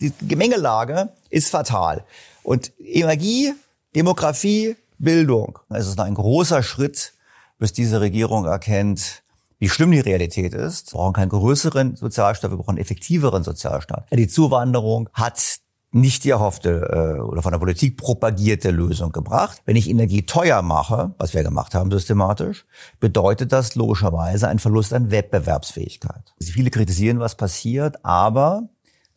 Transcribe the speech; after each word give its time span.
Die 0.00 0.12
Gemengelage 0.22 1.10
ist 1.28 1.50
fatal. 1.50 2.04
Und 2.42 2.72
Energie, 2.78 3.52
Demografie, 3.94 4.76
Bildung, 4.98 5.58
es 5.70 5.86
ist 5.86 6.00
ein 6.00 6.14
großer 6.14 6.62
Schritt, 6.62 7.12
bis 7.58 7.72
diese 7.72 8.00
Regierung 8.00 8.46
erkennt, 8.46 9.22
wie 9.58 9.68
schlimm 9.68 9.92
die 9.92 10.00
Realität 10.00 10.54
ist. 10.54 10.92
Wir 10.92 10.98
brauchen 10.98 11.12
keinen 11.12 11.28
größeren 11.28 11.96
Sozialstaat, 11.96 12.50
wir 12.50 12.56
brauchen 12.56 12.70
einen 12.70 12.78
effektiveren 12.78 13.44
Sozialstaat. 13.44 14.06
Die 14.10 14.28
Zuwanderung 14.28 15.10
hat 15.12 15.60
nicht 15.92 16.24
die 16.24 16.30
erhoffte 16.30 17.16
äh, 17.18 17.20
oder 17.20 17.42
von 17.42 17.52
der 17.52 17.58
Politik 17.58 17.96
propagierte 17.96 18.70
Lösung 18.70 19.12
gebracht. 19.12 19.60
Wenn 19.64 19.76
ich 19.76 19.90
Energie 19.90 20.22
teuer 20.22 20.62
mache, 20.62 21.14
was 21.18 21.34
wir 21.34 21.42
gemacht 21.42 21.74
haben 21.74 21.90
systematisch, 21.90 22.64
bedeutet 23.00 23.52
das 23.52 23.74
logischerweise 23.74 24.48
ein 24.48 24.60
Verlust 24.60 24.94
an 24.94 25.10
Wettbewerbsfähigkeit. 25.10 26.34
Viele 26.40 26.70
kritisieren, 26.70 27.18
was 27.18 27.34
passiert, 27.34 28.04
aber 28.04 28.68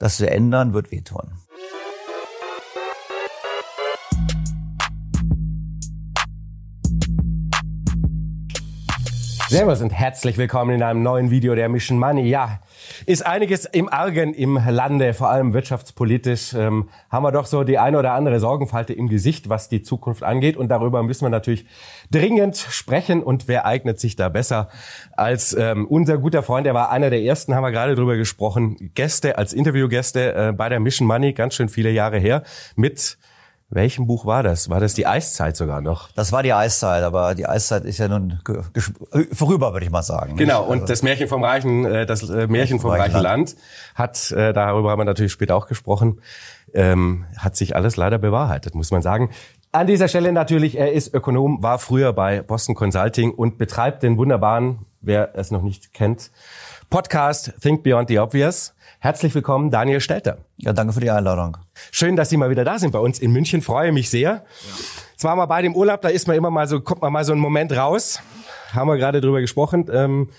das 0.04 0.18
zu 0.18 0.30
ändern 0.30 0.74
wird 0.74 0.92
wehtun. 0.92 1.32
Servus 9.48 9.82
und 9.82 9.92
herzlich 9.92 10.38
willkommen 10.38 10.76
in 10.76 10.84
einem 10.84 11.04
neuen 11.04 11.32
Video 11.32 11.56
der 11.56 11.70
Mission 11.70 12.00
Money. 12.00 12.28
Ja, 12.28 12.60
ist 13.06 13.26
einiges 13.26 13.66
im 13.66 13.92
Argen 13.92 14.34
im 14.34 14.60
Lande, 14.68 15.14
vor 15.14 15.30
allem 15.30 15.54
wirtschaftspolitisch. 15.54 16.54
Ähm, 16.54 16.90
haben 17.10 17.24
wir 17.24 17.32
doch 17.32 17.46
so 17.46 17.64
die 17.64 17.78
eine 17.78 17.98
oder 18.00 18.14
andere 18.14 18.40
Sorgenfalte 18.40 18.94
im 18.94 19.08
Gesicht, 19.08 19.50
was 19.50 19.70
die 19.70 19.82
Zukunft 19.82 20.24
angeht. 20.24 20.58
Und 20.58 20.70
darüber 20.70 21.04
müssen 21.04 21.26
wir 21.26 21.30
natürlich 21.30 21.66
dringend 22.12 22.58
sprechen. 22.58 23.24
Und 23.24 23.48
wer 23.48 23.66
eignet 23.66 24.00
sich 24.00 24.16
da 24.16 24.30
besser 24.30 24.70
als 25.14 25.54
ähm, 25.54 25.86
unser 25.88 26.18
guter 26.18 26.44
Freund? 26.44 26.68
Er 26.68 26.74
war 26.74 26.92
einer 26.92 27.10
der 27.10 27.22
ersten, 27.22 27.56
haben 27.56 27.64
wir 27.64 27.72
gerade 27.72 27.96
drüber 27.96 28.16
gesprochen. 28.16 28.92
Gäste 28.96 29.38
als 29.38 29.54
Interviewgäste 29.54 30.34
äh, 30.34 30.52
bei 30.52 30.70
der 30.70 30.80
Mission 30.80 31.08
Money, 31.08 31.34
ganz 31.34 31.56
schön 31.56 31.70
viele 31.70 31.92
Jahre 31.92 32.18
her, 32.18 32.44
mit 32.76 33.18
welchem 33.76 34.08
Buch 34.08 34.26
war 34.26 34.44
das? 34.44 34.70
War 34.70 34.80
das 34.80 34.94
die 34.94 35.08
Eiszeit 35.08 35.56
sogar 35.56 35.82
noch? 35.82 36.12
Das 36.14 36.32
war 36.32 36.44
die 36.44 36.54
Eiszeit, 36.54 37.04
aber 37.04 37.36
die 37.36 37.48
Eiszeit 37.48 37.86
ist 37.86 37.98
ja 37.98 38.08
nun 38.08 38.40
vorüber, 39.32 39.74
würde 39.74 39.86
ich 39.86 39.92
mal 39.92 40.04
sagen. 40.04 40.36
Genau, 40.36 40.62
nicht? 40.62 40.70
und 40.70 40.82
also 40.82 40.92
das 40.92 41.04
Märchen 41.04 41.28
vom 41.28 41.44
reichen, 41.44 41.86
äh, 41.86 42.06
das 42.06 42.30
äh, 42.30 42.48
Märchen 42.48 42.80
vom 42.80 42.92
reichen 42.92 43.22
Land, 43.22 43.56
hat, 43.96 44.32
äh, 44.32 44.54
darüber 44.54 44.92
haben 44.92 45.00
wir 45.00 45.06
natürlich 45.06 45.32
später 45.32 45.56
auch 45.56 45.68
gesprochen, 45.68 46.22
ähm, 46.74 47.26
hat 47.38 47.56
sich 47.56 47.76
alles 47.76 47.98
leider 47.98 48.18
bewahrheitet, 48.18 48.76
muss 48.76 48.92
man 48.92 49.02
sagen. 49.02 49.30
An 49.72 49.88
dieser 49.88 50.08
Stelle 50.08 50.32
natürlich, 50.32 50.78
er 50.78 50.94
ist 50.94 51.14
Ökonom, 51.14 51.64
war 51.64 51.80
früher 51.80 52.14
bei 52.14 52.42
Boston 52.42 52.76
Consulting 52.76 53.32
und 53.32 53.58
betreibt 53.58 54.04
den 54.04 54.18
wunderbaren, 54.18 54.80
wer 55.02 55.32
es 55.36 55.50
noch 55.50 55.64
nicht 55.64 55.94
kennt, 55.94 56.30
Podcast 56.94 57.54
Think 57.60 57.82
Beyond 57.82 58.08
the 58.08 58.20
Obvious. 58.20 58.76
Herzlich 59.00 59.34
willkommen, 59.34 59.72
Daniel 59.72 60.00
Stelter. 60.00 60.38
Ja, 60.58 60.74
danke 60.74 60.94
für 60.94 61.00
die 61.00 61.10
Einladung. 61.10 61.58
Schön, 61.90 62.16
dass 62.16 62.30
Sie 62.30 62.38
mal 62.38 62.52
wieder 62.52 62.64
da 62.64 62.78
sind 62.78 62.92
bei 62.92 63.00
uns 63.00 63.18
in 63.18 63.32
München. 63.32 63.64
Freue 63.64 63.92
mich 63.92 64.12
sehr. 64.12 64.30
Ja. 64.30 64.44
Zwar 65.18 65.36
mal 65.36 65.48
bei 65.48 65.64
dem 65.64 65.76
Urlaub, 65.76 66.02
da 66.02 66.10
ist 66.10 66.28
man 66.28 66.38
immer 66.38 66.52
mal 66.52 66.68
so, 66.68 66.82
kommt 66.82 67.02
man 67.02 67.12
mal 67.12 67.26
so 67.26 67.32
einen 67.32 67.42
Moment 67.42 67.76
raus. 67.76 68.22
Haben 68.74 68.90
wir 68.90 68.98
gerade 68.98 69.22
drüber 69.22 69.42
gesprochen. 69.42 69.90
Ähm, 69.92 70.30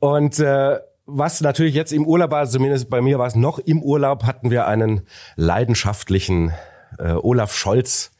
und 0.00 0.40
äh, 0.40 0.80
was 1.06 1.40
natürlich 1.42 1.76
jetzt 1.76 1.92
im 1.92 2.08
Urlaub 2.08 2.32
war, 2.32 2.44
zumindest 2.48 2.90
bei 2.90 3.00
mir 3.00 3.20
war 3.20 3.28
es 3.28 3.36
noch 3.36 3.60
im 3.60 3.80
Urlaub, 3.80 4.24
hatten 4.24 4.50
wir 4.50 4.66
einen 4.66 5.02
leidenschaftlichen 5.36 6.52
äh, 6.98 7.12
Olaf 7.12 7.54
Scholz 7.54 8.10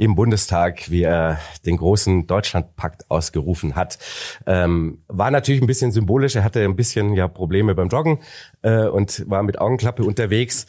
im 0.00 0.14
Bundestag, 0.14 0.90
wie 0.90 1.02
er 1.02 1.38
den 1.66 1.76
großen 1.76 2.26
Deutschlandpakt 2.26 3.10
ausgerufen 3.10 3.76
hat. 3.76 3.98
Ähm, 4.46 5.02
war 5.08 5.30
natürlich 5.30 5.60
ein 5.60 5.66
bisschen 5.66 5.92
symbolisch. 5.92 6.36
Er 6.36 6.42
hatte 6.42 6.64
ein 6.64 6.74
bisschen 6.74 7.12
ja 7.12 7.28
Probleme 7.28 7.74
beim 7.74 7.88
Joggen 7.88 8.18
äh, 8.62 8.86
und 8.86 9.28
war 9.28 9.42
mit 9.42 9.60
Augenklappe 9.60 10.02
unterwegs. 10.02 10.64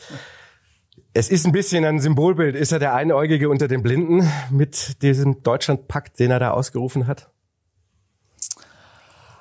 Es 1.14 1.30
ist 1.30 1.46
ein 1.46 1.54
bisschen 1.54 1.86
ein 1.86 2.02
Symbolbild. 2.02 2.58
Ist 2.58 2.74
er 2.74 2.80
der 2.80 2.94
Einäugige 2.94 3.50
unter 3.50 3.70
den 3.70 3.82
Blinden 3.82 4.30
mit 4.50 5.02
diesem 5.02 5.42
Deutschlandpakt, 5.44 6.20
den 6.20 6.30
er 6.30 6.40
da 6.40 6.52
ausgerufen 6.52 7.08
hat? 7.08 7.30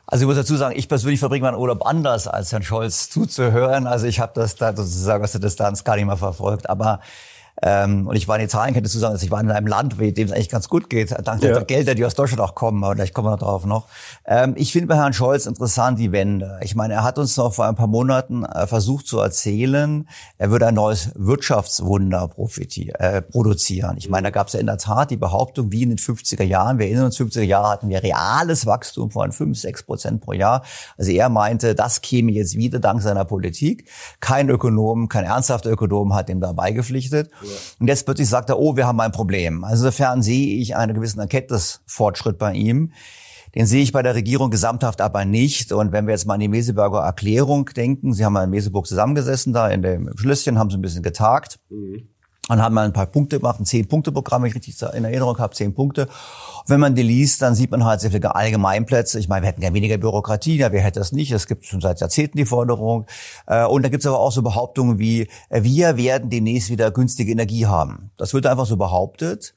Also 0.06 0.22
ich 0.22 0.28
muss 0.28 0.36
dazu 0.36 0.54
sagen, 0.54 0.78
ich 0.78 0.88
persönlich 0.88 1.18
verbringe 1.18 1.46
meinen 1.46 1.58
Urlaub 1.58 1.84
anders, 1.84 2.28
als 2.28 2.52
Herrn 2.52 2.62
Scholz 2.62 3.10
zuzuhören. 3.10 3.88
Also 3.88 4.06
ich 4.06 4.20
habe 4.20 4.34
das 4.36 4.54
da 4.54 4.68
sozusagen 4.68 5.24
aus 5.24 5.32
der 5.32 5.40
Distanz 5.40 5.82
gar 5.82 5.96
nicht 5.96 6.06
mehr 6.06 6.16
verfolgt. 6.16 6.70
Aber 6.70 7.00
ähm, 7.62 8.06
und 8.06 8.16
ich 8.16 8.26
war 8.26 8.38
in 8.38 8.44
Italien, 8.44 8.74
könnte 8.74 8.88
dazu 8.88 8.98
sagen, 8.98 9.14
dass 9.14 9.22
ich 9.22 9.30
war 9.30 9.40
in 9.40 9.50
einem 9.50 9.66
Land, 9.66 9.98
dem 9.98 10.14
es 10.16 10.32
eigentlich 10.32 10.48
ganz 10.48 10.68
gut 10.68 10.88
geht, 10.88 11.14
dank 11.24 11.42
ja. 11.42 11.52
der 11.52 11.64
Gelder, 11.64 11.94
die 11.94 12.04
aus 12.04 12.14
Deutschland 12.14 12.40
auch 12.40 12.54
kommen, 12.54 12.82
aber 12.84 12.94
vielleicht 12.94 13.14
kommen 13.14 13.26
wir 13.28 13.32
noch 13.32 13.38
drauf 13.38 13.66
noch. 13.66 13.88
Ähm, 14.24 14.54
ich 14.56 14.72
finde 14.72 14.88
bei 14.88 14.96
Herrn 14.96 15.12
Scholz 15.12 15.46
interessant 15.46 15.98
die 15.98 16.12
Wende. 16.12 16.58
Ich 16.62 16.74
meine, 16.74 16.94
er 16.94 17.04
hat 17.04 17.18
uns 17.18 17.36
noch 17.36 17.52
vor 17.52 17.66
ein 17.66 17.74
paar 17.74 17.86
Monaten 17.86 18.44
äh, 18.44 18.66
versucht 18.66 19.06
zu 19.06 19.18
erzählen, 19.18 20.08
er 20.38 20.50
würde 20.50 20.66
ein 20.66 20.74
neues 20.74 21.10
Wirtschaftswunder 21.14 22.30
äh, 22.98 23.22
produzieren. 23.22 23.96
Ich 23.98 24.08
meine, 24.08 24.28
da 24.28 24.30
gab 24.30 24.46
es 24.46 24.54
ja 24.54 24.60
in 24.60 24.66
der 24.66 24.78
Tat 24.78 25.10
die 25.10 25.16
Behauptung, 25.16 25.70
wie 25.72 25.82
in 25.82 25.90
den 25.90 25.98
50er 25.98 26.44
Jahren, 26.44 26.78
wir 26.78 26.86
erinnern 26.86 27.06
uns, 27.06 27.18
50er 27.18 27.42
Jahre 27.42 27.68
hatten 27.68 27.88
wir 27.88 28.02
reales 28.02 28.66
Wachstum 28.66 29.10
von 29.10 29.32
5, 29.32 29.58
6 29.58 29.82
Prozent 29.82 30.20
pro 30.22 30.32
Jahr. 30.32 30.62
Also 30.96 31.10
er 31.10 31.28
meinte, 31.28 31.74
das 31.74 32.00
käme 32.00 32.32
jetzt 32.32 32.56
wieder 32.56 32.78
dank 32.78 33.02
seiner 33.02 33.24
Politik. 33.24 33.88
Kein 34.20 34.48
Ökonom, 34.48 35.08
kein 35.08 35.24
ernsthafter 35.24 35.70
Ökonom 35.70 36.14
hat 36.14 36.28
dem 36.28 36.40
dabei 36.40 36.72
gepflichtet. 36.72 37.30
Ja. 37.42 37.49
Und 37.78 37.88
jetzt 37.88 38.04
plötzlich 38.04 38.28
sagt 38.28 38.50
er, 38.50 38.58
oh, 38.58 38.76
wir 38.76 38.86
haben 38.86 39.00
ein 39.00 39.12
Problem. 39.12 39.64
Also 39.64 39.86
insofern 39.86 40.22
sehe 40.22 40.58
ich 40.58 40.76
einen 40.76 40.94
gewissen 40.94 41.20
Erkenntnisfortschritt 41.20 42.38
bei 42.38 42.52
ihm. 42.54 42.92
Den 43.54 43.66
sehe 43.66 43.82
ich 43.82 43.92
bei 43.92 44.02
der 44.02 44.14
Regierung 44.14 44.50
gesamthaft 44.50 45.00
aber 45.00 45.24
nicht. 45.24 45.72
Und 45.72 45.92
wenn 45.92 46.06
wir 46.06 46.12
jetzt 46.12 46.26
mal 46.26 46.34
an 46.34 46.40
die 46.40 46.48
Meseberger 46.48 47.00
Erklärung 47.00 47.66
denken, 47.66 48.12
Sie 48.12 48.24
haben 48.24 48.32
mal 48.32 48.44
in 48.44 48.50
Meseburg 48.50 48.86
zusammengesessen, 48.86 49.52
da 49.52 49.68
in 49.68 49.82
dem 49.82 50.10
Schlösschen, 50.16 50.58
haben 50.58 50.70
Sie 50.70 50.76
ein 50.76 50.82
bisschen 50.82 51.02
getagt. 51.02 51.58
Mhm. 51.68 52.08
Und 52.50 52.60
haben 52.60 52.74
mal 52.74 52.84
ein 52.84 52.92
paar 52.92 53.06
Punkte 53.06 53.38
gemacht, 53.38 53.60
ein 53.60 53.64
Zehn-Punkte-Programm, 53.64 54.42
wenn 54.42 54.48
ich 54.48 54.56
richtig 54.56 54.74
in 54.92 55.04
Erinnerung 55.04 55.38
habe, 55.38 55.54
zehn 55.54 55.72
Punkte. 55.72 56.06
Und 56.06 56.68
wenn 56.68 56.80
man 56.80 56.96
die 56.96 57.02
liest, 57.02 57.42
dann 57.42 57.54
sieht 57.54 57.70
man 57.70 57.84
halt 57.84 58.00
sehr 58.00 58.10
viele 58.10 58.34
Allgemeinplätze. 58.34 59.20
Ich 59.20 59.28
meine, 59.28 59.42
wir 59.42 59.50
hätten 59.50 59.62
ja 59.62 59.72
weniger 59.72 59.98
Bürokratie, 59.98 60.56
ja, 60.56 60.72
wer 60.72 60.82
hätte 60.82 60.98
das 60.98 61.12
nicht? 61.12 61.30
Es 61.30 61.46
gibt 61.46 61.64
schon 61.64 61.80
seit 61.80 62.00
Jahrzehnten 62.00 62.38
die 62.38 62.44
Forderung. 62.44 63.06
Äh, 63.46 63.64
und 63.66 63.84
da 63.84 63.88
gibt 63.88 64.02
es 64.02 64.06
aber 64.08 64.18
auch 64.18 64.32
so 64.32 64.42
Behauptungen 64.42 64.98
wie, 64.98 65.28
äh, 65.48 65.62
wir 65.62 65.96
werden 65.96 66.28
demnächst 66.28 66.70
wieder 66.70 66.90
günstige 66.90 67.30
Energie 67.30 67.66
haben. 67.66 68.10
Das 68.16 68.34
wird 68.34 68.46
einfach 68.46 68.66
so 68.66 68.76
behauptet 68.76 69.54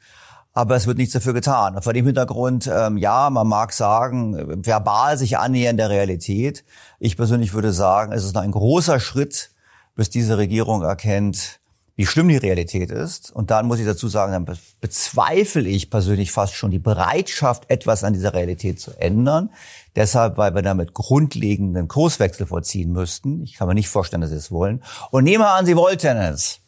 aber 0.55 0.75
es 0.75 0.85
wird 0.85 0.99
nichts 0.99 1.13
dafür 1.13 1.33
getan. 1.33 1.81
Vor 1.81 1.93
dem 1.93 2.05
Hintergrund, 2.05 2.69
ähm, 2.71 2.97
ja, 2.97 3.31
man 3.31 3.47
mag 3.47 3.73
sagen, 3.73 4.63
verbal 4.63 5.17
sich 5.17 5.39
annähern 5.39 5.77
der 5.77 5.89
Realität. 5.89 6.63
Ich 6.99 7.17
persönlich 7.17 7.55
würde 7.55 7.73
sagen, 7.73 8.11
es 8.11 8.23
ist 8.23 8.37
ein 8.37 8.51
großer 8.51 8.99
Schritt, 8.99 9.49
bis 9.95 10.11
diese 10.11 10.37
Regierung 10.37 10.83
erkennt, 10.83 11.59
wie 11.95 12.05
schlimm 12.05 12.27
die 12.27 12.37
Realität 12.37 12.89
ist. 12.89 13.31
Und 13.31 13.51
dann 13.51 13.67
muss 13.67 13.79
ich 13.79 13.85
dazu 13.85 14.07
sagen, 14.07 14.31
dann 14.31 14.57
bezweifle 14.81 15.67
ich 15.67 15.89
persönlich 15.89 16.31
fast 16.31 16.55
schon 16.55 16.71
die 16.71 16.79
Bereitschaft, 16.79 17.69
etwas 17.69 18.03
an 18.03 18.13
dieser 18.13 18.33
Realität 18.33 18.79
zu 18.79 18.91
ändern. 18.99 19.51
Deshalb, 19.95 20.37
weil 20.37 20.55
wir 20.55 20.63
damit 20.63 20.93
grundlegenden 20.93 21.87
Kurswechsel 21.87 22.47
vollziehen 22.47 22.91
müssten. 22.91 23.43
Ich 23.43 23.53
kann 23.53 23.67
mir 23.67 23.75
nicht 23.75 23.89
vorstellen, 23.89 24.21
dass 24.21 24.31
sie 24.31 24.37
es 24.37 24.51
wollen. 24.51 24.83
Und 25.11 25.23
nehmen 25.23 25.43
wir 25.43 25.53
an, 25.53 25.65
sie 25.67 25.75
wollten 25.75 26.17
es. 26.17 26.59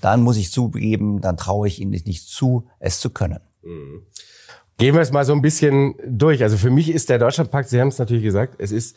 Dann 0.00 0.22
muss 0.22 0.38
ich 0.38 0.50
zugeben, 0.50 1.20
dann 1.20 1.36
traue 1.36 1.68
ich 1.68 1.78
ihnen 1.78 1.90
nicht 1.90 2.26
zu, 2.26 2.66
es 2.78 3.00
zu 3.00 3.10
können. 3.10 3.40
Mhm. 3.62 4.06
Gehen 4.78 4.94
wir 4.94 5.02
es 5.02 5.12
mal 5.12 5.26
so 5.26 5.34
ein 5.34 5.42
bisschen 5.42 5.94
durch. 6.06 6.42
Also 6.42 6.56
für 6.56 6.70
mich 6.70 6.88
ist 6.88 7.10
der 7.10 7.18
Deutschlandpakt, 7.18 7.68
Sie 7.68 7.78
haben 7.78 7.88
es 7.88 7.98
natürlich 7.98 8.24
gesagt, 8.24 8.54
es 8.56 8.72
ist 8.72 8.96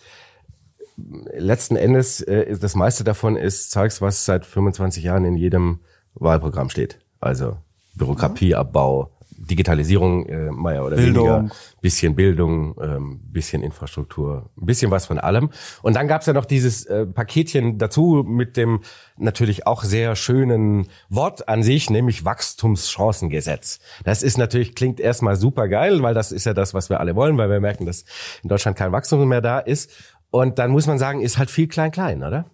letzten 0.98 1.76
Endes, 1.76 2.22
äh, 2.22 2.58
das 2.58 2.76
meiste 2.76 3.04
davon 3.04 3.36
ist 3.36 3.72
Zeugs, 3.72 4.02
was 4.02 4.26
seit 4.26 4.46
25 4.46 5.04
Jahren 5.04 5.26
in 5.26 5.36
jedem 5.36 5.80
Wahlprogramm 6.16 6.70
steht. 6.70 7.00
Also 7.20 7.58
Bürokratieabbau, 7.96 9.14
Digitalisierung, 9.38 10.26
äh, 10.26 10.52
mehr 10.52 10.86
oder 10.86 10.96
Bildung. 10.96 11.28
weniger, 11.28 11.56
bisschen 11.82 12.16
Bildung, 12.16 12.76
ähm, 12.82 13.20
bisschen 13.32 13.64
Infrastruktur, 13.64 14.50
ein 14.58 14.66
bisschen 14.66 14.92
was 14.92 15.06
von 15.06 15.20
allem. 15.20 15.50
Und 15.82 15.96
dann 15.96 16.08
gab's 16.08 16.26
ja 16.26 16.34
noch 16.34 16.46
dieses 16.46 16.86
äh, 16.86 17.06
Paketchen 17.06 17.78
dazu 17.78 18.24
mit 18.26 18.58
dem 18.58 18.82
natürlich 19.18 19.68
auch 19.68 19.84
sehr 19.84 20.16
schönen 20.16 20.88
Wort 21.10 21.48
an 21.48 21.64
sich, 21.64 21.90
nämlich 21.90 22.26
Wachstumschancengesetz. 22.26 23.80
Das 24.04 24.24
ist 24.24 24.38
natürlich, 24.38 24.76
klingt 24.76 25.00
erstmal 25.00 25.36
super 25.36 25.68
geil, 25.68 26.02
weil 26.02 26.14
das 26.14 26.32
ist 26.32 26.46
ja 26.46 26.54
das, 26.54 26.74
was 26.74 26.90
wir 26.90 27.00
alle 27.00 27.16
wollen, 27.16 27.38
weil 27.38 27.50
wir 27.50 27.60
merken, 27.60 27.86
dass 27.86 28.06
in 28.42 28.50
Deutschland 28.50 28.78
kein 28.78 28.92
Wachstum 28.92 29.28
mehr 29.28 29.42
da 29.42 29.60
ist. 29.60 29.92
Und 30.34 30.58
dann 30.58 30.72
muss 30.72 30.88
man 30.88 30.98
sagen, 30.98 31.22
ist 31.22 31.38
halt 31.38 31.52
viel 31.52 31.68
klein-klein, 31.68 32.24
oder? 32.24 32.46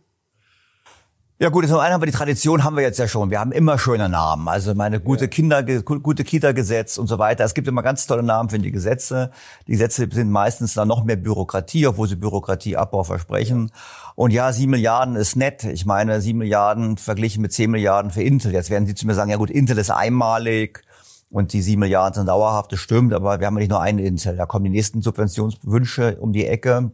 Ja 1.40 1.48
gut, 1.48 1.66
zum 1.66 1.80
einen 1.80 1.94
haben 1.94 2.02
wir 2.02 2.08
die 2.08 2.12
Tradition, 2.12 2.66
haben 2.66 2.76
wir 2.76 2.84
jetzt 2.84 3.00
ja 3.00 3.08
schon. 3.08 3.30
Wir 3.32 3.40
haben 3.40 3.54
immer 3.54 3.80
schöne 3.80 4.10
Namen. 4.10 4.50
Also 4.50 4.76
meine 4.76 5.00
gute 5.00 5.24
ja. 5.24 5.28
Kinder, 5.30 5.64
gute 5.64 6.26
Kita-Gesetz 6.26 6.98
und 6.98 7.08
so 7.08 7.20
weiter. 7.20 7.46
Es 7.46 7.54
gibt 7.54 7.70
immer 7.70 7.82
ganz 7.82 8.06
tolle 8.06 8.22
Namen 8.22 8.50
für 8.50 8.60
die 8.60 8.74
Gesetze. 8.74 9.32
Die 9.66 9.72
Gesetze 9.72 10.10
sind 10.12 10.30
meistens 10.30 10.74
dann 10.74 10.90
noch 10.90 11.06
mehr 11.06 11.16
Bürokratie, 11.16 11.88
obwohl 11.88 12.10
sie 12.10 12.18
Bürokratieabbau 12.18 13.06
versprechen. 13.06 13.72
Und 14.16 14.32
ja, 14.32 14.52
sieben 14.52 14.72
Milliarden 14.72 15.16
ist 15.16 15.38
nett. 15.38 15.64
Ich 15.64 15.86
meine, 15.86 16.20
sieben 16.20 16.40
Milliarden 16.40 16.98
verglichen 16.98 17.42
mit 17.42 17.54
zehn 17.54 17.72
Milliarden 17.72 18.12
für 18.12 18.24
Intel. 18.24 18.52
Jetzt 18.52 18.70
werden 18.70 18.88
Sie 18.88 18.94
zu 18.94 19.08
mir 19.08 19.14
sagen, 19.14 19.32
ja 19.32 19.38
gut, 19.38 19.52
Intel 19.52 19.78
ist 19.78 19.90
einmalig 19.90 20.84
und 21.30 21.54
die 21.54 21.62
sieben 21.62 21.80
Milliarden 21.80 22.16
sind 22.16 22.28
dauerhaft. 22.28 22.74
Das 22.74 22.80
stimmt, 22.82 23.14
aber 23.14 23.40
wir 23.40 23.48
haben 23.48 23.56
ja 23.56 23.60
nicht 23.60 23.72
nur 23.72 23.82
einen 23.82 24.00
Intel. 24.00 24.36
Da 24.36 24.46
kommen 24.46 24.66
die 24.66 24.72
nächsten 24.72 25.02
Subventionswünsche 25.02 26.18
um 26.20 26.34
die 26.34 26.46
Ecke. 26.46 26.92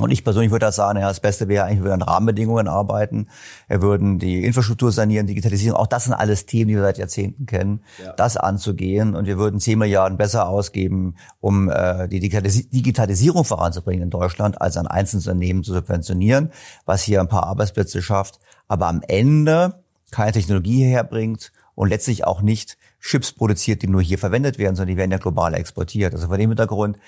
Und 0.00 0.10
ich 0.10 0.24
persönlich 0.24 0.50
würde 0.50 0.66
da 0.66 0.72
sagen, 0.72 0.98
ja, 0.98 1.08
das 1.08 1.20
Beste 1.20 1.48
wäre 1.48 1.64
eigentlich, 1.64 1.78
wir 1.78 1.90
würden 1.90 2.02
an 2.02 2.08
Rahmenbedingungen 2.08 2.68
arbeiten. 2.68 3.28
Wir 3.68 3.82
würden 3.82 4.18
die 4.18 4.44
Infrastruktur 4.44 4.92
sanieren, 4.92 5.26
Digitalisierung. 5.26 5.78
Auch 5.78 5.86
das 5.86 6.04
sind 6.04 6.14
alles 6.14 6.46
Themen, 6.46 6.68
die 6.68 6.74
wir 6.74 6.82
seit 6.82 6.98
Jahrzehnten 6.98 7.46
kennen, 7.46 7.82
ja. 8.02 8.12
das 8.12 8.36
anzugehen. 8.36 9.14
Und 9.14 9.26
wir 9.26 9.38
würden 9.38 9.60
10 9.60 9.78
Milliarden 9.78 10.18
besser 10.18 10.48
ausgeben, 10.48 11.16
um 11.40 11.70
äh, 11.70 12.08
die 12.08 12.20
Digitalisierung 12.20 13.44
voranzubringen 13.44 14.04
in 14.04 14.10
Deutschland, 14.10 14.60
als 14.60 14.76
ein 14.76 14.86
einzelnes 14.86 15.26
Unternehmen 15.26 15.62
zu 15.62 15.72
subventionieren, 15.72 16.52
was 16.84 17.02
hier 17.02 17.20
ein 17.20 17.28
paar 17.28 17.44
Arbeitsplätze 17.44 18.02
schafft, 18.02 18.38
aber 18.66 18.86
am 18.86 19.02
Ende 19.06 19.82
keine 20.10 20.32
Technologie 20.32 20.84
herbringt 20.84 21.52
und 21.74 21.88
letztlich 21.88 22.24
auch 22.24 22.40
nicht 22.42 22.76
Chips 23.00 23.32
produziert, 23.32 23.82
die 23.82 23.86
nur 23.86 24.02
hier 24.02 24.18
verwendet 24.18 24.58
werden, 24.58 24.74
sondern 24.74 24.94
die 24.94 24.96
werden 24.96 25.12
ja 25.12 25.18
global 25.18 25.54
exportiert. 25.54 26.12
Also 26.14 26.26
vor 26.28 26.36
dem 26.36 26.50
Hintergrund 26.50 26.98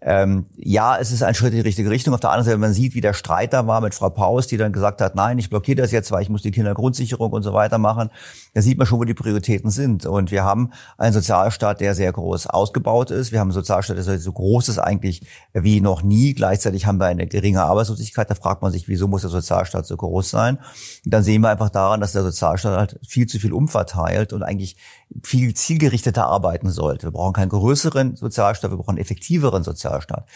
ähm, 0.00 0.46
ja, 0.56 0.96
es 0.96 1.10
ist 1.10 1.24
ein 1.24 1.34
Schritt 1.34 1.50
in 1.50 1.56
die 1.56 1.62
richtige 1.62 1.90
Richtung. 1.90 2.14
Auf 2.14 2.20
der 2.20 2.30
anderen 2.30 2.44
Seite, 2.44 2.58
man 2.58 2.72
sieht, 2.72 2.94
wie 2.94 3.00
der 3.00 3.14
Streit 3.14 3.52
da 3.52 3.66
war 3.66 3.80
mit 3.80 3.94
Frau 3.96 4.10
Paus, 4.10 4.46
die 4.46 4.56
dann 4.56 4.72
gesagt 4.72 5.00
hat, 5.00 5.16
nein, 5.16 5.38
ich 5.38 5.50
blockiere 5.50 5.82
das 5.82 5.90
jetzt, 5.90 6.12
weil 6.12 6.22
ich 6.22 6.28
muss 6.28 6.42
die 6.42 6.52
Kindergrundsicherung 6.52 7.32
und 7.32 7.42
so 7.42 7.52
weiter 7.52 7.78
machen, 7.78 8.10
da 8.54 8.62
sieht 8.62 8.78
man 8.78 8.86
schon, 8.86 9.00
wo 9.00 9.04
die 9.04 9.14
Prioritäten 9.14 9.70
sind. 9.70 10.06
Und 10.06 10.30
wir 10.30 10.44
haben 10.44 10.70
einen 10.98 11.12
Sozialstaat, 11.12 11.80
der 11.80 11.96
sehr 11.96 12.12
groß 12.12 12.46
ausgebaut 12.46 13.10
ist. 13.10 13.32
Wir 13.32 13.40
haben 13.40 13.48
einen 13.48 13.54
Sozialstaat, 13.54 13.96
der 13.96 14.18
so 14.20 14.32
groß 14.32 14.68
ist 14.68 14.78
eigentlich 14.78 15.22
wie 15.52 15.80
noch 15.80 16.04
nie. 16.04 16.32
Gleichzeitig 16.32 16.86
haben 16.86 16.98
wir 16.98 17.06
eine 17.06 17.26
geringe 17.26 17.62
Arbeitslosigkeit. 17.64 18.30
Da 18.30 18.36
fragt 18.36 18.62
man 18.62 18.70
sich, 18.70 18.86
wieso 18.86 19.08
muss 19.08 19.22
der 19.22 19.30
Sozialstaat 19.30 19.84
so 19.84 19.96
groß 19.96 20.30
sein? 20.30 20.58
Und 21.04 21.12
dann 21.12 21.24
sehen 21.24 21.42
wir 21.42 21.50
einfach 21.50 21.70
daran, 21.70 22.00
dass 22.00 22.12
der 22.12 22.22
Sozialstaat 22.22 22.78
halt 22.78 23.00
viel 23.04 23.26
zu 23.26 23.40
viel 23.40 23.52
umverteilt 23.52 24.32
und 24.32 24.44
eigentlich 24.44 24.76
viel 25.24 25.54
zielgerichteter 25.54 26.26
arbeiten 26.26 26.70
sollte. 26.70 27.08
Wir 27.08 27.12
brauchen 27.12 27.32
keinen 27.32 27.48
größeren 27.48 28.14
Sozialstaat, 28.14 28.70
wir 28.70 28.76
brauchen 28.76 28.90
einen 28.90 28.98
effektiveren 28.98 29.64
Sozialstaat. 29.64 29.87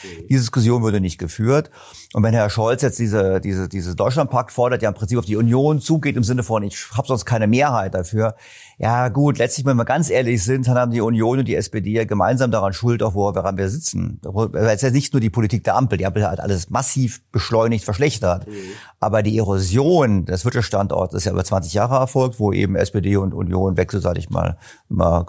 Mhm. 0.03 0.27
Diese 0.29 0.41
Diskussion 0.41 0.83
würde 0.83 1.01
nicht 1.01 1.19
geführt. 1.19 1.71
Und 2.13 2.23
wenn 2.23 2.35
Herr 2.35 2.51
Scholz 2.51 2.83
jetzt 2.83 2.99
diese, 2.99 3.41
diese, 3.41 3.69
diese 3.69 3.97
Deutschlandpakt 3.97 4.53
fordert, 4.53 4.83
ja 4.83 4.89
im 4.89 4.95
Prinzip 4.95 5.19
auf 5.19 5.25
die 5.25 5.37
Union 5.37 5.81
zugeht 5.81 6.17
im 6.17 6.25
Sinne 6.25 6.43
von, 6.43 6.63
ich 6.63 6.87
habe 6.93 7.07
sonst 7.07 7.25
keine 7.25 7.47
Mehrheit 7.47 7.95
dafür. 7.95 8.35
Ja 8.79 9.09
gut, 9.09 9.39
letztlich, 9.39 9.65
wenn 9.67 9.77
wir 9.77 9.85
ganz 9.85 10.11
ehrlich 10.11 10.43
sind, 10.43 10.67
dann 10.67 10.77
haben 10.77 10.91
die 10.91 11.01
Union 11.01 11.39
und 11.39 11.47
die 11.47 11.55
SPD 11.55 11.93
ja 11.93 12.05
gemeinsam 12.05 12.51
daran 12.51 12.73
Schuld, 12.73 13.03
auch 13.03 13.15
woran 13.15 13.57
wir 13.57 13.69
sitzen. 13.69 14.21
Es 14.55 14.75
ist 14.75 14.83
ja 14.83 14.91
nicht 14.91 15.13
nur 15.13 15.21
die 15.21 15.31
Politik 15.31 15.65
der 15.65 15.77
Ampel. 15.77 15.99
Die 15.99 16.07
Ampel 16.07 16.29
hat 16.29 16.41
alles 16.41 16.71
massiv 16.71 17.23
beschleunigt, 17.31 17.85
verschlechtert. 17.85 18.47
Mhm. 18.47 18.53
Aber 19.01 19.23
die 19.23 19.39
Erosion 19.39 20.25
des 20.25 20.45
Wirtschaftsstandorts 20.45 21.15
ist 21.15 21.25
ja 21.25 21.33
über 21.33 21.45
20 21.45 21.73
Jahre 21.75 21.97
erfolgt, 21.97 22.41
wo 22.41 22.53
eben 22.53 22.77
SPD 22.77 23.17
und 23.17 23.35
Union 23.35 23.77
wechselseitig 23.77 24.31
mal 24.31 24.59
immer, 24.91 25.25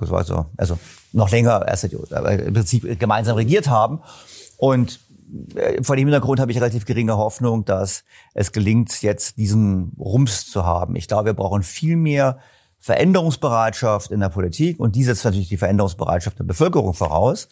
also 0.57 0.79
noch 1.13 1.31
länger 1.31 1.65
erst 1.67 1.85
im 1.85 2.53
Prinzip 2.53 2.99
gemeinsam 2.99 3.35
regiert 3.35 3.69
haben. 3.69 4.01
Und 4.57 4.99
äh, 5.55 5.81
vor 5.83 5.95
dem 5.95 6.07
Hintergrund 6.07 6.39
habe 6.39 6.51
ich 6.51 6.57
relativ 6.57 6.85
geringe 6.85 7.17
Hoffnung, 7.17 7.65
dass 7.65 8.03
es 8.33 8.51
gelingt, 8.51 9.01
jetzt 9.01 9.37
diesen 9.37 9.93
Rums 9.97 10.49
zu 10.49 10.65
haben. 10.65 10.95
Ich 10.95 11.07
glaube, 11.07 11.25
wir 11.25 11.33
brauchen 11.33 11.63
viel 11.63 11.95
mehr 11.95 12.39
Veränderungsbereitschaft 12.79 14.11
in 14.11 14.19
der 14.19 14.29
Politik 14.29 14.79
und 14.79 14.95
die 14.95 15.03
setzt 15.03 15.23
natürlich 15.23 15.47
die 15.47 15.57
Veränderungsbereitschaft 15.57 16.37
der 16.39 16.43
Bevölkerung 16.43 16.93
voraus. 16.93 17.47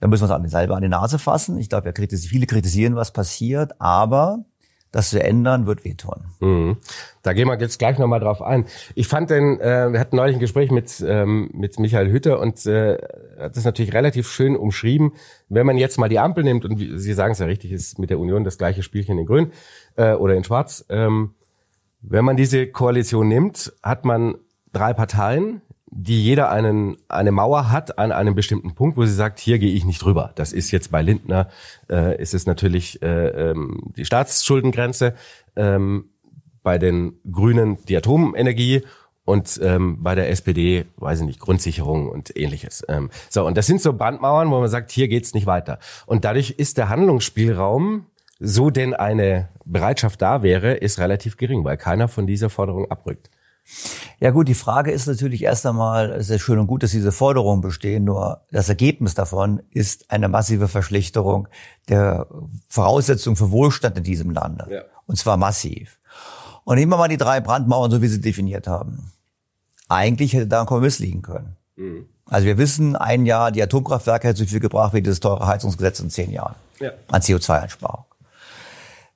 Da 0.00 0.06
müssen 0.06 0.28
wir 0.28 0.36
uns 0.36 0.52
selber 0.52 0.76
an 0.76 0.82
die 0.82 0.88
Nase 0.88 1.18
fassen. 1.18 1.58
Ich 1.58 1.68
glaube, 1.68 1.92
kritisieren, 1.92 2.30
viele 2.30 2.46
kritisieren, 2.46 2.94
was 2.94 3.10
passiert, 3.10 3.80
aber 3.80 4.44
das 4.90 5.10
zu 5.10 5.22
ändern, 5.22 5.66
wird 5.66 5.84
wehtun. 5.84 6.24
Mhm. 6.40 6.76
Da 7.22 7.32
gehen 7.32 7.46
wir 7.46 7.58
jetzt 7.58 7.78
gleich 7.78 7.98
nochmal 7.98 8.20
drauf 8.20 8.40
ein. 8.40 8.64
Ich 8.94 9.06
fand 9.06 9.30
denn, 9.30 9.60
äh, 9.60 9.92
wir 9.92 10.00
hatten 10.00 10.16
neulich 10.16 10.36
ein 10.36 10.40
Gespräch 10.40 10.70
mit, 10.70 11.04
ähm, 11.06 11.50
mit 11.52 11.78
Michael 11.78 12.10
Hütter 12.10 12.40
und 12.40 12.64
äh, 12.66 12.98
hat 13.38 13.56
das 13.56 13.64
natürlich 13.64 13.92
relativ 13.92 14.28
schön 14.30 14.56
umschrieben. 14.56 15.12
Wenn 15.48 15.66
man 15.66 15.76
jetzt 15.76 15.98
mal 15.98 16.08
die 16.08 16.18
Ampel 16.18 16.44
nimmt, 16.44 16.64
und 16.64 16.78
wie, 16.78 16.98
Sie 16.98 17.12
sagen 17.12 17.32
es 17.32 17.38
ja 17.38 17.46
richtig, 17.46 17.72
ist 17.72 17.98
mit 17.98 18.10
der 18.10 18.18
Union 18.18 18.44
das 18.44 18.56
gleiche 18.56 18.82
Spielchen 18.82 19.18
in 19.18 19.26
Grün 19.26 19.52
äh, 19.96 20.14
oder 20.14 20.34
in 20.34 20.44
Schwarz. 20.44 20.84
Ähm, 20.88 21.34
wenn 22.00 22.24
man 22.24 22.36
diese 22.36 22.66
Koalition 22.68 23.28
nimmt, 23.28 23.72
hat 23.82 24.04
man 24.04 24.36
drei 24.72 24.94
Parteien, 24.94 25.62
die 25.90 26.22
jeder 26.22 26.50
einen, 26.50 26.96
eine 27.08 27.32
Mauer 27.32 27.70
hat 27.70 27.98
an 27.98 28.12
einem 28.12 28.34
bestimmten 28.34 28.74
Punkt, 28.74 28.96
wo 28.96 29.04
sie 29.04 29.14
sagt, 29.14 29.38
hier 29.38 29.58
gehe 29.58 29.72
ich 29.72 29.84
nicht 29.84 30.02
drüber. 30.02 30.32
Das 30.34 30.52
ist 30.52 30.70
jetzt 30.70 30.90
bei 30.90 31.02
Lindner, 31.02 31.48
äh, 31.90 32.20
ist 32.20 32.34
es 32.34 32.46
natürlich 32.46 33.02
äh, 33.02 33.50
ähm, 33.50 33.92
die 33.96 34.04
Staatsschuldengrenze, 34.04 35.14
ähm, 35.56 36.10
bei 36.62 36.78
den 36.78 37.18
Grünen 37.30 37.78
die 37.86 37.96
Atomenergie 37.96 38.82
und 39.24 39.60
ähm, 39.62 40.02
bei 40.02 40.14
der 40.14 40.30
SPD, 40.30 40.86
weiß 40.96 41.20
ich 41.20 41.26
nicht, 41.26 41.40
Grundsicherung 41.40 42.08
und 42.08 42.36
ähnliches. 42.36 42.84
Ähm, 42.88 43.10
so, 43.28 43.46
und 43.46 43.56
das 43.56 43.66
sind 43.66 43.80
so 43.80 43.92
Brandmauern, 43.92 44.50
wo 44.50 44.60
man 44.60 44.68
sagt, 44.68 44.90
hier 44.90 45.08
geht's 45.08 45.34
nicht 45.34 45.46
weiter. 45.46 45.78
Und 46.06 46.24
dadurch 46.24 46.52
ist 46.52 46.78
der 46.78 46.88
Handlungsspielraum, 46.88 48.06
so 48.40 48.70
denn 48.70 48.94
eine 48.94 49.48
Bereitschaft 49.64 50.22
da 50.22 50.42
wäre, 50.42 50.74
ist 50.74 50.98
relativ 50.98 51.36
gering, 51.36 51.64
weil 51.64 51.76
keiner 51.76 52.08
von 52.08 52.26
dieser 52.26 52.50
Forderung 52.50 52.90
abrückt. 52.90 53.30
Ja 54.20 54.30
gut, 54.30 54.48
die 54.48 54.54
Frage 54.54 54.90
ist 54.90 55.06
natürlich 55.06 55.42
erst 55.42 55.64
einmal, 55.64 56.10
es 56.10 56.28
ist 56.28 56.42
schön 56.42 56.58
und 56.58 56.66
gut, 56.66 56.82
dass 56.82 56.90
diese 56.90 57.12
Forderungen 57.12 57.60
bestehen, 57.60 58.04
nur 58.04 58.42
das 58.50 58.68
Ergebnis 58.68 59.14
davon 59.14 59.62
ist 59.70 60.10
eine 60.10 60.28
massive 60.28 60.66
Verschlechterung 60.66 61.48
der 61.88 62.26
Voraussetzungen 62.68 63.36
für 63.36 63.50
Wohlstand 63.52 63.96
in 63.96 64.04
diesem 64.04 64.30
Lande. 64.30 64.66
Ja. 64.70 64.82
Und 65.06 65.16
zwar 65.16 65.36
massiv. 65.36 65.98
Und 66.64 66.76
nehmen 66.76 66.92
wir 66.92 66.98
mal 66.98 67.08
die 67.08 67.16
drei 67.16 67.40
Brandmauern, 67.40 67.90
so 67.90 68.02
wie 68.02 68.08
sie 68.08 68.20
definiert 68.20 68.66
haben. 68.66 69.12
Eigentlich 69.88 70.34
hätte 70.34 70.48
da 70.48 70.60
ein 70.60 70.66
Kompromiss 70.66 70.98
liegen 70.98 71.22
können. 71.22 71.56
Mhm. 71.76 72.08
Also 72.26 72.46
wir 72.46 72.58
wissen, 72.58 72.94
ein 72.96 73.24
Jahr, 73.24 73.52
die 73.52 73.62
Atomkraftwerke 73.62 74.28
hätte 74.28 74.40
so 74.40 74.46
viel 74.46 74.60
gebracht 74.60 74.92
wie 74.92 75.00
dieses 75.00 75.20
teure 75.20 75.46
Heizungsgesetz 75.46 76.00
in 76.00 76.10
zehn 76.10 76.30
Jahren. 76.30 76.56
Ja. 76.78 76.90
An 77.10 77.22
CO2-Einsparung. 77.22 78.04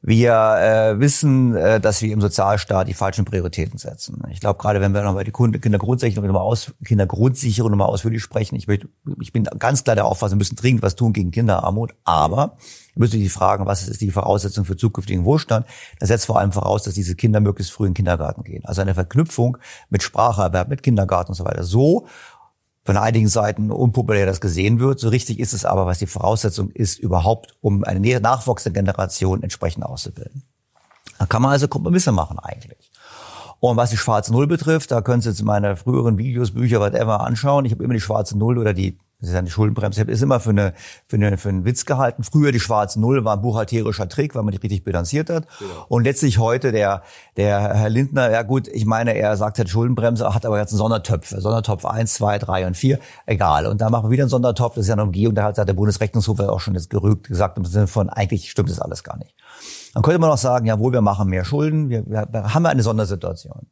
Wir 0.04 0.32
äh, 0.32 0.98
wissen, 0.98 1.54
äh, 1.54 1.80
dass 1.80 2.02
wir 2.02 2.12
im 2.12 2.20
Sozialstaat 2.20 2.88
die 2.88 2.94
falschen 2.94 3.24
Prioritäten 3.24 3.78
setzen. 3.78 4.20
Ich 4.30 4.40
glaube, 4.40 4.58
gerade 4.58 4.80
wenn 4.80 4.92
wir 4.92 5.02
nochmal 5.02 5.22
die 5.22 5.30
Kindergrundsicherung 5.30 6.26
nochmal 6.26 6.42
aus, 6.42 6.72
Kindergrundsicherung 6.84 7.70
nochmal 7.70 7.86
ausführlich 7.86 8.20
sprechen, 8.20 8.56
ich, 8.56 8.66
möchte, 8.66 8.88
ich 9.20 9.32
bin 9.32 9.44
ganz 9.44 9.84
klar 9.84 9.94
der 9.94 10.06
Auffassung, 10.06 10.38
wir 10.38 10.40
müssen 10.40 10.56
dringend 10.56 10.82
was 10.82 10.96
tun 10.96 11.12
gegen 11.12 11.30
Kinderarmut, 11.30 11.94
aber 12.02 12.56
wir 12.94 13.00
müssen 13.00 13.20
die 13.20 13.28
fragen, 13.28 13.64
was 13.66 13.86
ist 13.86 14.00
die 14.00 14.10
Voraussetzung 14.10 14.64
für 14.64 14.76
zukünftigen 14.76 15.24
Wohlstand? 15.24 15.66
Das 16.00 16.08
setzt 16.08 16.26
vor 16.26 16.40
allem 16.40 16.50
voraus, 16.50 16.82
dass 16.82 16.94
diese 16.94 17.14
Kinder 17.14 17.38
möglichst 17.38 17.72
früh 17.72 17.86
in 17.86 17.90
den 17.90 17.94
Kindergarten 17.94 18.42
gehen. 18.42 18.64
Also 18.64 18.82
eine 18.82 18.94
Verknüpfung 18.94 19.56
mit 19.88 20.02
Spracherwerb, 20.02 20.68
mit 20.68 20.82
Kindergarten 20.82 21.30
und 21.30 21.36
so 21.36 21.44
weiter. 21.44 21.62
So 21.62 22.08
von 22.84 22.96
einigen 22.96 23.28
Seiten 23.28 23.70
unpopulär 23.70 24.26
das 24.26 24.40
gesehen 24.40 24.80
wird. 24.80 24.98
So 24.98 25.08
richtig 25.08 25.38
ist 25.38 25.52
es 25.52 25.64
aber, 25.64 25.86
was 25.86 25.98
die 25.98 26.06
Voraussetzung 26.06 26.70
ist, 26.70 26.98
überhaupt, 26.98 27.56
um 27.60 27.84
eine 27.84 28.20
nachwachsende 28.20 28.78
Generation 28.78 29.42
entsprechend 29.42 29.84
auszubilden. 29.84 30.42
Da 31.18 31.26
kann 31.26 31.42
man 31.42 31.52
also 31.52 31.68
Kompromisse 31.68 32.10
machen 32.10 32.38
eigentlich. 32.38 32.90
Und 33.60 33.76
was 33.76 33.90
die 33.90 33.96
schwarze 33.96 34.32
Null 34.32 34.48
betrifft, 34.48 34.90
da 34.90 35.02
können 35.02 35.22
Sie 35.22 35.28
jetzt 35.28 35.42
meine 35.44 35.76
früheren 35.76 36.18
Videos, 36.18 36.50
Bücher, 36.50 36.80
whatever 36.80 37.20
anschauen. 37.20 37.64
Ich 37.64 37.70
habe 37.70 37.84
immer 37.84 37.94
die 37.94 38.00
schwarze 38.00 38.36
Null 38.36 38.58
oder 38.58 38.74
die 38.74 38.98
das 39.22 39.30
ist 39.30 39.36
eine 39.36 39.50
Schuldenbremse, 39.50 40.02
ist 40.02 40.20
immer 40.20 40.40
für, 40.40 40.50
eine, 40.50 40.74
für, 41.06 41.14
eine, 41.14 41.38
für 41.38 41.48
einen 41.48 41.64
Witz 41.64 41.86
gehalten. 41.86 42.24
Früher 42.24 42.50
die 42.50 42.58
schwarze 42.58 43.00
Null 43.00 43.24
war 43.24 43.36
ein 43.36 43.40
buchhalterischer 43.40 44.08
Trick, 44.08 44.34
weil 44.34 44.42
man 44.42 44.50
die 44.50 44.58
richtig 44.58 44.82
bilanziert 44.82 45.30
hat. 45.30 45.46
Genau. 45.60 45.86
Und 45.86 46.02
letztlich 46.02 46.38
heute 46.38 46.72
der, 46.72 47.02
der 47.36 47.72
Herr 47.72 47.88
Lindner, 47.88 48.32
ja 48.32 48.42
gut, 48.42 48.66
ich 48.66 48.84
meine, 48.84 49.14
er 49.14 49.36
sagt 49.36 49.58
halt 49.58 49.68
Schuldenbremse, 49.68 50.34
hat 50.34 50.44
aber 50.44 50.58
jetzt 50.58 50.72
einen 50.72 50.78
Sondertöpfe. 50.78 51.40
Sondertopf 51.40 51.84
eins, 51.84 52.14
zwei, 52.14 52.40
drei 52.40 52.66
und 52.66 52.76
vier, 52.76 52.98
egal. 53.24 53.66
Und 53.66 53.80
da 53.80 53.90
machen 53.90 54.06
wir 54.06 54.10
wieder 54.10 54.24
einen 54.24 54.30
Sondertopf, 54.30 54.74
das 54.74 54.86
ist 54.86 54.88
ja 54.88 54.94
eine 54.94 55.04
Umgehung, 55.04 55.36
da 55.36 55.44
hat 55.44 55.56
der 55.56 55.72
Bundesrechnungshof 55.72 56.40
auch 56.40 56.58
schon 56.58 56.74
jetzt 56.74 56.90
gerügt 56.90 57.28
gesagt, 57.28 57.56
im 57.58 57.64
Sinne 57.64 57.86
von, 57.86 58.10
eigentlich 58.10 58.50
stimmt 58.50 58.70
das 58.70 58.80
alles 58.80 59.04
gar 59.04 59.18
nicht. 59.18 59.36
Dann 59.94 60.02
könnte 60.02 60.18
man 60.18 60.30
auch 60.30 60.38
sagen, 60.38 60.66
jawohl, 60.66 60.92
wir 60.92 61.00
machen 61.00 61.28
mehr 61.28 61.44
Schulden, 61.44 61.90
wir, 61.90 62.04
wir 62.06 62.54
haben 62.54 62.66
eine 62.66 62.82
Sondersituation. 62.82 63.68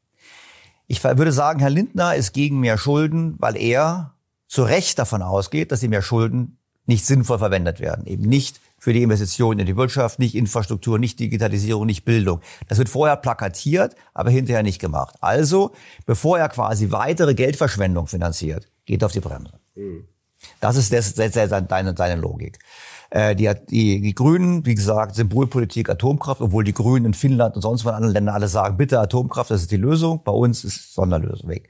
Ich 0.86 1.02
würde 1.02 1.32
sagen, 1.32 1.58
Herr 1.58 1.70
Lindner 1.70 2.14
ist 2.14 2.32
gegen 2.34 2.60
mehr 2.60 2.78
Schulden, 2.78 3.34
weil 3.38 3.56
er 3.56 4.12
zu 4.50 4.64
Recht 4.64 4.98
davon 4.98 5.22
ausgeht, 5.22 5.70
dass 5.70 5.78
die 5.78 5.88
mehr 5.88 6.02
Schulden 6.02 6.58
nicht 6.84 7.06
sinnvoll 7.06 7.38
verwendet 7.38 7.78
werden. 7.78 8.04
Eben 8.06 8.24
nicht 8.24 8.60
für 8.78 8.92
die 8.92 9.02
Investitionen 9.02 9.60
in 9.60 9.66
die 9.66 9.76
Wirtschaft, 9.76 10.18
nicht 10.18 10.34
Infrastruktur, 10.34 10.98
nicht 10.98 11.20
Digitalisierung, 11.20 11.86
nicht 11.86 12.04
Bildung. 12.04 12.40
Das 12.66 12.78
wird 12.78 12.88
vorher 12.88 13.16
plakatiert, 13.16 13.94
aber 14.12 14.30
hinterher 14.30 14.64
nicht 14.64 14.80
gemacht. 14.80 15.14
Also, 15.20 15.70
bevor 16.04 16.40
er 16.40 16.48
quasi 16.48 16.90
weitere 16.90 17.34
Geldverschwendung 17.34 18.08
finanziert, 18.08 18.68
geht 18.86 19.04
auf 19.04 19.12
die 19.12 19.20
Bremse. 19.20 19.52
Mhm. 19.76 20.04
Das 20.58 20.74
ist 20.74 20.92
das, 20.92 21.14
das, 21.14 21.32
das, 21.32 21.50
deine, 21.68 21.94
deine 21.94 22.20
Logik. 22.20 22.58
Äh, 23.10 23.36
die, 23.36 23.52
die, 23.68 24.00
die 24.00 24.14
Grünen, 24.14 24.66
wie 24.66 24.74
gesagt, 24.74 25.14
Symbolpolitik 25.14 25.90
Atomkraft, 25.90 26.40
obwohl 26.40 26.64
die 26.64 26.74
Grünen 26.74 27.06
in 27.06 27.14
Finnland 27.14 27.54
und 27.54 27.62
sonst 27.62 27.84
wo 27.84 27.90
in 27.90 27.94
anderen 27.94 28.14
Ländern 28.14 28.34
alle 28.34 28.48
sagen, 28.48 28.76
bitte 28.76 28.98
Atomkraft, 28.98 29.50
das 29.50 29.62
ist 29.62 29.70
die 29.70 29.76
Lösung. 29.76 30.22
Bei 30.24 30.32
uns 30.32 30.64
ist 30.64 30.94
Sonderlösung 30.94 31.48
weg. 31.50 31.68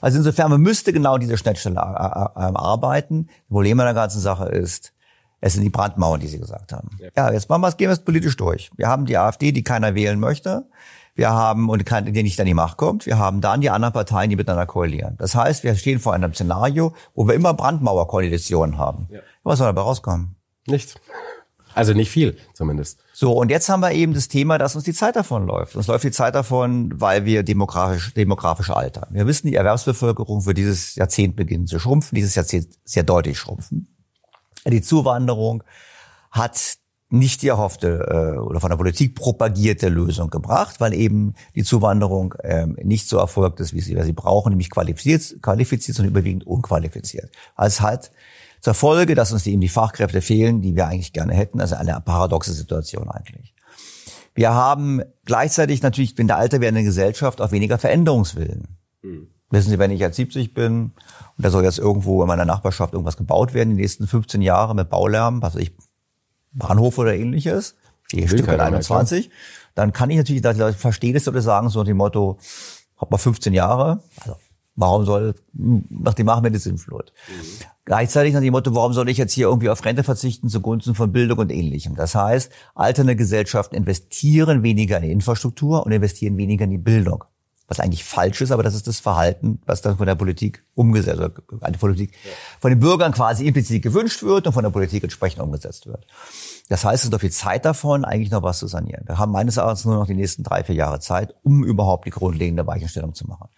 Also 0.00 0.18
insofern, 0.18 0.50
man 0.50 0.60
müsste 0.60 0.92
genau 0.92 1.18
diese 1.18 1.36
Schnittstelle 1.36 1.76
äh, 1.76 1.78
äh, 1.78 2.52
arbeiten. 2.54 3.26
Das 3.26 3.48
Problem 3.48 3.80
an 3.80 3.86
der 3.86 3.94
ganzen 3.94 4.20
Sache 4.20 4.46
ist, 4.46 4.92
es 5.40 5.54
sind 5.54 5.62
die 5.62 5.70
Brandmauern, 5.70 6.20
die 6.20 6.28
Sie 6.28 6.38
gesagt 6.38 6.72
haben. 6.72 6.90
Ja, 6.98 7.08
ja 7.16 7.32
jetzt 7.32 7.48
machen 7.48 7.62
wir 7.62 7.68
es, 7.68 7.76
gehen 7.76 7.88
wir 7.88 7.94
es 7.94 8.04
politisch 8.04 8.36
durch. 8.36 8.70
Wir 8.76 8.88
haben 8.88 9.06
die 9.06 9.18
AfD, 9.18 9.52
die 9.52 9.64
keiner 9.64 9.94
wählen 9.94 10.18
möchte. 10.20 10.66
Wir 11.14 11.30
haben, 11.30 11.68
und 11.68 11.84
die 11.86 12.22
nicht 12.22 12.40
an 12.40 12.46
die 12.46 12.54
Macht 12.54 12.78
kommt, 12.78 13.04
wir 13.04 13.18
haben 13.18 13.42
dann 13.42 13.60
die 13.60 13.68
anderen 13.68 13.92
Parteien, 13.92 14.30
die 14.30 14.36
miteinander 14.36 14.66
koalieren. 14.66 15.16
Das 15.18 15.34
heißt, 15.34 15.62
wir 15.62 15.74
stehen 15.74 15.98
vor 15.98 16.14
einem 16.14 16.32
Szenario, 16.32 16.94
wo 17.14 17.28
wir 17.28 17.34
immer 17.34 17.52
Brandmauerkoalitionen 17.52 18.78
haben. 18.78 19.08
Ja. 19.10 19.20
Was 19.42 19.58
soll 19.58 19.66
dabei 19.66 19.82
rauskommen? 19.82 20.36
Nichts. 20.66 20.94
Also 21.74 21.92
nicht 21.92 22.10
viel, 22.10 22.36
zumindest. 22.54 23.00
So, 23.12 23.32
und 23.32 23.50
jetzt 23.50 23.68
haben 23.68 23.80
wir 23.80 23.92
eben 23.92 24.14
das 24.14 24.28
Thema, 24.28 24.58
dass 24.58 24.74
uns 24.74 24.84
die 24.84 24.92
Zeit 24.92 25.16
davon 25.16 25.46
läuft. 25.46 25.76
Uns 25.76 25.86
läuft 25.86 26.04
die 26.04 26.10
Zeit 26.10 26.34
davon, 26.34 26.92
weil 27.00 27.24
wir 27.24 27.42
demografisch, 27.42 28.14
demografisch 28.14 28.70
altern. 28.70 29.08
Wir 29.10 29.26
wissen, 29.26 29.46
die 29.46 29.54
Erwerbsbevölkerung 29.54 30.46
wird 30.46 30.58
dieses 30.58 30.94
Jahrzehnt 30.94 31.36
beginnen 31.36 31.66
zu 31.66 31.78
schrumpfen, 31.78 32.16
dieses 32.16 32.34
Jahrzehnt 32.34 32.68
sehr 32.84 33.02
deutlich 33.02 33.38
schrumpfen. 33.38 33.88
Die 34.66 34.82
Zuwanderung 34.82 35.62
hat 36.30 36.78
nicht 37.12 37.42
die 37.42 37.48
erhoffte 37.48 38.34
äh, 38.36 38.38
oder 38.38 38.58
von 38.58 38.70
der 38.70 38.78
Politik 38.78 39.14
propagierte 39.14 39.88
Lösung 39.90 40.30
gebracht, 40.30 40.80
weil 40.80 40.94
eben 40.94 41.34
die 41.54 41.62
Zuwanderung 41.62 42.34
ähm, 42.42 42.76
nicht 42.82 43.06
so 43.06 43.18
erfolgt 43.18 43.60
ist, 43.60 43.74
wie 43.74 43.80
sie, 43.80 43.96
wie 43.96 44.02
sie 44.02 44.14
brauchen, 44.14 44.50
nämlich 44.50 44.70
qualifiziert, 44.70 45.42
qualifiziert, 45.42 45.96
sondern 45.96 46.12
überwiegend 46.12 46.46
unqualifiziert. 46.46 47.30
Also 47.54 47.82
hat 47.82 48.10
zur 48.62 48.74
Folge, 48.74 49.14
dass 49.14 49.32
uns 49.32 49.46
eben 49.46 49.60
die 49.60 49.68
Fachkräfte 49.68 50.22
fehlen, 50.22 50.62
die 50.62 50.76
wir 50.76 50.86
eigentlich 50.86 51.12
gerne 51.12 51.34
hätten. 51.34 51.60
Also 51.60 51.74
eine 51.74 52.00
paradoxe 52.00 52.52
Situation 52.52 53.10
eigentlich. 53.10 53.54
Wir 54.34 54.54
haben 54.54 55.02
gleichzeitig 55.24 55.82
natürlich 55.82 56.18
in 56.18 56.28
der 56.28 56.38
alter 56.38 56.60
werdenden 56.60 56.84
Gesellschaft 56.84 57.40
auch 57.40 57.50
weniger 57.50 57.76
Veränderungswillen. 57.76 58.78
Mhm. 59.02 59.26
Wissen 59.50 59.68
Sie, 59.68 59.78
wenn 59.78 59.90
ich 59.90 60.00
jetzt 60.00 60.16
70 60.16 60.54
bin 60.54 60.92
und 61.36 61.44
da 61.44 61.50
soll 61.50 61.64
jetzt 61.64 61.78
irgendwo 61.78 62.22
in 62.22 62.28
meiner 62.28 62.46
Nachbarschaft 62.46 62.94
irgendwas 62.94 63.18
gebaut 63.18 63.52
werden, 63.52 63.70
die 63.76 63.82
nächsten 63.82 64.06
15 64.06 64.40
Jahre 64.40 64.74
mit 64.74 64.88
Baulärm, 64.88 65.42
was 65.42 65.56
ich, 65.56 65.72
Bahnhof 66.52 66.98
oder 66.98 67.14
ähnliches, 67.14 67.74
die 68.12 68.26
Stücke 68.28 68.62
21, 68.62 69.30
dann 69.74 69.92
kann 69.92 70.08
ich 70.10 70.18
natürlich, 70.18 70.42
dass 70.42 70.54
die 70.54 70.60
Leute 70.60 70.78
verstehen 70.78 71.16
es 71.16 71.28
oder 71.28 71.42
sagen, 71.42 71.68
so 71.68 71.82
dem 71.82 71.96
Motto, 71.96 72.38
hab 72.96 73.10
mal 73.10 73.18
15 73.18 73.52
Jahre, 73.52 74.02
also 74.20 74.36
warum 74.76 75.04
soll, 75.04 75.34
nach 75.52 76.14
dem 76.14 76.26
machen 76.26 76.44
wir 76.44 76.50
die 76.50 76.58
Sinnflut. 76.58 77.12
Mhm. 77.28 77.66
Gleichzeitig 77.84 78.32
nach 78.32 78.40
dem 78.40 78.52
Motto, 78.52 78.74
warum 78.76 78.92
soll 78.92 79.08
ich 79.08 79.18
jetzt 79.18 79.32
hier 79.32 79.48
irgendwie 79.48 79.68
auf 79.68 79.84
Rente 79.84 80.04
verzichten 80.04 80.48
zugunsten 80.48 80.94
von 80.94 81.10
Bildung 81.10 81.38
und 81.38 81.50
ähnlichem? 81.50 81.96
Das 81.96 82.14
heißt, 82.14 82.52
alternde 82.74 83.16
Gesellschaften 83.16 83.74
investieren 83.74 84.62
weniger 84.62 84.98
in 84.98 85.02
die 85.02 85.10
Infrastruktur 85.10 85.84
und 85.84 85.90
investieren 85.90 86.36
weniger 86.36 86.64
in 86.64 86.70
die 86.70 86.78
Bildung. 86.78 87.24
Was 87.66 87.80
eigentlich 87.80 88.04
falsch 88.04 88.40
ist, 88.40 88.52
aber 88.52 88.62
das 88.62 88.74
ist 88.74 88.86
das 88.86 89.00
Verhalten, 89.00 89.60
was 89.66 89.82
dann 89.82 89.96
von 89.96 90.06
der 90.06 90.14
Politik 90.14 90.64
umgesetzt 90.74 91.18
wird, 91.18 91.38
also 91.60 91.78
Politik, 91.78 92.12
von 92.60 92.70
den 92.70 92.78
Bürgern 92.78 93.12
quasi 93.12 93.46
implizit 93.46 93.82
gewünscht 93.82 94.22
wird 94.22 94.46
und 94.46 94.52
von 94.52 94.62
der 94.62 94.70
Politik 94.70 95.02
entsprechend 95.02 95.42
umgesetzt 95.42 95.86
wird. 95.86 96.06
Das 96.68 96.84
heißt, 96.84 97.02
es 97.02 97.04
ist 97.04 97.12
noch 97.12 97.20
viel 97.20 97.30
Zeit 97.30 97.64
davon, 97.64 98.04
eigentlich 98.04 98.30
noch 98.30 98.42
was 98.42 98.58
zu 98.58 98.66
sanieren. 98.66 99.06
Wir 99.06 99.18
haben 99.18 99.32
meines 99.32 99.56
Erachtens 99.56 99.84
nur 99.84 99.96
noch 99.96 100.06
die 100.06 100.14
nächsten 100.14 100.42
drei, 100.42 100.64
vier 100.64 100.74
Jahre 100.74 101.00
Zeit, 101.00 101.34
um 101.42 101.64
überhaupt 101.64 102.06
die 102.06 102.10
grundlegende 102.10 102.66
Weichenstellung 102.66 103.14
zu 103.14 103.26
machen. 103.26 103.48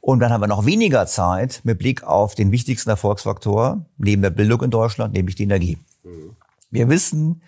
Und 0.00 0.20
dann 0.20 0.32
haben 0.32 0.40
wir 0.40 0.46
noch 0.46 0.64
weniger 0.64 1.06
Zeit 1.06 1.60
mit 1.64 1.78
Blick 1.78 2.04
auf 2.04 2.34
den 2.34 2.50
wichtigsten 2.52 2.90
Erfolgsfaktor 2.90 3.84
neben 3.98 4.22
der 4.22 4.30
Bildung 4.30 4.62
in 4.62 4.70
Deutschland, 4.70 5.14
nämlich 5.14 5.34
die 5.34 5.42
Energie. 5.42 5.78
Mhm. 6.04 6.36
Wir 6.70 6.88
wissen, 6.88 7.42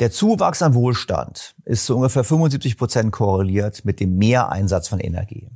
der 0.00 0.10
Zuwachs 0.10 0.62
an 0.62 0.74
Wohlstand 0.74 1.54
ist 1.64 1.86
zu 1.86 1.96
ungefähr 1.96 2.24
75 2.24 2.76
Prozent 2.76 3.12
korreliert 3.12 3.84
mit 3.84 4.00
dem 4.00 4.16
Mehreinsatz 4.16 4.88
von 4.88 5.00
Energie. 5.00 5.48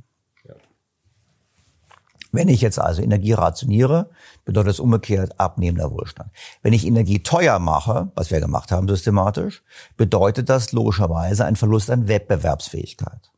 Wenn 2.31 2.47
ich 2.47 2.61
jetzt 2.61 2.79
also 2.79 3.01
Energie 3.01 3.33
rationiere, 3.33 4.09
bedeutet 4.45 4.69
das 4.69 4.79
umgekehrt 4.79 5.39
abnehmender 5.39 5.91
Wohlstand. 5.91 6.29
Wenn 6.61 6.73
ich 6.73 6.85
Energie 6.85 7.23
teuer 7.23 7.57
mache, 7.59 8.11
was 8.15 8.29
wir 8.29 8.39
gemacht 8.39 8.71
haben 8.71 8.87
systematisch, 8.87 9.63
bedeutet 9.97 10.49
das 10.49 10.71
logischerweise 10.71 11.45
ein 11.45 11.55
Verlust 11.55 11.89
an 11.89 12.07
Wettbewerbsfähigkeit. 12.07 13.31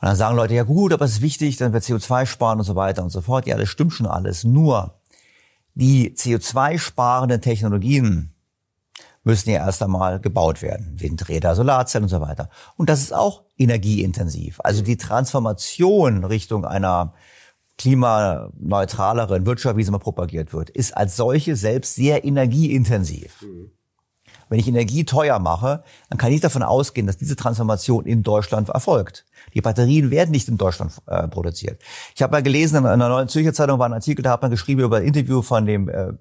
Und 0.00 0.08
dann 0.08 0.16
sagen 0.16 0.36
Leute, 0.36 0.54
ja 0.54 0.62
gut, 0.62 0.92
aber 0.92 1.04
es 1.04 1.12
ist 1.12 1.22
wichtig, 1.22 1.56
dann 1.56 1.72
wird 1.72 1.82
CO2 1.82 2.26
sparen 2.26 2.58
und 2.58 2.64
so 2.64 2.76
weiter 2.76 3.02
und 3.02 3.10
so 3.10 3.20
fort. 3.20 3.46
Ja, 3.46 3.56
das 3.56 3.68
stimmt 3.68 3.92
schon 3.92 4.06
alles. 4.06 4.44
Nur 4.44 5.00
die 5.74 6.14
CO2-sparenden 6.14 7.40
Technologien 7.40 8.32
müssen 9.24 9.50
ja 9.50 9.66
erst 9.66 9.82
einmal 9.82 10.20
gebaut 10.20 10.62
werden. 10.62 11.00
Windräder, 11.00 11.54
Solarzellen 11.54 12.04
und 12.04 12.10
so 12.10 12.20
weiter. 12.20 12.50
Und 12.76 12.88
das 12.90 13.00
ist 13.00 13.14
auch 13.14 13.42
energieintensiv. 13.56 14.60
Also 14.62 14.82
die 14.82 14.98
Transformation 14.98 16.24
Richtung 16.24 16.64
einer 16.64 17.14
klimaneutraleren 17.78 19.46
Wirtschaft, 19.46 19.76
wie 19.76 19.82
sie 19.82 19.90
mal 19.90 19.98
propagiert 19.98 20.52
wird, 20.52 20.70
ist 20.70 20.96
als 20.96 21.16
solche 21.16 21.56
selbst 21.56 21.94
sehr 21.94 22.24
energieintensiv. 22.24 23.42
Mhm. 23.42 23.70
Wenn 24.48 24.58
ich 24.58 24.68
Energie 24.68 25.04
teuer 25.04 25.38
mache, 25.38 25.82
dann 26.10 26.18
kann 26.18 26.32
ich 26.32 26.40
davon 26.40 26.62
ausgehen, 26.62 27.06
dass 27.06 27.16
diese 27.16 27.36
Transformation 27.36 28.06
in 28.06 28.22
Deutschland 28.22 28.68
erfolgt. 28.68 29.24
Die 29.52 29.60
Batterien 29.60 30.10
werden 30.10 30.30
nicht 30.30 30.48
in 30.48 30.56
Deutschland 30.56 30.92
äh, 31.06 31.28
produziert. 31.28 31.80
Ich 32.14 32.22
habe 32.22 32.32
mal 32.32 32.42
gelesen, 32.42 32.78
in 32.78 32.86
einer 32.86 33.08
neuen 33.08 33.28
Zürcher 33.28 33.52
Zeitung 33.52 33.78
war 33.78 33.86
ein 33.86 33.92
Artikel, 33.92 34.22
da 34.22 34.30
hat 34.30 34.42
man 34.42 34.50
geschrieben 34.50 34.80
über 34.82 34.98
ein 34.98 35.04
Interview 35.04 35.42
von 35.42 35.66
dem 35.66 35.88
äh, 35.88 36.12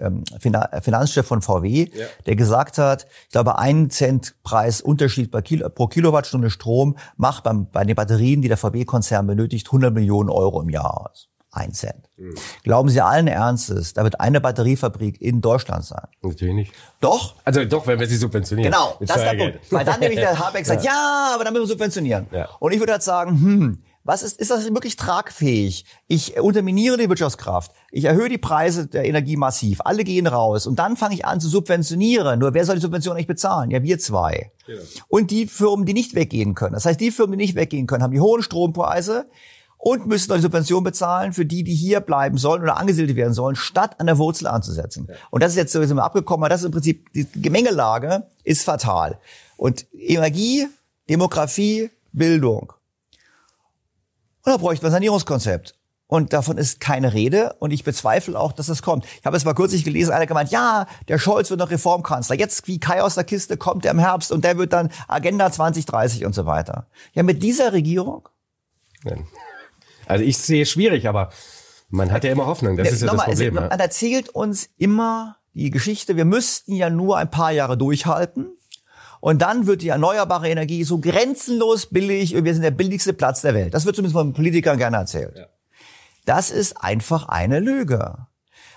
ähm, 0.00 0.24
Finanzchef 0.40 1.26
von 1.26 1.42
VW, 1.42 1.90
ja. 1.92 2.06
der 2.26 2.36
gesagt 2.36 2.78
hat, 2.78 3.06
ich 3.24 3.32
glaube, 3.32 3.58
ein 3.58 3.90
Cent 3.90 4.34
Preis 4.42 4.80
Unterschied 4.80 5.30
Kilo, 5.44 5.68
pro 5.68 5.86
Kilowattstunde 5.86 6.50
Strom 6.50 6.96
macht 7.16 7.44
beim, 7.44 7.70
bei 7.70 7.84
den 7.84 7.96
Batterien, 7.96 8.42
die 8.42 8.48
der 8.48 8.56
VW-Konzern 8.56 9.26
benötigt, 9.26 9.66
100 9.68 9.92
Millionen 9.92 10.30
Euro 10.30 10.60
im 10.62 10.70
Jahr 10.70 11.10
aus 11.10 11.28
ein 11.50 11.72
Cent. 11.72 12.10
Mhm. 12.16 12.34
Glauben 12.62 12.88
Sie 12.88 13.00
allen 13.00 13.26
Ernstes, 13.26 13.94
da 13.94 14.04
wird 14.04 14.20
eine 14.20 14.40
Batteriefabrik 14.40 15.20
in 15.20 15.40
Deutschland 15.40 15.84
sein? 15.84 16.06
Natürlich 16.22 16.54
nicht. 16.54 16.72
Doch? 17.00 17.36
Also 17.44 17.64
doch, 17.64 17.86
wenn 17.86 17.98
wir 17.98 18.06
sie 18.06 18.16
subventionieren. 18.16 18.70
Genau, 18.70 18.96
das 19.00 19.16
ist 19.16 19.24
der 19.24 19.34
Punkt. 19.34 19.72
Weil 19.72 19.84
dann 19.84 20.00
nämlich 20.00 20.18
der 20.18 20.38
Habeck 20.46 20.66
sagt, 20.66 20.84
ja. 20.84 20.92
ja, 20.92 21.32
aber 21.34 21.44
dann 21.44 21.52
müssen 21.52 21.64
wir 21.64 21.72
subventionieren. 21.72 22.26
Ja. 22.32 22.48
Und 22.60 22.72
ich 22.72 22.80
würde 22.80 22.92
halt 22.92 23.02
sagen, 23.02 23.30
hm, 23.30 23.82
was 24.08 24.22
ist, 24.22 24.40
ist 24.40 24.50
das 24.50 24.64
wirklich 24.64 24.96
tragfähig? 24.96 25.84
Ich 26.06 26.40
unterminiere 26.40 26.96
die 26.96 27.10
Wirtschaftskraft. 27.10 27.72
Ich 27.90 28.06
erhöhe 28.06 28.30
die 28.30 28.38
Preise 28.38 28.86
der 28.86 29.04
Energie 29.04 29.36
massiv. 29.36 29.80
Alle 29.84 30.02
gehen 30.02 30.26
raus. 30.26 30.66
Und 30.66 30.78
dann 30.78 30.96
fange 30.96 31.14
ich 31.14 31.26
an 31.26 31.40
zu 31.40 31.48
subventionieren. 31.48 32.38
Nur 32.38 32.54
wer 32.54 32.64
soll 32.64 32.76
die 32.76 32.80
Subvention 32.80 33.16
eigentlich 33.16 33.26
bezahlen? 33.26 33.70
Ja, 33.70 33.82
wir 33.82 33.98
zwei. 33.98 34.50
Ja. 34.66 34.76
Und 35.08 35.30
die 35.30 35.46
Firmen, 35.46 35.84
die 35.84 35.92
nicht 35.92 36.14
weggehen 36.14 36.54
können. 36.54 36.72
Das 36.72 36.86
heißt, 36.86 36.98
die 36.98 37.10
Firmen, 37.10 37.32
die 37.38 37.44
nicht 37.44 37.54
weggehen 37.54 37.86
können, 37.86 38.02
haben 38.02 38.12
die 38.12 38.20
hohen 38.20 38.42
Strompreise 38.42 39.28
und 39.78 40.06
müssen 40.06 40.32
eine 40.32 40.42
Subvention 40.42 40.82
bezahlen 40.82 41.32
für 41.32 41.46
die, 41.46 41.62
die 41.62 41.74
hier 41.74 42.00
bleiben 42.00 42.36
sollen 42.36 42.62
oder 42.62 42.76
angesiedelt 42.76 43.16
werden 43.16 43.32
sollen, 43.32 43.56
statt 43.56 43.98
an 43.98 44.06
der 44.06 44.18
Wurzel 44.18 44.48
anzusetzen. 44.48 45.06
Ja. 45.08 45.14
Und 45.30 45.42
das 45.42 45.52
ist 45.52 45.56
jetzt 45.56 45.72
sowieso 45.72 45.94
mal 45.94 46.02
abgekommen, 46.02 46.42
aber 46.42 46.50
das 46.50 46.60
ist 46.60 46.66
im 46.66 46.72
Prinzip, 46.72 47.12
die 47.12 47.26
Gemengelage 47.40 48.26
ist 48.44 48.64
fatal. 48.64 49.18
Und 49.56 49.86
Energie, 49.92 50.66
Demografie, 51.08 51.90
Bildung. 52.12 52.72
Und 54.44 54.52
da 54.52 54.56
bräuchte 54.56 54.84
man 54.84 54.90
ein 54.90 54.96
Sanierungskonzept. 54.96 55.74
Und 56.10 56.32
davon 56.32 56.56
ist 56.56 56.80
keine 56.80 57.12
Rede. 57.12 57.54
Und 57.58 57.70
ich 57.70 57.84
bezweifle 57.84 58.38
auch, 58.38 58.52
dass 58.52 58.66
das 58.66 58.82
kommt. 58.82 59.04
Ich 59.04 59.26
habe 59.26 59.36
es 59.36 59.44
mal 59.44 59.54
kürzlich 59.54 59.84
gelesen, 59.84 60.10
einer 60.10 60.26
gemeint, 60.26 60.50
ja, 60.50 60.86
der 61.06 61.18
Scholz 61.18 61.50
wird 61.50 61.60
noch 61.60 61.70
Reformkanzler. 61.70 62.34
Jetzt 62.34 62.66
wie 62.66 62.80
Kai 62.80 63.02
aus 63.02 63.14
der 63.14 63.24
Kiste 63.24 63.58
kommt 63.58 63.84
er 63.84 63.90
im 63.90 63.98
Herbst 63.98 64.32
und 64.32 64.42
der 64.42 64.56
wird 64.56 64.72
dann 64.72 64.90
Agenda 65.06 65.52
2030 65.52 66.24
und 66.24 66.34
so 66.34 66.46
weiter. 66.46 66.86
Ja, 67.12 67.22
mit 67.22 67.42
dieser 67.42 67.74
Regierung? 67.74 68.26
Nein. 69.04 69.26
Also 70.08 70.24
ich 70.24 70.38
sehe 70.38 70.62
es 70.62 70.70
schwierig, 70.70 71.08
aber 71.08 71.30
man 71.88 72.12
hat 72.12 72.24
ja 72.24 72.32
immer 72.32 72.46
Hoffnung. 72.46 72.76
Das 72.76 72.88
ja, 72.88 72.92
ist 72.94 73.00
ja 73.02 73.12
das 73.12 73.24
Problem. 73.24 73.58
Also, 73.58 73.68
man 73.68 73.80
erzählt 73.80 74.28
uns 74.30 74.68
immer 74.76 75.36
die 75.54 75.70
Geschichte, 75.70 76.16
wir 76.16 76.24
müssten 76.24 76.72
ja 76.74 76.90
nur 76.90 77.16
ein 77.18 77.30
paar 77.30 77.52
Jahre 77.52 77.76
durchhalten. 77.76 78.48
Und 79.20 79.42
dann 79.42 79.66
wird 79.66 79.82
die 79.82 79.88
erneuerbare 79.88 80.48
Energie 80.48 80.84
so 80.84 80.98
grenzenlos 80.98 81.86
billig 81.86 82.36
und 82.36 82.44
wir 82.44 82.52
sind 82.54 82.62
der 82.62 82.70
billigste 82.70 83.12
Platz 83.12 83.40
der 83.40 83.52
Welt. 83.54 83.74
Das 83.74 83.84
wird 83.84 83.96
zumindest 83.96 84.16
von 84.16 84.32
Politikern 84.32 84.78
gerne 84.78 84.96
erzählt. 84.98 85.36
Ja. 85.36 85.46
Das 86.24 86.50
ist 86.50 86.76
einfach 86.76 87.28
eine 87.28 87.58
Lüge. 87.58 88.26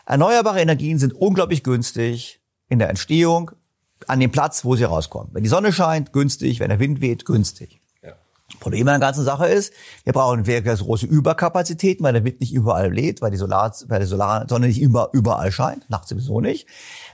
Erneuerbare 0.06 0.60
Energien 0.62 0.98
sind 0.98 1.14
unglaublich 1.14 1.64
günstig 1.64 2.42
in 2.70 2.80
der 2.80 2.90
Entstehung 2.90 3.52
an 4.08 4.20
dem 4.20 4.32
Platz, 4.32 4.66
wo 4.66 4.76
sie 4.76 4.84
rauskommen. 4.84 5.30
Wenn 5.34 5.44
die 5.44 5.50
Sonne 5.50 5.72
scheint, 5.72 6.12
günstig. 6.12 6.60
Wenn 6.60 6.70
der 6.70 6.80
Wind 6.80 7.02
weht, 7.02 7.26
günstig. 7.26 7.81
Problem 8.62 8.88
an 8.88 9.00
der 9.00 9.08
ganzen 9.08 9.26
Sache 9.26 9.48
ist, 9.48 9.74
wir 10.06 10.14
brauchen 10.14 10.48
wirklich 10.48 10.80
große 10.80 11.06
Überkapazitäten, 11.06 12.04
weil 12.06 12.14
der 12.14 12.24
Wind 12.24 12.40
nicht 12.40 12.54
überall 12.54 12.94
lädt, 12.94 13.22
weil 13.22 13.32
die 13.32 13.38
Solar, 13.38 13.76
weil 13.88 14.00
die 14.00 14.06
Solarsonne 14.06 14.68
nicht 14.68 14.82
immer, 14.82 15.10
überall 15.12 15.52
scheint, 15.52 15.90
nachts 15.90 16.10
sowieso 16.10 16.40
nicht. 16.40 16.68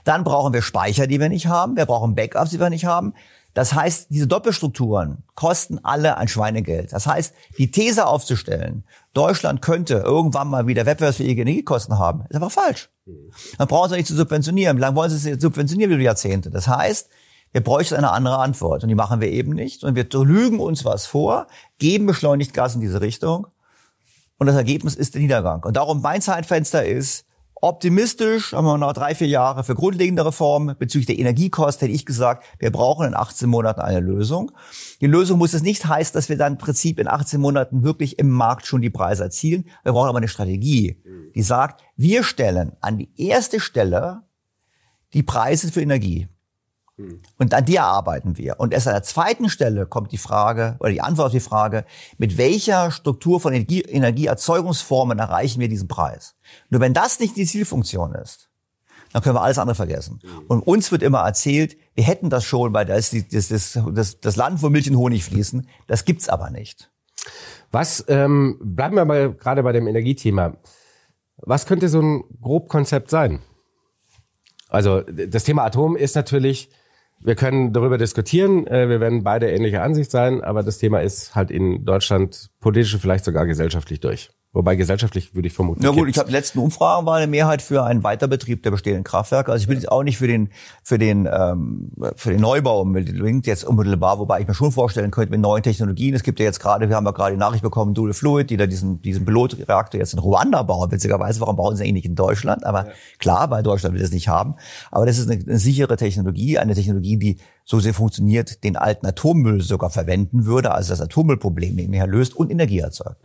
Dann 0.04 0.22
brauchen 0.22 0.52
wir 0.52 0.62
Speicher, 0.62 1.08
die 1.08 1.18
wir 1.18 1.28
nicht 1.28 1.46
haben. 1.46 1.76
Wir 1.76 1.86
brauchen 1.86 2.14
Backups, 2.14 2.50
die 2.50 2.60
wir 2.60 2.70
nicht 2.70 2.84
haben. 2.84 3.14
Das 3.54 3.72
heißt, 3.74 4.08
diese 4.10 4.26
Doppelstrukturen 4.26 5.24
kosten 5.34 5.80
alle 5.82 6.16
ein 6.18 6.28
Schweinegeld. 6.28 6.92
Das 6.92 7.06
heißt, 7.06 7.34
die 7.56 7.70
These 7.70 8.06
aufzustellen, 8.06 8.84
Deutschland 9.14 9.62
könnte 9.62 9.94
irgendwann 9.94 10.48
mal 10.48 10.66
wieder 10.66 10.86
wettbewerbsfähige 10.86 11.42
Energiekosten 11.42 11.98
haben, 11.98 12.24
ist 12.28 12.36
aber 12.36 12.50
falsch. 12.50 12.90
Dann 13.56 13.66
brauchen 13.66 13.88
Sie 13.90 13.96
nicht 13.96 14.06
zu 14.06 14.14
subventionieren. 14.14 14.76
Wie 14.76 14.82
lange 14.82 14.94
wollen 14.96 15.10
Sie 15.10 15.30
es 15.30 15.40
subventionieren, 15.40 15.90
viele 15.90 16.04
Jahrzehnte? 16.04 16.50
Das 16.50 16.68
heißt, 16.68 17.08
wir 17.52 17.62
bräuchten 17.62 17.94
eine 17.94 18.10
andere 18.10 18.38
Antwort. 18.38 18.82
Und 18.82 18.88
die 18.88 18.94
machen 18.94 19.20
wir 19.20 19.30
eben 19.30 19.52
nicht. 19.52 19.84
Und 19.84 19.94
wir 19.94 20.06
lügen 20.24 20.60
uns 20.60 20.84
was 20.84 21.06
vor, 21.06 21.46
geben 21.78 22.06
beschleunigt 22.06 22.54
Gas 22.54 22.74
in 22.74 22.80
diese 22.80 23.00
Richtung. 23.00 23.46
Und 24.38 24.46
das 24.46 24.56
Ergebnis 24.56 24.94
ist 24.94 25.14
der 25.14 25.22
Niedergang. 25.22 25.64
Und 25.64 25.76
darum 25.76 26.00
mein 26.00 26.22
Zeitfenster 26.22 26.84
ist, 26.84 27.24
Optimistisch 27.60 28.52
haben 28.52 28.66
wir 28.66 28.78
noch 28.78 28.92
drei, 28.92 29.16
vier 29.16 29.26
Jahre 29.26 29.64
für 29.64 29.74
grundlegende 29.74 30.24
Reformen. 30.24 30.76
Bezüglich 30.78 31.06
der 31.06 31.18
Energiekosten 31.18 31.86
hätte 31.86 31.94
ich 31.94 32.06
gesagt, 32.06 32.44
wir 32.60 32.70
brauchen 32.70 33.06
in 33.06 33.14
18 33.14 33.48
Monaten 33.48 33.80
eine 33.80 33.98
Lösung. 33.98 34.52
Die 35.00 35.08
Lösung 35.08 35.38
muss 35.38 35.54
es 35.54 35.62
nicht 35.62 35.84
heißen, 35.84 36.12
dass 36.12 36.28
wir 36.28 36.36
dann 36.36 36.52
im 36.52 36.58
Prinzip 36.58 37.00
in 37.00 37.08
18 37.08 37.40
Monaten 37.40 37.82
wirklich 37.82 38.18
im 38.18 38.30
Markt 38.30 38.66
schon 38.66 38.80
die 38.80 38.90
Preise 38.90 39.24
erzielen. 39.24 39.68
Wir 39.82 39.92
brauchen 39.92 40.08
aber 40.08 40.18
eine 40.18 40.28
Strategie, 40.28 41.02
die 41.34 41.42
sagt, 41.42 41.82
wir 41.96 42.22
stellen 42.22 42.72
an 42.80 42.98
die 42.98 43.10
erste 43.16 43.58
Stelle 43.58 44.22
die 45.12 45.24
Preise 45.24 45.72
für 45.72 45.82
Energie. 45.82 46.28
Und 47.38 47.54
an 47.54 47.64
der 47.64 47.84
arbeiten 47.84 48.36
wir. 48.36 48.58
Und 48.58 48.72
erst 48.72 48.88
an 48.88 48.94
der 48.94 49.02
zweiten 49.02 49.48
Stelle 49.48 49.86
kommt 49.86 50.10
die 50.12 50.18
Frage, 50.18 50.76
oder 50.80 50.90
die 50.90 51.00
Antwort 51.00 51.26
auf 51.26 51.32
die 51.32 51.40
Frage, 51.40 51.84
mit 52.18 52.36
welcher 52.38 52.90
Struktur 52.90 53.40
von 53.40 53.52
Energie, 53.52 53.82
Energieerzeugungsformen 53.82 55.18
erreichen 55.18 55.60
wir 55.60 55.68
diesen 55.68 55.88
Preis? 55.88 56.34
Nur 56.70 56.80
wenn 56.80 56.94
das 56.94 57.20
nicht 57.20 57.36
die 57.36 57.46
Zielfunktion 57.46 58.14
ist, 58.14 58.48
dann 59.12 59.22
können 59.22 59.36
wir 59.36 59.42
alles 59.42 59.58
andere 59.58 59.74
vergessen. 59.74 60.20
Und 60.48 60.60
uns 60.60 60.92
wird 60.92 61.02
immer 61.02 61.20
erzählt, 61.20 61.76
wir 61.94 62.04
hätten 62.04 62.30
das 62.30 62.44
schon, 62.44 62.74
weil 62.74 62.84
da 62.84 62.94
ist 62.94 63.12
die, 63.12 63.26
das, 63.26 63.48
das, 63.48 63.78
das, 63.92 64.20
das 64.20 64.36
Land, 64.36 64.62
wo 64.62 64.68
Milch 64.68 64.90
und 64.90 64.96
Honig 64.96 65.24
fließen. 65.24 65.68
Das 65.86 66.04
gibt's 66.04 66.28
aber 66.28 66.50
nicht. 66.50 66.90
Was, 67.70 68.04
ähm, 68.08 68.58
bleiben 68.60 68.96
wir 68.96 69.04
mal 69.04 69.32
gerade 69.32 69.62
bei 69.62 69.72
dem 69.72 69.86
Energiethema. 69.86 70.56
Was 71.36 71.66
könnte 71.66 71.88
so 71.88 72.00
ein 72.00 72.24
Grobkonzept 72.40 73.08
sein? 73.08 73.40
Also 74.68 75.00
das 75.02 75.44
Thema 75.44 75.64
Atom 75.64 75.96
ist 75.96 76.14
natürlich 76.14 76.70
wir 77.20 77.34
können 77.34 77.72
darüber 77.72 77.98
diskutieren, 77.98 78.66
äh, 78.66 78.88
wir 78.88 79.00
werden 79.00 79.22
beide 79.22 79.50
ähnlicher 79.50 79.82
Ansicht 79.82 80.10
sein, 80.10 80.42
aber 80.42 80.62
das 80.62 80.78
Thema 80.78 81.00
ist 81.00 81.34
halt 81.34 81.50
in 81.50 81.84
Deutschland 81.84 82.50
politisch, 82.60 82.96
vielleicht 82.98 83.24
sogar 83.24 83.46
gesellschaftlich 83.46 84.00
durch. 84.00 84.30
Wobei 84.54 84.76
gesellschaftlich 84.76 85.34
würde 85.34 85.48
ich 85.48 85.52
vermuten. 85.52 85.80
Na 85.82 85.90
gut, 85.90 86.08
ich 86.08 86.16
habe 86.16 86.28
die 86.28 86.32
letzten 86.32 86.58
Umfragen 86.58 87.04
war 87.04 87.16
eine 87.16 87.26
Mehrheit 87.26 87.60
für 87.60 87.84
einen 87.84 88.02
Weiterbetrieb 88.02 88.62
der 88.62 88.70
bestehenden 88.70 89.04
Kraftwerke. 89.04 89.52
Also 89.52 89.62
ich 89.62 89.68
bin 89.68 89.76
jetzt 89.76 89.92
auch 89.92 90.02
nicht 90.02 90.16
für 90.16 90.26
den 90.26 90.48
für 90.82 90.98
den 90.98 91.28
ähm, 91.30 91.92
für 92.16 92.30
den 92.30 92.40
Neubau 92.40 92.80
unbedingt 92.80 93.46
jetzt 93.46 93.64
unmittelbar, 93.64 94.18
wobei 94.18 94.40
ich 94.40 94.48
mir 94.48 94.54
schon 94.54 94.72
vorstellen 94.72 95.10
könnte 95.10 95.32
mit 95.32 95.40
neuen 95.40 95.62
Technologien. 95.62 96.14
Es 96.14 96.22
gibt 96.22 96.40
ja 96.40 96.46
jetzt 96.46 96.60
gerade, 96.60 96.88
wir 96.88 96.96
haben 96.96 97.04
ja 97.04 97.10
gerade 97.10 97.34
die 97.34 97.38
Nachricht 97.38 97.62
bekommen, 97.62 97.92
Dual 97.92 98.14
Fluid, 98.14 98.48
die 98.48 98.56
da 98.56 98.66
diesen 98.66 99.02
diesen 99.02 99.26
Pilotreaktor 99.26 100.00
jetzt 100.00 100.14
in 100.14 100.18
Ruanda 100.18 100.62
bauen. 100.62 100.90
Witzigerweise, 100.90 101.40
warum 101.42 101.56
bauen 101.56 101.76
sie 101.76 101.82
eigentlich 101.82 101.92
nicht 101.92 102.06
in 102.06 102.14
Deutschland? 102.14 102.64
Aber 102.64 102.86
ja. 102.86 102.92
klar, 103.18 103.50
weil 103.50 103.62
Deutschland 103.62 103.94
will 103.94 104.00
das 104.00 104.12
nicht 104.12 104.28
haben. 104.28 104.54
Aber 104.90 105.04
das 105.04 105.18
ist 105.18 105.30
eine, 105.30 105.42
eine 105.42 105.58
sichere 105.58 105.98
Technologie, 105.98 106.56
eine 106.56 106.74
Technologie, 106.74 107.18
die 107.18 107.36
so 107.66 107.80
sehr 107.80 107.92
funktioniert, 107.92 108.64
den 108.64 108.76
alten 108.76 109.04
Atommüll 109.04 109.60
sogar 109.60 109.90
verwenden 109.90 110.46
würde, 110.46 110.70
also 110.70 110.88
das 110.88 111.02
Atommüllproblem 111.02 111.90
mehr 111.90 112.06
löst 112.06 112.34
und 112.34 112.50
Energie 112.50 112.78
erzeugt. 112.78 113.20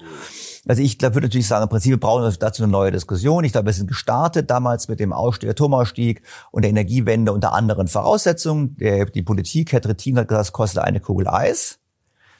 Also 0.67 0.81
ich 0.81 0.97
glaube, 0.97 1.15
würde 1.15 1.27
natürlich 1.27 1.47
sagen, 1.47 1.63
im 1.63 1.69
Prinzip 1.69 1.99
brauchen 1.99 2.23
wir 2.23 2.31
dazu 2.31 2.63
eine 2.63 2.71
neue 2.71 2.91
Diskussion. 2.91 3.43
Ich 3.43 3.51
glaube, 3.51 3.65
wir 3.65 3.73
sind 3.73 3.87
gestartet 3.87 4.49
damals 4.49 4.87
mit 4.87 4.99
dem 4.99 5.11
Ausstieg, 5.11 5.49
Atomausstieg 5.49 6.21
und 6.51 6.61
der 6.61 6.69
Energiewende 6.69 7.33
unter 7.33 7.53
anderen 7.53 7.87
Voraussetzungen. 7.87 8.77
Der, 8.77 9.05
die 9.05 9.23
Politik, 9.23 9.73
Herr 9.73 9.81
Trittin 9.81 10.17
hat 10.17 10.29
gesagt, 10.29 10.47
es 10.47 10.51
kostet 10.53 10.83
eine 10.83 11.01
Kugel 11.01 11.27
Eis. 11.27 11.79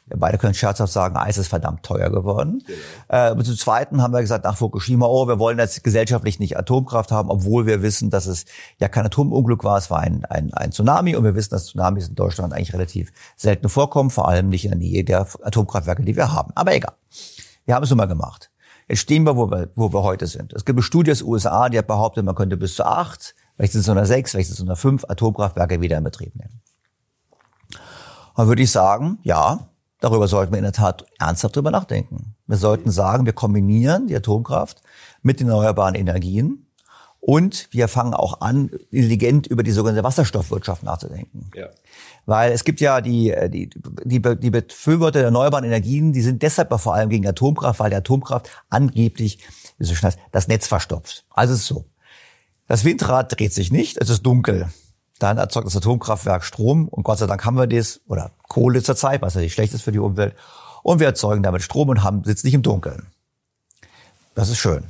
Wir 0.05 0.17
beide 0.17 0.37
können 0.37 0.53
scherzhaft 0.53 0.91
sagen, 0.91 1.15
Eis 1.15 1.37
ist 1.37 1.47
verdammt 1.47 1.83
teuer 1.83 2.09
geworden. 2.09 2.61
Genau. 3.07 3.39
Äh, 3.39 3.43
zum 3.43 3.55
Zweiten 3.55 4.01
haben 4.01 4.13
wir 4.13 4.19
gesagt, 4.19 4.43
nach 4.43 4.57
Fukushima, 4.57 5.05
oh, 5.05 5.27
wir 5.27 5.39
wollen 5.39 5.57
jetzt 5.59 5.83
gesellschaftlich 5.83 6.39
nicht 6.39 6.57
Atomkraft 6.57 7.11
haben, 7.11 7.29
obwohl 7.29 7.65
wir 7.65 7.81
wissen, 7.81 8.09
dass 8.09 8.25
es 8.25 8.45
ja 8.79 8.89
kein 8.89 9.05
Atomunglück 9.05 9.63
war, 9.63 9.77
es 9.77 9.89
war 9.89 9.99
ein, 10.01 10.25
ein, 10.25 10.53
ein 10.53 10.71
Tsunami 10.71 11.15
und 11.15 11.23
wir 11.23 11.35
wissen, 11.35 11.51
dass 11.51 11.67
Tsunamis 11.67 12.09
in 12.09 12.15
Deutschland 12.15 12.53
eigentlich 12.53 12.73
relativ 12.73 13.13
selten 13.37 13.69
vorkommen, 13.69 14.09
vor 14.09 14.27
allem 14.27 14.49
nicht 14.49 14.65
in 14.65 14.71
der 14.71 14.79
Nähe 14.79 15.05
der 15.05 15.25
Atomkraftwerke, 15.41 16.03
die 16.03 16.17
wir 16.17 16.33
haben. 16.33 16.51
Aber 16.55 16.75
egal. 16.75 16.93
Wir 17.65 17.75
haben 17.75 17.83
es 17.83 17.89
nun 17.89 17.97
mal 17.97 18.05
gemacht. 18.05 18.51
Jetzt 18.87 18.99
stehen 18.99 19.25
wir, 19.25 19.37
wo 19.37 19.49
wir, 19.49 19.69
wo 19.75 19.93
wir 19.93 20.03
heute 20.03 20.27
sind. 20.27 20.53
Es 20.53 20.65
gibt 20.65 20.77
eine 20.77 20.83
Studie 20.83 21.11
aus 21.11 21.19
den 21.19 21.27
USA, 21.27 21.69
die 21.69 21.77
hat 21.77 21.87
behauptet, 21.87 22.25
man 22.25 22.35
könnte 22.35 22.57
bis 22.57 22.75
zu 22.75 22.85
acht, 22.85 23.33
vielleicht 23.55 23.73
sind 23.73 23.81
es 23.81 23.87
nur 23.87 24.05
sechs, 24.05 24.31
vielleicht 24.31 24.49
sind 24.49 24.59
es 24.59 24.65
nur 24.65 24.75
fünf 24.75 25.05
Atomkraftwerke 25.07 25.79
wieder 25.81 25.97
in 25.97 26.03
Betrieb 26.03 26.35
nehmen. 26.35 26.61
Dann 28.35 28.47
würde 28.47 28.63
ich 28.63 28.71
sagen, 28.71 29.19
ja, 29.23 29.67
darüber 29.99 30.27
sollten 30.27 30.51
wir 30.51 30.57
in 30.57 30.63
der 30.63 30.73
Tat 30.73 31.05
ernsthaft 31.19 31.55
drüber 31.55 31.71
nachdenken. 31.71 32.35
Wir 32.47 32.57
sollten 32.57 32.91
sagen, 32.91 33.25
wir 33.25 33.33
kombinieren 33.33 34.07
die 34.07 34.15
Atomkraft 34.15 34.81
mit 35.21 35.39
den 35.39 35.47
erneuerbaren 35.47 35.95
Energien 35.95 36.67
und 37.19 37.69
wir 37.71 37.87
fangen 37.87 38.13
auch 38.13 38.41
an, 38.41 38.69
intelligent 38.91 39.47
über 39.47 39.63
die 39.63 39.71
sogenannte 39.71 40.03
Wasserstoffwirtschaft 40.03 40.83
nachzudenken. 40.83 41.51
Ja. 41.55 41.67
Weil 42.25 42.51
es 42.51 42.63
gibt 42.63 42.79
ja 42.79 43.01
die, 43.01 43.31
äh, 43.31 43.49
die, 43.49 43.69
die, 44.03 44.21
die 44.21 44.49
Befürworter 44.49 45.19
der 45.19 45.25
erneuerbaren 45.25 45.65
Energien, 45.65 46.13
die 46.13 46.21
sind 46.21 46.41
deshalb 46.41 46.73
vor 46.79 46.93
allem 46.93 47.09
gegen 47.09 47.27
Atomkraft, 47.27 47.79
weil 47.79 47.89
die 47.89 47.95
Atomkraft 47.95 48.49
angeblich, 48.69 49.39
wie 49.77 49.85
so 49.85 49.95
schön 49.95 50.07
heißt, 50.07 50.19
das 50.31 50.47
Netz 50.47 50.67
verstopft. 50.67 51.25
Also 51.29 51.53
es 51.53 51.61
ist 51.61 51.67
so. 51.67 51.85
Das 52.67 52.85
Windrad 52.85 53.37
dreht 53.37 53.53
sich 53.53 53.71
nicht, 53.71 53.97
es 53.97 54.09
ist 54.09 54.23
dunkel. 54.23 54.69
Dann 55.19 55.37
erzeugt 55.37 55.67
das 55.67 55.75
Atomkraftwerk 55.75 56.43
Strom 56.43 56.87
und 56.87 57.03
Gott 57.03 57.19
sei 57.19 57.27
Dank 57.27 57.43
haben 57.45 57.57
wir 57.57 57.67
das, 57.67 58.01
oder 58.07 58.31
Kohle 58.47 58.81
zur 58.81 58.95
Zeit, 58.95 59.21
was 59.21 59.35
nicht 59.35 59.53
schlecht 59.53 59.73
ist 59.73 59.83
für 59.83 59.91
die 59.91 59.99
Umwelt. 59.99 60.35
Und 60.81 60.99
wir 60.99 61.07
erzeugen 61.07 61.43
damit 61.43 61.61
Strom 61.61 61.89
und 61.89 62.03
haben, 62.03 62.23
sitzen 62.23 62.47
nicht 62.47 62.55
im 62.55 62.61
Dunkeln. 62.61 63.07
Das 64.35 64.49
ist 64.49 64.57
schön. 64.57 64.85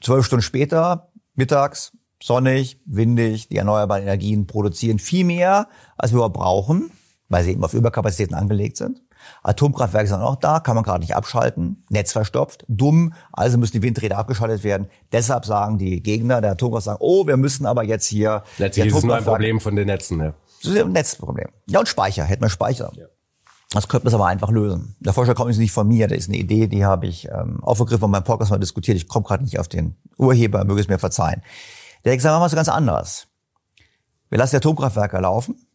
Zwölf 0.00 0.24
Stunden 0.24 0.42
später, 0.42 1.10
mittags, 1.34 1.92
sonnig, 2.22 2.80
windig, 2.86 3.48
die 3.48 3.56
erneuerbaren 3.56 4.02
Energien 4.02 4.46
produzieren 4.46 4.98
viel 4.98 5.24
mehr, 5.24 5.68
als 5.96 6.12
wir 6.12 6.16
überhaupt 6.16 6.36
brauchen, 6.36 6.90
weil 7.28 7.44
sie 7.44 7.52
eben 7.52 7.64
auf 7.64 7.74
Überkapazitäten 7.74 8.34
angelegt 8.34 8.76
sind. 8.76 9.02
Atomkraftwerke 9.42 10.08
sind 10.08 10.20
auch 10.20 10.36
da, 10.36 10.60
kann 10.60 10.76
man 10.76 10.84
gerade 10.84 11.00
nicht 11.00 11.16
abschalten, 11.16 11.84
Netz 11.88 12.12
verstopft, 12.12 12.64
dumm, 12.68 13.12
also 13.32 13.58
müssen 13.58 13.72
die 13.72 13.82
Windräder 13.82 14.18
abgeschaltet 14.18 14.62
werden. 14.62 14.88
Deshalb 15.12 15.44
sagen 15.44 15.78
die 15.78 16.02
Gegner 16.02 16.40
der 16.40 16.52
Atomkraft, 16.52 16.84
sagen, 16.84 16.98
oh, 17.00 17.26
wir 17.26 17.36
müssen 17.36 17.66
aber 17.66 17.82
jetzt 17.82 18.06
hier... 18.06 18.42
Letztlich 18.58 18.86
ist 18.86 18.96
es 18.96 19.02
nur 19.02 19.16
ein 19.16 19.24
Problem 19.24 19.60
von 19.60 19.74
den 19.74 19.86
Netzen. 19.86 20.20
Ja. 20.20 20.34
Das 20.62 20.72
ist 20.72 20.80
ein 20.80 20.92
Netzproblem. 20.92 21.48
Ja, 21.66 21.80
und 21.80 21.88
Speicher, 21.88 22.24
hätten 22.24 22.42
wir 22.42 22.50
Speicher. 22.50 22.92
Ja. 22.94 23.06
Das 23.70 23.88
könnte 23.88 24.06
man 24.06 24.14
aber 24.14 24.26
einfach 24.26 24.50
lösen. 24.50 24.96
Der 25.00 25.12
Vorschlag 25.12 25.34
kommt 25.34 25.56
nicht 25.56 25.72
von 25.72 25.88
mir, 25.88 26.06
das 26.06 26.18
ist 26.18 26.28
eine 26.28 26.38
Idee, 26.38 26.68
die 26.68 26.84
habe 26.84 27.06
ich 27.06 27.28
ähm, 27.28 27.62
aufgegriffen 27.62 28.04
und 28.04 28.12
meinem 28.12 28.24
Podcast 28.24 28.50
mal 28.50 28.58
diskutiert. 28.58 28.96
Ich 28.96 29.08
komme 29.08 29.26
gerade 29.26 29.42
nicht 29.42 29.58
auf 29.58 29.68
den 29.68 29.96
Urheber, 30.18 30.64
möge 30.64 30.80
es 30.80 30.88
mir 30.88 30.98
verzeihen. 30.98 31.42
Der 32.06 32.12
hat 32.12 32.18
gesagt, 32.18 32.34
machen 32.34 32.42
wir 32.42 32.46
es 32.46 32.54
ganz 32.54 32.68
anders. 32.68 33.26
Wir 34.30 34.38
lassen 34.38 34.52
die 34.52 34.56
Atomkraftwerke 34.58 35.18
laufen 35.18 35.66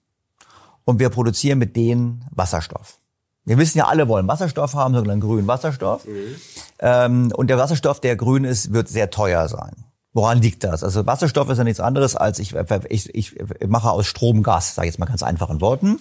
und 0.86 0.98
wir 0.98 1.10
produzieren 1.10 1.60
mit 1.60 1.76
denen 1.76 2.24
Wasserstoff. 2.32 3.00
Wir 3.44 3.58
wissen 3.58 3.80
ja, 3.80 3.88
alle 3.88 4.08
wollen 4.08 4.30
Wasserstoff 4.30 4.74
haben, 4.74 4.94
sogenannten 4.94 5.28
grünen 5.28 5.46
Wasserstoff. 5.48 6.06
Mhm. 6.06 7.34
Und 7.34 7.48
der 7.50 7.58
Wasserstoff, 7.58 8.00
der 8.00 8.16
grün 8.16 8.46
ist, 8.46 8.72
wird 8.72 8.88
sehr 8.88 9.10
teuer 9.10 9.50
sein. 9.50 9.84
Woran 10.14 10.42
liegt 10.42 10.64
das? 10.64 10.86
Also 10.86 11.06
Wasserstoff 11.06 11.50
ist 11.50 11.58
ja 11.58 11.66
nichts 11.66 11.82
anderes 11.82 12.16
als 12.16 12.40
ich, 12.40 12.56
ich, 12.56 13.14
ich 13.14 13.36
mache 13.68 13.92
aus 13.92 14.08
Strom 14.08 14.42
Gas, 14.42 14.76
sage 14.76 14.88
ich 14.88 14.94
jetzt 14.94 15.00
mal 15.00 15.08
ganz 15.08 15.24
einfachen 15.24 15.60
Worten. 15.60 16.00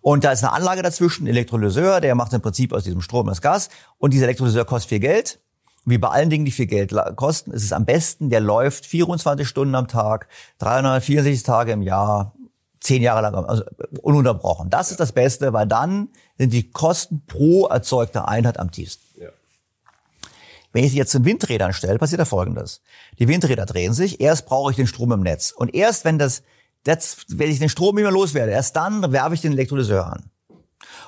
Und 0.00 0.24
da 0.24 0.32
ist 0.32 0.42
eine 0.42 0.52
Anlage 0.52 0.82
dazwischen, 0.82 1.26
ein 1.26 1.28
Elektrolyseur, 1.28 2.00
der 2.00 2.16
macht 2.16 2.32
im 2.32 2.40
Prinzip 2.40 2.72
aus 2.72 2.82
diesem 2.82 3.02
Strom 3.02 3.28
das 3.28 3.40
Gas. 3.40 3.68
Und 3.98 4.14
dieser 4.14 4.24
Elektrolyseur 4.24 4.64
kostet 4.64 4.88
viel 4.88 4.98
Geld 4.98 5.38
wie 5.84 5.98
bei 5.98 6.08
allen 6.08 6.30
Dingen, 6.30 6.44
die 6.44 6.50
viel 6.50 6.66
Geld 6.66 6.94
kosten, 7.16 7.52
ist 7.52 7.64
es 7.64 7.72
am 7.72 7.84
besten, 7.84 8.30
der 8.30 8.40
läuft 8.40 8.86
24 8.86 9.46
Stunden 9.46 9.74
am 9.74 9.88
Tag, 9.88 10.28
364 10.58 11.42
Tage 11.42 11.72
im 11.72 11.82
Jahr, 11.82 12.34
zehn 12.80 13.02
Jahre 13.02 13.22
lang, 13.22 13.34
also 13.34 13.64
ununterbrochen. 14.02 14.70
Das 14.70 14.90
ist 14.90 15.00
das 15.00 15.12
Beste, 15.12 15.52
weil 15.52 15.66
dann 15.66 16.08
sind 16.38 16.52
die 16.52 16.70
Kosten 16.70 17.22
pro 17.26 17.66
erzeugter 17.66 18.28
Einheit 18.28 18.58
am 18.58 18.70
tiefsten. 18.70 19.20
Ja. 19.20 19.28
Wenn 20.72 20.84
ich 20.84 20.92
jetzt 20.92 21.10
zu 21.10 21.24
Windrädern 21.24 21.72
stelle, 21.72 21.98
passiert 21.98 22.20
da 22.20 22.24
Folgendes. 22.24 22.80
Die 23.18 23.28
Windräder 23.28 23.66
drehen 23.66 23.92
sich, 23.92 24.20
erst 24.20 24.46
brauche 24.46 24.70
ich 24.70 24.76
den 24.76 24.86
Strom 24.86 25.12
im 25.12 25.20
Netz. 25.20 25.50
Und 25.50 25.74
erst 25.74 26.04
wenn 26.04 26.18
das, 26.18 26.42
das 26.84 27.16
wenn 27.28 27.50
ich 27.50 27.58
den 27.58 27.68
Strom 27.68 27.96
nicht 27.96 28.04
mehr 28.04 28.12
loswerde, 28.12 28.52
erst 28.52 28.76
dann 28.76 29.12
werfe 29.12 29.34
ich 29.34 29.40
den 29.40 29.52
Elektrolyseur 29.52 30.06
an. 30.06 30.30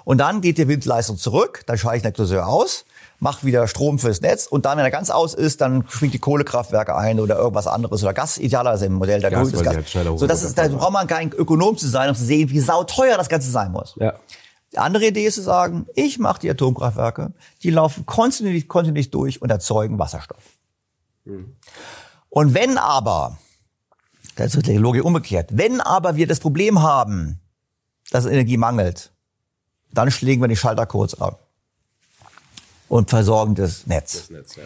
Und 0.04 0.18
dann 0.18 0.40
geht 0.40 0.58
die 0.58 0.68
Windleistung 0.68 1.16
zurück, 1.16 1.62
dann 1.66 1.78
schalte 1.78 1.96
ich 1.96 2.02
den 2.02 2.08
Elektrolyseur 2.08 2.46
aus 2.46 2.84
mach 3.22 3.44
wieder 3.44 3.68
Strom 3.68 4.00
fürs 4.00 4.20
Netz 4.20 4.48
und 4.48 4.64
dann, 4.64 4.78
wenn 4.78 4.84
er 4.84 4.90
ganz 4.90 5.08
aus 5.08 5.32
ist, 5.32 5.60
dann 5.60 5.84
fliegt 5.84 6.12
die 6.12 6.18
Kohlekraftwerke 6.18 6.96
ein 6.96 7.20
oder 7.20 7.36
irgendwas 7.36 7.68
anderes 7.68 8.02
oder 8.02 8.12
Gas, 8.12 8.36
idealerweise 8.36 8.86
im 8.86 8.94
Modell 8.94 9.20
der 9.20 9.30
Gas, 9.30 9.50
Grün 9.50 9.60
ist 9.60 9.64
Gas. 9.64 9.94
Halt 9.94 10.18
so, 10.18 10.26
das 10.26 10.42
ist, 10.42 10.58
da 10.58 10.66
braucht 10.66 10.92
man 10.92 11.06
nicht 11.06 11.34
Ökonom 11.34 11.76
zu 11.78 11.86
sein, 11.86 12.08
um 12.08 12.16
zu 12.16 12.24
sehen, 12.24 12.50
wie 12.50 12.58
sauteuer 12.58 13.16
das 13.16 13.28
Ganze 13.28 13.48
sein 13.48 13.70
muss. 13.70 13.94
Ja. 14.00 14.14
Die 14.72 14.78
andere 14.78 15.06
Idee 15.06 15.26
ist 15.26 15.36
zu 15.36 15.42
sagen, 15.42 15.86
ich 15.94 16.18
mache 16.18 16.40
die 16.40 16.50
Atomkraftwerke, 16.50 17.32
die 17.62 17.70
laufen 17.70 18.06
kontinuierlich, 18.06 18.66
kontinuierlich 18.66 19.12
durch 19.12 19.40
und 19.40 19.50
erzeugen 19.50 20.00
Wasserstoff. 20.00 20.42
Mhm. 21.24 21.54
Und 22.28 22.54
wenn 22.54 22.76
aber, 22.76 23.38
das 24.34 24.56
ist 24.56 24.66
die 24.66 24.76
Logik 24.76 25.04
umgekehrt, 25.04 25.50
wenn 25.52 25.80
aber 25.80 26.16
wir 26.16 26.26
das 26.26 26.40
Problem 26.40 26.82
haben, 26.82 27.38
dass 28.10 28.26
Energie 28.26 28.56
mangelt, 28.56 29.12
dann 29.92 30.10
schlägen 30.10 30.42
wir 30.42 30.48
die 30.48 30.56
Schalter 30.56 30.86
kurz 30.86 31.14
ab 31.14 31.41
und 32.92 33.08
versorgen 33.08 33.54
das 33.54 33.86
Netz. 33.86 34.12
Das 34.12 34.30
Netz 34.30 34.56
ja. 34.56 34.64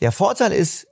Der 0.00 0.12
Vorteil 0.12 0.50
ist, 0.50 0.86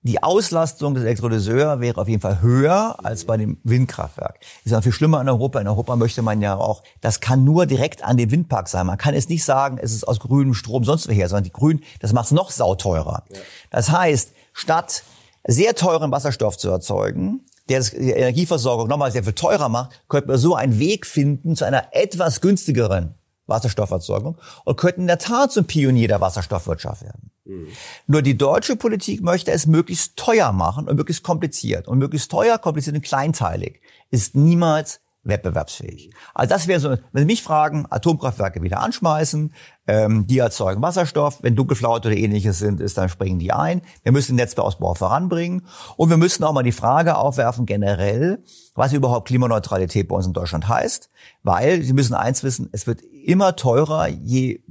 die 0.00 0.22
Auslastung 0.22 0.94
des 0.94 1.04
Elektrolyseurs 1.04 1.78
wäre 1.78 2.00
auf 2.00 2.08
jeden 2.08 2.22
Fall 2.22 2.40
höher 2.40 2.96
als 3.02 3.26
bei 3.26 3.36
dem 3.36 3.58
Windkraftwerk. 3.64 4.38
Das 4.40 4.64
ist 4.64 4.72
ja 4.72 4.80
viel 4.80 4.92
schlimmer 4.92 5.20
in 5.20 5.28
Europa. 5.28 5.60
In 5.60 5.68
Europa 5.68 5.96
möchte 5.96 6.22
man 6.22 6.40
ja 6.40 6.56
auch, 6.56 6.82
das 7.02 7.20
kann 7.20 7.44
nur 7.44 7.66
direkt 7.66 8.02
an 8.02 8.16
den 8.16 8.30
Windpark 8.30 8.68
sein. 8.68 8.86
Man 8.86 8.96
kann 8.96 9.14
es 9.14 9.28
nicht 9.28 9.44
sagen, 9.44 9.76
es 9.78 9.92
ist 9.92 10.08
aus 10.08 10.20
grünem 10.20 10.54
Strom 10.54 10.84
sonst 10.84 11.06
woher, 11.06 11.28
sondern 11.28 11.44
die 11.44 11.52
Grün, 11.52 11.82
das 12.00 12.14
macht 12.14 12.26
es 12.26 12.32
noch 12.32 12.50
sauteurer. 12.50 13.24
Ja. 13.30 13.40
Das 13.70 13.90
heißt, 13.90 14.32
statt 14.54 15.04
sehr 15.46 15.74
teuren 15.74 16.10
Wasserstoff 16.10 16.56
zu 16.56 16.70
erzeugen, 16.70 17.44
der 17.68 17.80
die 17.80 18.10
Energieversorgung 18.10 18.88
nochmal 18.88 19.12
sehr 19.12 19.24
viel 19.24 19.34
teurer 19.34 19.68
macht, 19.68 20.00
könnte 20.08 20.28
man 20.28 20.38
so 20.38 20.54
einen 20.54 20.78
Weg 20.78 21.04
finden 21.04 21.56
zu 21.56 21.66
einer 21.66 21.88
etwas 21.92 22.40
günstigeren 22.40 23.16
Wasserstofferzeugung 23.46 24.38
und 24.64 24.76
könnten 24.76 25.02
in 25.02 25.06
der 25.06 25.18
Tat 25.18 25.52
zum 25.52 25.66
Pionier 25.66 26.08
der 26.08 26.20
Wasserstoffwirtschaft 26.20 27.02
werden. 27.02 27.30
Mhm. 27.44 27.68
Nur 28.06 28.22
die 28.22 28.36
deutsche 28.36 28.76
Politik 28.76 29.22
möchte 29.22 29.50
es 29.50 29.66
möglichst 29.66 30.16
teuer 30.16 30.52
machen 30.52 30.88
und 30.88 30.96
möglichst 30.96 31.22
kompliziert. 31.22 31.88
Und 31.88 31.98
möglichst 31.98 32.30
teuer, 32.30 32.58
kompliziert 32.58 32.96
und 32.96 33.02
kleinteilig 33.02 33.80
ist 34.10 34.34
niemals 34.34 35.00
wettbewerbsfähig. 35.24 36.10
Also 36.34 36.54
das 36.54 36.68
wäre 36.68 36.80
so, 36.80 36.90
wenn 36.90 37.22
Sie 37.22 37.24
mich 37.24 37.42
fragen, 37.42 37.86
Atomkraftwerke 37.88 38.62
wieder 38.62 38.80
anschmeißen, 38.80 39.54
ähm, 39.86 40.26
die 40.26 40.38
erzeugen 40.38 40.82
Wasserstoff, 40.82 41.42
wenn 41.42 41.56
Dunkelflaute 41.56 42.08
oder 42.08 42.16
ähnliches 42.16 42.58
sind, 42.58 42.80
ist, 42.80 42.96
dann 42.96 43.08
springen 43.08 43.38
die 43.38 43.52
ein. 43.52 43.82
Wir 44.02 44.12
müssen 44.12 44.32
den 44.32 44.36
Netzausbau 44.36 44.94
voranbringen 44.94 45.66
und 45.96 46.10
wir 46.10 46.16
müssen 46.16 46.44
auch 46.44 46.52
mal 46.52 46.62
die 46.62 46.72
Frage 46.72 47.16
aufwerfen 47.16 47.66
generell, 47.66 48.42
was 48.74 48.92
überhaupt 48.92 49.28
Klimaneutralität 49.28 50.08
bei 50.08 50.16
uns 50.16 50.26
in 50.26 50.32
Deutschland 50.32 50.68
heißt, 50.68 51.10
weil 51.42 51.82
Sie 51.82 51.92
müssen 51.92 52.14
eins 52.14 52.42
wissen, 52.42 52.68
es 52.72 52.86
wird 52.86 53.02
immer 53.02 53.56
teurer, 53.56 54.08
je 54.08 54.62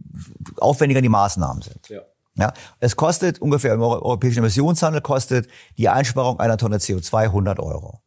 aufwendiger 0.57 1.01
die 1.01 1.09
Maßnahmen 1.09 1.61
sind. 1.61 1.89
Ja. 1.89 2.01
Ja, 2.35 2.51
es 2.79 2.95
kostet 2.95 3.39
ungefähr 3.39 3.75
im 3.75 3.81
europäischen 3.83 4.39
Emissionshandel 4.39 5.01
kostet 5.01 5.47
die 5.77 5.89
Einsparung 5.89 6.39
einer 6.39 6.57
Tonne 6.57 6.77
CO2 6.77 7.25
100 7.25 7.59
Euro. 7.59 8.02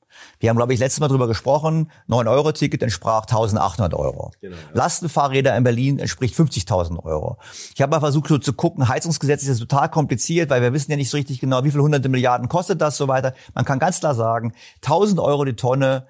Wir 0.46 0.50
haben, 0.50 0.58
glaube 0.58 0.74
ich, 0.74 0.78
letztes 0.78 1.00
Mal 1.00 1.08
drüber 1.08 1.26
gesprochen. 1.26 1.90
9-Euro-Ticket 2.08 2.80
entsprach 2.80 3.22
1800 3.22 3.94
Euro. 3.94 4.30
Genau, 4.40 4.54
ja. 4.54 4.62
Lastenfahrräder 4.74 5.56
in 5.56 5.64
Berlin 5.64 5.98
entspricht 5.98 6.36
50.000 6.36 7.02
Euro. 7.02 7.38
Ich 7.74 7.82
habe 7.82 7.90
mal 7.90 7.98
versucht 7.98 8.28
so 8.28 8.38
zu 8.38 8.52
gucken, 8.52 8.88
Heizungsgesetz 8.88 9.42
ist 9.42 9.58
total 9.58 9.88
kompliziert, 9.88 10.48
weil 10.48 10.62
wir 10.62 10.72
wissen 10.72 10.92
ja 10.92 10.96
nicht 10.96 11.10
so 11.10 11.16
richtig 11.16 11.40
genau, 11.40 11.64
wie 11.64 11.72
viele 11.72 11.82
hunderte 11.82 12.08
Milliarden 12.08 12.48
kostet 12.48 12.80
das 12.80 12.96
so 12.96 13.08
weiter. 13.08 13.34
Man 13.54 13.64
kann 13.64 13.80
ganz 13.80 13.98
klar 13.98 14.14
sagen, 14.14 14.52
1000 14.84 15.18
Euro 15.18 15.44
die 15.44 15.56
Tonne 15.56 16.06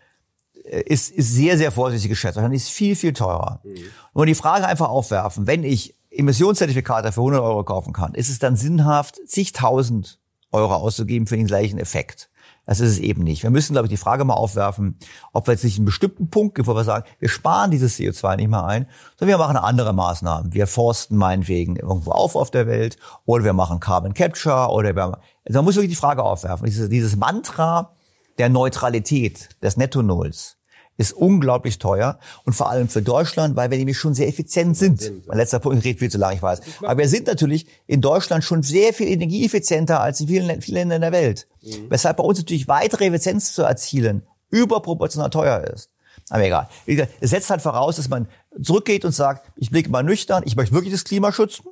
äh, 0.64 0.82
ist, 0.82 1.12
ist 1.12 1.32
sehr, 1.32 1.56
sehr 1.56 1.72
vorsichtig 1.72 2.10
geschätzt. 2.10 2.36
Dann 2.36 2.52
ist 2.52 2.68
viel, 2.68 2.94
viel 2.94 3.14
teurer. 3.14 3.60
Mhm. 3.64 3.76
Nur 4.12 4.26
die 4.26 4.34
Frage 4.34 4.66
einfach 4.66 4.90
aufwerfen, 4.90 5.46
wenn 5.46 5.64
ich 5.64 5.96
Emissionszertifikate 6.10 7.10
für 7.10 7.22
100 7.22 7.40
Euro 7.40 7.64
kaufen 7.64 7.94
kann, 7.94 8.12
ist 8.12 8.28
es 8.28 8.38
dann 8.38 8.54
sinnhaft, 8.54 9.18
zigtausend 9.26 10.18
Euro 10.52 10.74
auszugeben 10.74 11.26
für 11.26 11.38
den 11.38 11.46
gleichen 11.46 11.78
Effekt? 11.78 12.28
Das 12.66 12.80
ist 12.80 12.90
es 12.90 12.98
eben 12.98 13.22
nicht. 13.22 13.44
Wir 13.44 13.50
müssen, 13.50 13.72
glaube 13.72 13.86
ich, 13.86 13.90
die 13.90 13.96
Frage 13.96 14.24
mal 14.24 14.34
aufwerfen, 14.34 14.98
ob 15.32 15.46
wir 15.46 15.54
jetzt 15.54 15.62
nicht 15.62 15.78
einen 15.78 15.86
bestimmten 15.86 16.30
Punkt 16.30 16.56
gibt, 16.56 16.66
wo 16.66 16.74
wir 16.74 16.82
sagen, 16.82 17.06
wir 17.20 17.28
sparen 17.28 17.70
dieses 17.70 17.96
CO2 17.96 18.36
nicht 18.36 18.50
mehr 18.50 18.64
ein, 18.64 18.86
sondern 19.16 19.38
wir 19.38 19.46
machen 19.46 19.56
andere 19.56 19.92
Maßnahmen. 19.92 20.52
Wir 20.52 20.66
forsten 20.66 21.16
meinetwegen 21.16 21.76
irgendwo 21.76 22.10
auf 22.10 22.34
auf 22.34 22.50
der 22.50 22.66
Welt 22.66 22.96
oder 23.24 23.44
wir 23.44 23.52
machen 23.52 23.78
Carbon 23.78 24.14
Capture 24.14 24.70
oder 24.70 24.96
wir, 24.96 25.04
also 25.04 25.58
man 25.58 25.64
muss 25.64 25.76
wirklich 25.76 25.92
die 25.92 25.96
Frage 25.96 26.24
aufwerfen. 26.24 26.66
Dieses, 26.66 26.88
dieses 26.88 27.16
Mantra 27.16 27.92
der 28.38 28.48
Neutralität, 28.48 29.48
des 29.62 29.76
Netto-Nulls, 29.76 30.56
ist 30.96 31.12
unglaublich 31.12 31.78
teuer 31.78 32.18
und 32.44 32.54
vor 32.54 32.70
allem 32.70 32.88
für 32.88 33.02
Deutschland, 33.02 33.56
weil 33.56 33.70
wir 33.70 33.78
nämlich 33.78 33.98
schon 33.98 34.14
sehr 34.14 34.28
effizient 34.28 34.76
sind. 34.76 35.26
Mein 35.26 35.38
letzter 35.38 35.58
Punkt 35.58 35.84
redet 35.84 35.98
viel 35.98 36.10
zu 36.10 36.18
lang, 36.18 36.34
ich 36.34 36.42
weiß. 36.42 36.60
Aber 36.82 36.98
wir 36.98 37.08
sind 37.08 37.26
natürlich 37.26 37.66
in 37.86 38.00
Deutschland 38.00 38.44
schon 38.44 38.62
sehr 38.62 38.92
viel 38.92 39.08
energieeffizienter 39.08 40.00
als 40.00 40.20
in 40.20 40.28
vielen, 40.28 40.62
vielen 40.62 40.76
Ländern 40.76 41.00
der 41.02 41.12
Welt. 41.12 41.46
Mhm. 41.62 41.90
Weshalb 41.90 42.16
bei 42.16 42.24
uns 42.24 42.38
natürlich 42.38 42.68
weitere 42.68 43.06
Effizienz 43.06 43.52
zu 43.52 43.62
erzielen 43.62 44.22
überproportional 44.50 45.30
teuer 45.30 45.64
ist. 45.64 45.90
Aber 46.30 46.44
egal. 46.44 46.68
Es 47.20 47.30
setzt 47.30 47.50
halt 47.50 47.62
voraus, 47.62 47.96
dass 47.96 48.08
man 48.08 48.28
zurückgeht 48.60 49.04
und 49.04 49.12
sagt, 49.12 49.46
ich 49.56 49.70
blicke 49.70 49.90
mal 49.90 50.02
nüchtern, 50.02 50.42
ich 50.46 50.56
möchte 50.56 50.74
wirklich 50.74 50.92
das 50.92 51.04
Klima 51.04 51.32
schützen. 51.32 51.66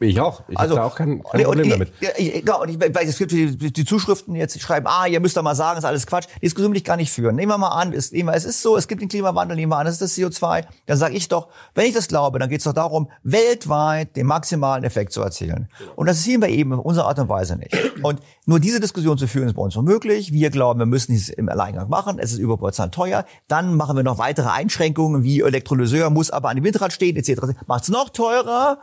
Ich 0.00 0.20
auch. 0.20 0.42
Ich 0.48 0.58
also, 0.58 0.76
habe 0.76 0.86
da 0.88 0.92
auch 0.92 0.96
kein, 0.96 1.22
kein 1.22 1.42
Problem 1.42 1.66
ich, 1.66 1.72
damit. 1.72 1.92
Ich, 2.18 2.32
genau, 2.44 2.62
und 2.62 2.68
ich 2.68 2.78
weiß, 2.78 3.08
es 3.08 3.18
gibt 3.18 3.32
die, 3.32 3.56
die 3.56 3.84
Zuschriften 3.84 4.34
jetzt 4.34 4.60
schreiben, 4.60 4.86
ah, 4.88 5.06
ihr 5.06 5.20
müsst 5.20 5.36
doch 5.36 5.42
mal 5.42 5.54
sagen, 5.54 5.78
ist 5.78 5.84
alles 5.84 6.06
Quatsch. 6.06 6.26
Die 6.36 6.46
Diskussion 6.46 6.72
will 6.72 6.78
ich 6.78 6.84
gar 6.84 6.96
nicht 6.96 7.10
führen. 7.10 7.36
Nehmen 7.36 7.52
wir 7.52 7.58
mal 7.58 7.68
an, 7.68 7.92
es, 7.92 8.12
nehmen 8.12 8.28
wir, 8.28 8.34
es 8.34 8.44
ist 8.44 8.62
so, 8.62 8.76
es 8.76 8.88
gibt 8.88 9.02
den 9.02 9.08
Klimawandel, 9.08 9.56
nehmen 9.56 9.72
wir 9.72 9.78
an, 9.78 9.86
es 9.86 10.00
ist 10.00 10.02
das 10.02 10.16
CO2. 10.16 10.64
Dann 10.86 10.96
sage 10.96 11.14
ich 11.14 11.28
doch, 11.28 11.48
wenn 11.74 11.86
ich 11.86 11.94
das 11.94 12.08
glaube, 12.08 12.38
dann 12.38 12.48
geht 12.48 12.58
es 12.58 12.64
doch 12.64 12.72
darum, 12.72 13.10
weltweit 13.22 14.16
den 14.16 14.26
maximalen 14.26 14.84
Effekt 14.84 15.12
zu 15.12 15.22
erzielen. 15.22 15.68
Und 15.96 16.06
das 16.06 16.22
sehen 16.22 16.40
wir 16.40 16.48
eben 16.48 16.72
in 16.72 16.78
unserer 16.78 17.06
Art 17.06 17.18
und 17.18 17.28
Weise 17.28 17.56
nicht. 17.56 17.74
Und 18.02 18.20
nur 18.46 18.60
diese 18.60 18.80
Diskussion 18.80 19.18
zu 19.18 19.28
führen, 19.28 19.48
ist 19.48 19.54
bei 19.54 19.62
uns 19.62 19.76
unmöglich. 19.76 20.32
Wir 20.32 20.50
glauben, 20.50 20.78
wir 20.78 20.86
müssen 20.86 21.14
es 21.14 21.28
im 21.28 21.48
Alleingang 21.48 21.88
machen. 21.88 22.18
Es 22.18 22.32
ist 22.32 22.38
überproportional 22.38 22.90
teuer. 22.90 23.24
Dann 23.48 23.76
machen 23.76 23.96
wir 23.96 24.02
noch 24.02 24.18
weitere 24.18 24.48
Einschränkungen, 24.48 25.22
wie 25.22 25.40
Elektrolyseur 25.40 26.10
muss 26.10 26.30
aber 26.30 26.48
an 26.48 26.56
dem 26.56 26.64
Windrad 26.64 26.92
stehen, 26.92 27.16
etc. 27.16 27.40
Macht 27.66 27.84
es 27.84 27.88
noch 27.90 28.10
teurer. 28.10 28.78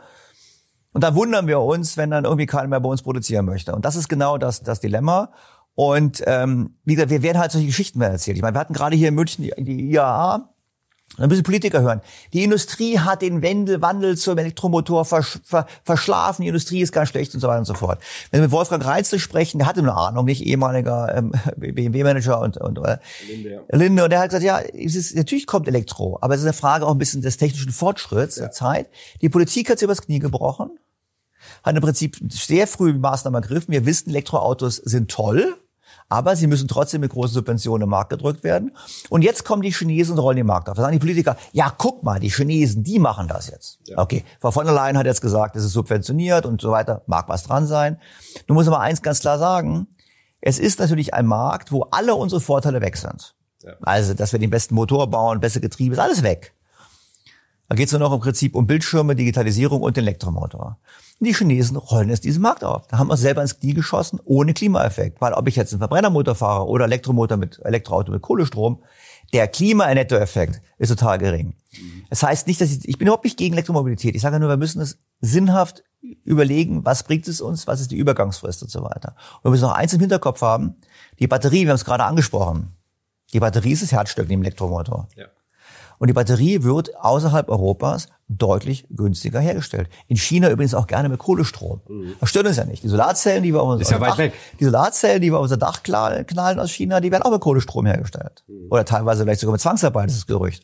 Und 0.92 1.04
dann 1.04 1.14
wundern 1.14 1.46
wir 1.46 1.60
uns, 1.60 1.96
wenn 1.96 2.10
dann 2.10 2.24
irgendwie 2.24 2.46
keiner 2.46 2.68
mehr 2.68 2.80
bei 2.80 2.88
uns 2.88 3.02
produzieren 3.02 3.44
möchte. 3.44 3.74
Und 3.74 3.84
das 3.84 3.96
ist 3.96 4.08
genau 4.08 4.38
das, 4.38 4.62
das 4.62 4.80
Dilemma. 4.80 5.30
Und 5.74 6.22
ähm, 6.26 6.74
wie 6.84 6.94
gesagt, 6.94 7.10
wir 7.10 7.22
werden 7.22 7.38
halt 7.38 7.52
solche 7.52 7.66
Geschichten 7.66 7.98
mehr 7.98 8.10
erzählt. 8.10 8.36
Ich 8.36 8.42
meine, 8.42 8.56
wir 8.56 8.60
hatten 8.60 8.72
gerade 8.72 8.96
hier 8.96 9.08
in 9.08 9.14
München 9.14 9.44
die, 9.44 9.52
die 9.62 9.92
IAA, 9.92 10.48
ein 11.16 11.28
bisschen 11.28 11.44
Politiker 11.44 11.80
hören. 11.80 12.00
Die 12.32 12.44
Industrie 12.44 12.98
hat 12.98 13.22
den 13.22 13.42
Wandel, 13.42 13.82
Wandel 13.82 14.16
zum 14.16 14.38
Elektromotor 14.38 15.04
versch 15.04 15.38
ver 15.42 15.66
verschlafen. 15.82 16.42
Die 16.42 16.48
Industrie 16.48 16.80
ist 16.80 16.92
ganz 16.92 17.08
schlecht 17.08 17.34
und 17.34 17.40
so 17.40 17.48
weiter 17.48 17.58
und 17.58 17.64
so 17.64 17.74
fort. 17.74 18.00
Wenn 18.30 18.40
wir 18.40 18.44
mit 18.44 18.52
Wolfgang 18.52 18.84
Reitzel 18.84 19.18
sprechen, 19.18 19.58
der 19.58 19.66
hatte 19.66 19.80
eine 19.80 19.94
Ahnung, 19.94 20.26
nicht 20.26 20.44
ehemaliger 20.44 21.14
ähm, 21.16 21.32
BMW-Manager 21.56 22.40
und, 22.40 22.56
und 22.58 22.78
äh, 22.78 22.98
Linde, 23.26 23.50
ja. 23.50 23.76
Linde. 23.76 24.04
Und 24.04 24.10
der 24.10 24.20
hat 24.20 24.28
gesagt, 24.28 24.44
ja, 24.44 24.60
es 24.60 24.94
ist, 24.94 25.16
natürlich 25.16 25.46
kommt 25.46 25.66
Elektro, 25.66 26.18
aber 26.20 26.34
es 26.34 26.40
ist 26.40 26.46
eine 26.46 26.52
Frage 26.52 26.86
auch 26.86 26.92
ein 26.92 26.98
bisschen 26.98 27.22
des 27.22 27.36
technischen 27.36 27.72
Fortschritts 27.72 28.36
ja. 28.36 28.44
der 28.44 28.52
Zeit. 28.52 28.88
Die 29.20 29.28
Politik 29.28 29.70
hat 29.70 29.78
sich 29.78 29.84
übers 29.84 30.02
Knie 30.02 30.20
gebrochen, 30.20 30.70
hat 31.64 31.74
im 31.74 31.82
Prinzip 31.82 32.16
sehr 32.28 32.66
früh 32.66 32.92
Maßnahmen 32.92 33.42
ergriffen. 33.42 33.72
Wir 33.72 33.86
wissen, 33.86 34.10
Elektroautos 34.10 34.76
sind 34.76 35.10
toll 35.10 35.56
aber 36.08 36.36
sie 36.36 36.46
müssen 36.46 36.68
trotzdem 36.68 37.00
mit 37.00 37.12
großen 37.12 37.34
Subventionen 37.34 37.84
im 37.84 37.90
Markt 37.90 38.10
gedrückt 38.10 38.42
werden. 38.44 38.76
Und 39.10 39.22
jetzt 39.22 39.44
kommen 39.44 39.62
die 39.62 39.72
Chinesen 39.72 40.14
und 40.14 40.20
rollen 40.20 40.36
den 40.36 40.46
Markt 40.46 40.68
auf. 40.68 40.76
Da 40.76 40.82
sagen 40.82 40.92
die 40.92 40.98
Politiker, 40.98 41.36
ja, 41.52 41.72
guck 41.76 42.02
mal, 42.02 42.18
die 42.18 42.30
Chinesen, 42.30 42.82
die 42.82 42.98
machen 42.98 43.28
das 43.28 43.48
jetzt. 43.48 43.78
Ja. 43.84 43.98
Okay, 43.98 44.24
Frau 44.40 44.50
von 44.50 44.64
der 44.64 44.74
Leyen 44.74 44.96
hat 44.96 45.06
jetzt 45.06 45.20
gesagt, 45.20 45.56
es 45.56 45.64
ist 45.64 45.72
subventioniert 45.72 46.46
und 46.46 46.60
so 46.60 46.70
weiter, 46.70 47.02
mag 47.06 47.28
was 47.28 47.44
dran 47.44 47.66
sein. 47.66 47.98
Nun 48.46 48.56
muss 48.56 48.68
aber 48.68 48.80
eins 48.80 49.02
ganz 49.02 49.20
klar 49.20 49.38
sagen, 49.38 49.86
es 50.40 50.58
ist 50.58 50.78
natürlich 50.78 51.14
ein 51.14 51.26
Markt, 51.26 51.72
wo 51.72 51.82
alle 51.90 52.14
unsere 52.14 52.40
Vorteile 52.40 52.80
weg 52.80 52.96
sind. 52.96 53.34
Ja. 53.62 53.72
Also, 53.82 54.14
dass 54.14 54.32
wir 54.32 54.38
den 54.38 54.50
besten 54.50 54.74
Motor 54.74 55.10
bauen, 55.10 55.40
bessere 55.40 55.60
Getriebe, 55.60 55.94
ist 55.94 56.00
alles 56.00 56.22
weg. 56.22 56.54
Da 57.68 57.74
geht 57.74 57.86
es 57.86 57.92
nur 57.92 58.00
noch 58.00 58.12
im 58.14 58.20
Prinzip 58.20 58.54
um 58.54 58.66
Bildschirme, 58.66 59.14
Digitalisierung 59.14 59.82
und 59.82 59.96
den 59.96 60.04
Elektromotor. 60.04 60.78
Die 61.20 61.34
Chinesen 61.34 61.76
rollen 61.76 62.10
jetzt 62.10 62.24
diesen 62.24 62.42
Markt 62.42 62.62
auf. 62.62 62.86
Da 62.86 62.98
haben 62.98 63.08
wir 63.08 63.16
selber 63.16 63.42
ins 63.42 63.58
Knie 63.58 63.74
geschossen, 63.74 64.20
ohne 64.24 64.54
Klimaeffekt. 64.54 65.20
Weil 65.20 65.32
ob 65.32 65.48
ich 65.48 65.56
jetzt 65.56 65.72
einen 65.72 65.80
Verbrennermotor 65.80 66.34
fahre 66.34 66.66
oder 66.68 66.84
Elektromotor 66.84 67.36
mit 67.36 67.60
Elektroauto 67.64 68.12
mit 68.12 68.22
Kohlestrom, 68.22 68.82
der 69.32 69.48
Klima-Nettoeffekt 69.48 70.62
ist 70.78 70.88
total 70.90 71.18
gering. 71.18 71.54
Das 72.08 72.22
heißt 72.22 72.46
nicht, 72.46 72.60
dass 72.60 72.70
ich, 72.70 72.88
ich 72.88 72.98
bin 72.98 73.08
überhaupt 73.08 73.24
nicht 73.24 73.36
gegen 73.36 73.54
Elektromobilität. 73.54 74.14
Ich 74.14 74.22
sage 74.22 74.38
nur, 74.38 74.48
wir 74.48 74.56
müssen 74.56 74.80
es 74.80 74.98
sinnhaft 75.20 75.82
überlegen, 76.24 76.84
was 76.84 77.02
bringt 77.02 77.26
es 77.28 77.40
uns, 77.40 77.66
was 77.66 77.80
ist 77.80 77.90
die 77.90 77.96
Übergangsfrist 77.96 78.62
und 78.62 78.70
so 78.70 78.82
weiter. 78.82 79.16
Und 79.38 79.44
wir 79.44 79.50
müssen 79.50 79.62
noch 79.62 79.74
eins 79.74 79.92
im 79.92 80.00
Hinterkopf 80.00 80.40
haben, 80.40 80.76
die 81.18 81.26
Batterie, 81.26 81.64
wir 81.64 81.70
haben 81.70 81.76
es 81.76 81.84
gerade 81.84 82.04
angesprochen, 82.04 82.72
die 83.32 83.40
Batterie 83.40 83.72
ist 83.72 83.82
das 83.82 83.92
Herzstück 83.92 84.28
neben 84.28 84.42
Elektromotor. 84.42 85.08
Ja. 85.16 85.26
Und 85.98 86.08
die 86.08 86.14
Batterie 86.14 86.62
wird 86.62 86.96
außerhalb 86.96 87.48
Europas 87.48 88.08
deutlich 88.28 88.86
günstiger 88.90 89.40
hergestellt. 89.40 89.88
In 90.06 90.16
China 90.16 90.50
übrigens 90.50 90.74
auch 90.74 90.86
gerne 90.86 91.08
mit 91.08 91.18
Kohlestrom. 91.18 91.80
Mhm. 91.88 92.14
Das 92.20 92.28
stört 92.28 92.46
uns 92.46 92.56
ja 92.56 92.64
nicht. 92.64 92.82
Die 92.82 92.88
Solarzellen, 92.88 93.42
die 93.42 93.52
wir 93.52 93.62
auf 93.62 93.70
unser, 93.70 93.90
ja 93.90 93.98
Dach, 93.98 94.18
die 94.60 94.64
Solarzellen, 94.64 95.22
die 95.22 95.32
wir 95.32 95.36
auf 95.36 95.42
unser 95.42 95.56
Dach 95.56 95.82
knallen 95.82 96.60
aus 96.60 96.70
China, 96.70 97.00
die 97.00 97.10
werden 97.10 97.22
auch 97.22 97.30
mit 97.30 97.40
Kohlestrom 97.40 97.86
hergestellt. 97.86 98.44
Mhm. 98.46 98.66
Oder 98.70 98.84
teilweise 98.84 99.24
vielleicht 99.24 99.40
sogar 99.40 99.52
mit 99.52 99.60
Zwangsarbeit, 99.60 100.06
das 100.06 100.12
ist 100.12 100.22
das 100.22 100.26
Gerücht. 100.26 100.62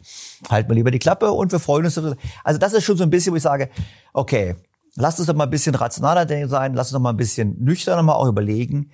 Halten 0.48 0.68
wir 0.68 0.74
lieber 0.74 0.90
die 0.90 0.98
Klappe 0.98 1.32
und 1.32 1.52
wir 1.52 1.58
freuen 1.58 1.86
uns. 1.86 1.98
Also 1.98 2.58
das 2.58 2.72
ist 2.72 2.84
schon 2.84 2.96
so 2.96 3.04
ein 3.04 3.10
bisschen, 3.10 3.32
wo 3.32 3.36
ich 3.36 3.42
sage, 3.42 3.70
okay, 4.12 4.56
lasst 4.96 5.18
uns 5.18 5.26
doch 5.26 5.34
mal 5.34 5.44
ein 5.44 5.50
bisschen 5.50 5.74
rationaler 5.74 6.28
sein, 6.48 6.74
lasst 6.74 6.90
uns 6.90 6.98
doch 6.98 7.02
mal 7.02 7.10
ein 7.10 7.16
bisschen 7.16 7.56
nüchterner 7.62 8.02
mal 8.02 8.14
auch 8.14 8.28
überlegen, 8.28 8.90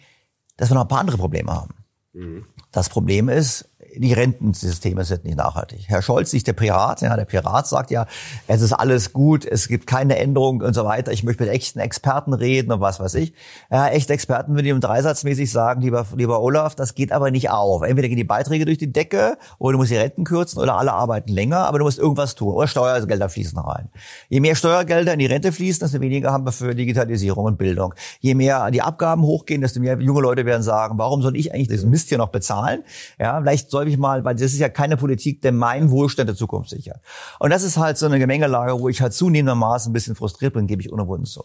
dass 0.56 0.70
wir 0.70 0.74
noch 0.74 0.82
ein 0.82 0.88
paar 0.88 1.00
andere 1.00 1.18
Probleme 1.18 1.52
haben. 1.52 1.74
Mhm. 2.12 2.44
Das 2.70 2.88
Problem 2.88 3.28
ist, 3.28 3.68
die 3.96 4.12
Rentensysteme 4.12 5.04
sind 5.04 5.24
nicht 5.24 5.36
nachhaltig. 5.36 5.84
Herr 5.86 6.02
Scholz, 6.02 6.32
nicht 6.32 6.46
der 6.46 6.52
Pirat, 6.52 7.02
ja, 7.02 7.16
der 7.16 7.24
Pirat 7.24 7.66
sagt 7.66 7.90
ja, 7.90 8.06
es 8.46 8.62
ist 8.62 8.72
alles 8.72 9.12
gut, 9.12 9.44
es 9.44 9.68
gibt 9.68 9.86
keine 9.86 10.18
Änderung 10.18 10.60
und 10.60 10.74
so 10.74 10.84
weiter. 10.84 11.12
Ich 11.12 11.22
möchte 11.22 11.44
mit 11.44 11.52
echten 11.52 11.78
Experten 11.78 12.32
reden 12.32 12.72
und 12.72 12.80
was 12.80 13.00
weiß 13.00 13.14
ich. 13.14 13.32
Ja, 13.70 13.88
echte 13.88 14.12
Experten 14.12 14.54
würden 14.54 14.66
ihm 14.66 14.80
dreisatzmäßig 14.80 15.50
sagen, 15.50 15.80
lieber, 15.80 16.06
lieber 16.16 16.40
Olaf, 16.40 16.74
das 16.74 16.94
geht 16.94 17.12
aber 17.12 17.30
nicht 17.30 17.50
auf. 17.50 17.82
Entweder 17.82 18.08
gehen 18.08 18.16
die 18.16 18.24
Beiträge 18.24 18.64
durch 18.64 18.78
die 18.78 18.92
Decke 18.92 19.38
oder 19.58 19.72
du 19.72 19.78
musst 19.78 19.90
die 19.90 19.96
Renten 19.96 20.24
kürzen 20.24 20.60
oder 20.60 20.76
alle 20.76 20.92
arbeiten 20.92 21.32
länger, 21.32 21.66
aber 21.66 21.78
du 21.78 21.84
musst 21.84 21.98
irgendwas 21.98 22.34
tun. 22.34 22.54
Oder 22.54 22.68
Steuergelder 22.68 23.28
fließen 23.28 23.58
rein. 23.58 23.88
Je 24.28 24.40
mehr 24.40 24.54
Steuergelder 24.54 25.12
in 25.14 25.18
die 25.18 25.26
Rente 25.26 25.52
fließen, 25.52 25.80
desto 25.80 26.00
weniger 26.00 26.32
haben 26.32 26.44
wir 26.44 26.52
für 26.52 26.74
Digitalisierung 26.74 27.44
und 27.44 27.58
Bildung. 27.58 27.94
Je 28.20 28.34
mehr 28.34 28.70
die 28.70 28.82
Abgaben 28.82 29.22
hochgehen, 29.22 29.60
desto 29.60 29.80
mehr 29.80 29.98
junge 30.00 30.20
Leute 30.20 30.46
werden 30.46 30.62
sagen, 30.62 30.98
warum 30.98 31.22
soll 31.22 31.36
ich 31.36 31.52
eigentlich 31.52 31.68
diesen 31.68 31.90
Mist 31.90 32.08
hier 32.08 32.18
noch 32.18 32.28
bezahlen? 32.28 32.82
Ja, 33.18 33.40
vielleicht 33.40 33.70
soll 33.70 33.79
ich 33.88 33.96
mal, 33.96 34.24
weil 34.24 34.34
das 34.34 34.52
ist 34.52 34.58
ja 34.58 34.68
keine 34.68 34.96
Politik, 34.96 35.40
der 35.42 35.52
meinen 35.52 35.90
Wohlstand 35.90 36.28
der 36.28 36.36
Zukunft 36.36 36.70
sichert. 36.70 37.00
Und 37.38 37.50
das 37.50 37.62
ist 37.62 37.78
halt 37.78 37.96
so 37.96 38.06
eine 38.06 38.18
Gemengelage, 38.18 38.78
wo 38.78 38.88
ich 38.88 39.00
halt 39.00 39.12
zunehmendermaßen 39.12 39.90
ein 39.90 39.92
bisschen 39.92 40.14
frustriert 40.14 40.54
bin, 40.54 40.66
gebe 40.66 40.82
ich 40.82 40.92
unumwunden 40.92 41.26
so. 41.26 41.44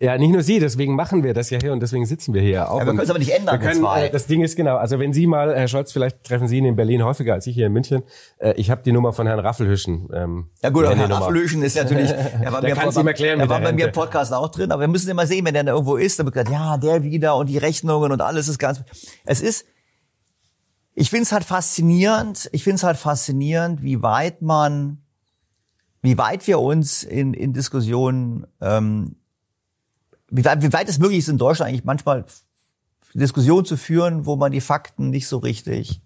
Ja, 0.00 0.16
nicht 0.18 0.32
nur 0.32 0.42
Sie, 0.42 0.58
deswegen 0.60 0.94
machen 0.94 1.22
wir 1.22 1.34
das 1.34 1.50
ja 1.50 1.58
hier 1.60 1.72
und 1.72 1.80
deswegen 1.80 2.06
sitzen 2.06 2.34
wir 2.34 2.42
hier 2.42 2.70
auch. 2.70 2.78
Ja, 2.78 2.86
wir 2.86 2.92
können 2.92 3.00
es 3.00 3.10
aber 3.10 3.18
nicht 3.18 3.32
ändern. 3.32 3.60
Wir 3.60 3.68
können, 3.68 3.84
äh, 3.84 4.10
das 4.10 4.26
Ding 4.26 4.42
ist 4.42 4.56
genau, 4.56 4.76
also 4.76 4.98
wenn 4.98 5.12
Sie 5.12 5.26
mal, 5.26 5.54
Herr 5.54 5.68
Scholz, 5.68 5.92
vielleicht 5.92 6.24
treffen 6.24 6.48
Sie 6.48 6.58
ihn 6.58 6.64
in 6.64 6.76
Berlin 6.76 7.04
häufiger 7.04 7.34
als 7.34 7.46
ich 7.46 7.54
hier 7.54 7.66
in 7.66 7.72
München. 7.72 8.02
Äh, 8.38 8.52
ich 8.54 8.70
habe 8.70 8.82
die 8.82 8.92
Nummer 8.92 9.12
von 9.12 9.26
Herrn 9.26 9.40
Raffelhüschen. 9.40 10.08
Ähm, 10.12 10.50
ja 10.62 10.70
gut, 10.70 10.84
aber 10.84 10.96
Herr 10.96 11.10
Raffelhüschen 11.10 11.62
ist 11.62 11.76
natürlich, 11.76 12.10
er 12.42 12.52
war, 12.52 12.62
mir, 12.62 12.74
kann 12.74 12.90
ihm 12.94 13.06
erklären 13.06 13.40
er 13.40 13.48
war 13.48 13.60
bei 13.60 13.72
mir 13.72 13.86
im 13.86 13.92
Podcast 13.92 14.32
auch 14.32 14.48
drin, 14.48 14.70
aber 14.70 14.82
wir 14.82 14.88
müssen 14.88 15.10
immer 15.10 15.26
sehen, 15.26 15.44
wenn 15.44 15.54
der 15.54 15.64
da 15.64 15.72
irgendwo 15.72 15.96
ist, 15.96 16.18
dann 16.18 16.26
wird 16.26 16.34
gesagt, 16.34 16.50
ja, 16.50 16.76
der 16.76 17.02
wieder 17.02 17.36
und 17.36 17.48
die 17.48 17.58
Rechnungen 17.58 18.12
und 18.12 18.20
alles 18.20 18.48
ist 18.48 18.58
ganz, 18.58 18.82
es 19.24 19.40
ist, 19.40 19.66
ich 20.94 21.10
finde 21.10 21.24
es 21.24 21.32
halt 21.32 21.44
faszinierend, 21.44 22.48
ich 22.52 22.64
finde 22.64 22.76
es 22.76 22.82
halt 22.82 22.98
faszinierend, 22.98 23.82
wie 23.82 24.02
weit 24.02 24.42
man, 24.42 24.98
wie 26.02 26.18
weit 26.18 26.46
wir 26.46 26.60
uns 26.60 27.02
in, 27.02 27.34
in 27.34 27.52
Diskussionen, 27.52 28.46
ähm, 28.60 29.16
wie, 30.28 30.44
weit, 30.44 30.62
wie 30.62 30.72
weit 30.72 30.88
es 30.88 30.98
möglich 30.98 31.20
ist 31.20 31.28
in 31.28 31.38
Deutschland 31.38 31.70
eigentlich 31.70 31.84
manchmal 31.84 32.24
Diskussionen 33.14 33.64
zu 33.64 33.76
führen, 33.76 34.26
wo 34.26 34.36
man 34.36 34.52
die 34.52 34.60
Fakten 34.60 35.10
nicht 35.10 35.28
so 35.28 35.38
richtig 35.38 36.00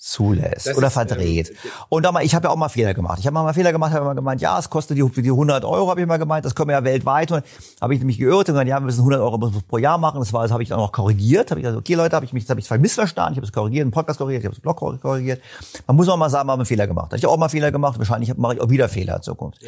zulässt 0.00 0.66
das 0.66 0.78
oder 0.78 0.86
ist, 0.86 0.94
verdreht. 0.94 1.50
Ähm, 1.50 1.56
und 1.90 2.04
da 2.04 2.10
mal, 2.10 2.24
ich 2.24 2.34
habe 2.34 2.46
ja 2.46 2.50
auch 2.50 2.56
mal 2.56 2.70
Fehler 2.70 2.94
gemacht. 2.94 3.18
Ich 3.18 3.26
habe 3.26 3.34
mal 3.34 3.52
Fehler 3.52 3.70
gemacht, 3.70 3.92
habe 3.92 4.06
mal 4.06 4.14
gemeint, 4.14 4.40
ja, 4.40 4.58
es 4.58 4.70
kostet 4.70 4.96
die, 4.96 5.02
die 5.02 5.28
100 5.28 5.62
Euro, 5.66 5.90
habe 5.90 6.00
ich 6.00 6.06
mal 6.06 6.16
gemeint, 6.16 6.46
das 6.46 6.54
können 6.54 6.70
wir 6.70 6.76
ja 6.76 6.82
weltweit. 6.82 7.30
Und 7.30 7.44
habe 7.82 7.92
ich 7.92 8.00
nämlich 8.00 8.18
geirrt 8.18 8.48
und 8.48 8.54
gesagt, 8.54 8.66
ja, 8.66 8.80
wir 8.80 8.86
müssen 8.86 9.00
100 9.00 9.20
Euro 9.20 9.38
pro 9.68 9.76
Jahr 9.76 9.98
machen. 9.98 10.18
Das 10.20 10.32
war, 10.32 10.42
das 10.42 10.52
habe 10.52 10.62
ich 10.62 10.70
dann 10.70 10.78
noch 10.78 10.90
korrigiert. 10.90 11.50
Habe 11.50 11.60
ich 11.60 11.64
gesagt, 11.64 11.78
okay, 11.78 11.94
Leute, 11.96 12.16
habe 12.16 12.24
ich 12.24 12.32
mich, 12.32 12.48
habe 12.48 12.58
ich 12.58 12.66
zwar 12.66 12.78
missverstanden, 12.78 13.34
ich 13.34 13.36
habe 13.36 13.46
es 13.46 13.52
korrigiert, 13.52 13.82
einen 13.82 13.90
Podcast 13.90 14.18
korrigiert, 14.18 14.42
ich 14.42 14.46
habe 14.46 14.54
das 14.54 14.62
Blog 14.62 14.78
korrigiert. 15.02 15.42
Man 15.86 15.96
muss 15.96 16.08
auch 16.08 16.16
mal 16.16 16.30
sagen, 16.30 16.48
wir 16.48 16.52
haben 16.52 16.60
einen 16.60 16.66
Fehler 16.66 16.86
gemacht. 16.86 17.12
Da 17.12 17.16
ich 17.16 17.26
auch 17.26 17.36
mal 17.36 17.50
Fehler 17.50 17.70
gemacht. 17.70 17.98
Wahrscheinlich 17.98 18.34
mache 18.38 18.54
ich 18.54 18.60
auch 18.62 18.70
wieder 18.70 18.88
Fehler 18.88 19.16
in 19.16 19.22
Zukunft. 19.22 19.60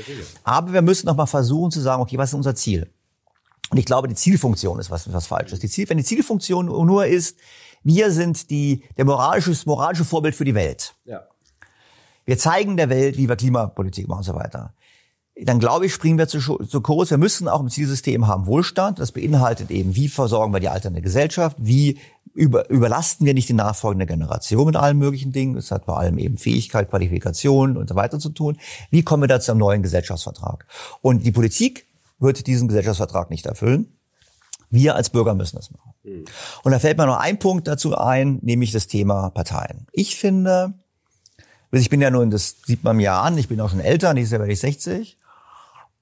Aber 0.45 0.73
wir 0.73 0.81
müssen 0.81 1.07
noch 1.07 1.17
mal 1.17 1.27
versuchen 1.27 1.71
zu 1.71 1.81
sagen, 1.81 2.01
okay, 2.01 2.17
was 2.17 2.31
ist 2.31 2.35
unser 2.35 2.55
Ziel? 2.55 2.89
Und 3.71 3.77
ich 3.79 3.85
glaube, 3.85 4.09
die 4.09 4.15
Zielfunktion 4.15 4.79
ist 4.79 4.91
was, 4.91 5.13
was 5.13 5.27
falsch 5.27 5.53
ist. 5.53 5.63
Die 5.63 5.69
Ziel, 5.69 5.89
wenn 5.91 5.99
die 5.99 6.05
Zielfunktion 6.05 6.67
nur 6.67 7.07
ist, 7.07 7.37
wir 7.85 8.11
sind 8.11 8.51
die, 8.51 8.85
der 8.97 9.05
moralische, 9.05 9.55
moralische 9.67 10.05
Vorbild 10.05 10.35
für 10.35 10.45
die 10.45 10.55
Welt. 10.55 10.95
Ja. 11.05 11.23
Wir 12.25 12.39
zeigen 12.39 12.77
der 12.77 12.89
Welt, 12.89 13.17
wie 13.17 13.29
wir 13.29 13.37
Klimapolitik 13.37 14.09
machen 14.09 14.19
und 14.19 14.25
so 14.25 14.35
weiter. 14.35 14.75
Dann 15.35 15.59
glaube 15.59 15.87
ich, 15.87 15.95
springen 15.95 16.19
wir 16.19 16.29
zu, 16.29 16.41
zu 16.41 16.81
kurz. 16.83 17.11
Wir 17.11 17.19
müssen 17.19 17.49
auch 17.49 17.61
im 17.61 17.71
Zielsystem 17.71 18.27
haben 18.27 18.47
Wohlstand. 18.47 18.99
Das 18.99 19.13
beinhaltet 19.13 19.71
eben, 19.71 19.97
wie 19.97 20.09
versorgen 20.09 20.53
wir 20.53 20.61
die 20.61 20.69
alternde 20.69 21.01
Gesellschaft, 21.01 21.57
wie 21.59 21.99
über, 22.35 22.69
überlasten 22.71 23.27
wir 23.27 23.35
nicht 23.35 23.49
die 23.49 23.55
nachfolgende 23.55 24.07
Generation 24.07 24.67
mit 24.67 24.77
allen 24.77 24.99
möglichen 24.99 25.33
Dingen. 25.33 25.55
Das 25.55 25.71
hat 25.71 25.87
vor 25.87 25.99
allem 25.99 26.19
eben 26.19 26.37
Fähigkeit, 26.37 26.91
Qualifikation 26.91 27.77
und 27.77 27.89
so 27.89 27.95
weiter 27.95 28.19
zu 28.19 28.29
tun. 28.29 28.59
Wie 28.91 29.03
kommen 29.03 29.23
wir 29.23 29.29
da 29.29 29.41
zu 29.41 29.53
einem 29.53 29.61
neuen 29.61 29.83
Gesellschaftsvertrag? 29.83 30.67
Und 31.01 31.25
die 31.25 31.33
Politik 31.33 31.87
wird 32.19 32.47
diesen 32.47 32.69
Gesellschaftsvertrag 32.69 33.31
nicht 33.31 33.47
erfüllen. 33.47 33.99
Wir 34.71 34.95
als 34.97 35.11
Bürger 35.11 35.35
müssen 35.35 35.57
das 35.57 35.71
machen. 35.71 35.92
Mhm. 36.05 36.25
Und 36.63 36.73
da 36.73 36.79
fällt 36.79 36.99
mir 36.99 37.07
noch 37.07 37.19
ein 37.19 37.39
Punkt 37.39 37.69
dazu 37.69 37.97
ein, 37.97 38.39
nämlich 38.43 38.73
das 38.73 38.87
Thema 38.87 39.31
Parteien. 39.31 39.87
Ich 39.93 40.17
finde, 40.17 40.75
ich 41.71 41.91
bin 41.91 42.01
ja 42.01 42.11
nun, 42.11 42.31
das 42.31 42.57
sieht 42.65 42.85
man 42.85 42.97
mir 42.97 43.13
an, 43.15 43.39
ich 43.39 43.49
bin 43.49 43.61
auch 43.61 43.71
schon 43.71 43.81
älter, 43.81 44.15
nächstes 44.15 44.33
Jahr 44.33 44.41
werde 44.41 44.53
ich 44.53 44.61
60. 44.61 45.19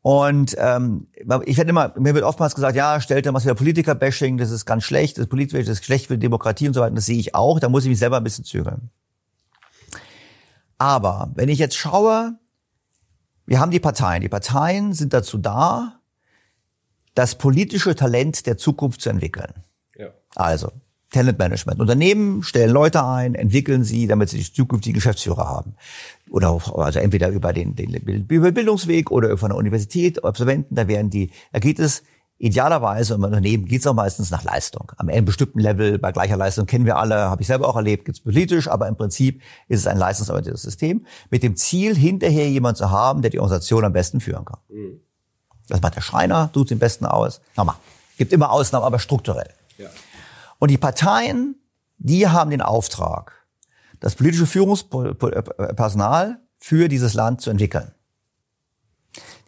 Und 0.02 0.56
ähm, 0.58 1.08
ich 1.44 1.58
werde 1.58 1.70
immer, 1.70 1.92
mir 1.98 2.14
wird 2.14 2.24
oftmals 2.24 2.54
gesagt, 2.54 2.74
ja, 2.74 3.00
stellt 3.00 3.26
da 3.26 3.34
was 3.34 3.44
wieder 3.44 3.54
Politiker-Bashing, 3.54 4.38
das 4.38 4.50
ist 4.50 4.64
ganz 4.64 4.84
schlecht, 4.84 5.18
das 5.18 5.26
ist 5.26 5.52
das 5.52 5.68
ist 5.68 5.84
schlecht 5.84 6.06
für 6.06 6.16
Demokratie 6.16 6.68
und 6.68 6.74
so 6.74 6.80
weiter. 6.80 6.94
Das 6.94 7.06
sehe 7.06 7.18
ich 7.18 7.34
auch, 7.34 7.60
da 7.60 7.68
muss 7.68 7.84
ich 7.84 7.90
mich 7.90 7.98
selber 7.98 8.16
ein 8.16 8.24
bisschen 8.24 8.44
zügeln. 8.44 8.90
Aber 10.78 11.30
wenn 11.34 11.50
ich 11.50 11.58
jetzt 11.58 11.76
schaue, 11.76 12.38
wir 13.44 13.60
haben 13.60 13.70
die 13.70 13.80
Parteien. 13.80 14.22
Die 14.22 14.30
Parteien 14.30 14.94
sind 14.94 15.12
dazu 15.12 15.36
da, 15.36 16.00
das 17.14 17.36
politische 17.36 17.94
Talent 17.94 18.46
der 18.46 18.56
Zukunft 18.56 19.02
zu 19.02 19.10
entwickeln. 19.10 19.52
Also 20.34 20.72
Talentmanagement. 21.10 21.80
Unternehmen 21.80 22.42
stellen 22.42 22.70
Leute 22.70 23.04
ein, 23.04 23.34
entwickeln 23.34 23.82
sie, 23.82 24.06
damit 24.06 24.28
sie 24.28 24.40
zukünftige 24.40 24.94
Geschäftsführer 24.94 25.48
haben. 25.48 25.74
Oder 26.30 26.50
auch, 26.50 26.78
also 26.78 27.00
entweder 27.00 27.28
über 27.30 27.52
den, 27.52 27.74
den 27.74 27.92
über 28.28 28.52
Bildungsweg 28.52 29.10
oder 29.10 29.28
über 29.28 29.44
eine 29.44 29.56
Universität, 29.56 30.24
Absolventen, 30.24 30.74
da 30.76 30.86
werden 30.86 31.10
die, 31.10 31.32
da 31.52 31.58
geht 31.58 31.80
es 31.80 32.04
idealerweise 32.40 33.14
im 33.14 33.22
Unternehmen 33.22 33.66
geht 33.66 33.80
es 33.80 33.86
auch 33.86 33.94
meistens 33.94 34.30
nach 34.30 34.42
Leistung. 34.44 34.90
Am 34.96 35.10
einem 35.10 35.26
bestimmten 35.26 35.58
Level, 35.58 35.98
bei 35.98 36.10
gleicher 36.10 36.38
Leistung 36.38 36.64
kennen 36.64 36.86
wir 36.86 36.96
alle, 36.96 37.16
habe 37.16 37.42
ich 37.42 37.46
selber 37.46 37.68
auch 37.68 37.76
erlebt, 37.76 38.06
gibt 38.06 38.16
es 38.16 38.24
politisch, 38.24 38.66
aber 38.66 38.88
im 38.88 38.96
Prinzip 38.96 39.42
ist 39.68 39.80
es 39.80 39.86
ein 39.86 39.98
leistungsorientiertes 39.98 40.62
System 40.62 41.04
mit 41.28 41.42
dem 41.42 41.54
Ziel, 41.56 41.94
hinterher 41.94 42.48
jemand 42.48 42.78
zu 42.78 42.90
haben, 42.90 43.20
der 43.20 43.30
die 43.30 43.40
Organisation 43.40 43.84
am 43.84 43.92
besten 43.92 44.20
führen 44.20 44.46
kann. 44.46 44.58
Mhm. 44.70 45.00
Das 45.68 45.82
macht 45.82 45.96
der 45.96 46.00
Schreiner, 46.00 46.50
tut 46.52 46.70
den 46.70 46.78
besten 46.78 47.04
aus. 47.04 47.42
Nochmal, 47.56 47.76
gibt 48.16 48.32
immer 48.32 48.50
Ausnahmen, 48.50 48.86
aber 48.86 48.98
strukturell. 48.98 49.50
Ja. 49.76 49.90
Und 50.60 50.70
die 50.70 50.78
Parteien, 50.78 51.56
die 51.98 52.28
haben 52.28 52.50
den 52.50 52.62
Auftrag, 52.62 53.32
das 53.98 54.14
politische 54.14 54.46
Führungspersonal 54.46 56.40
für 56.58 56.88
dieses 56.88 57.14
Land 57.14 57.40
zu 57.40 57.50
entwickeln. 57.50 57.92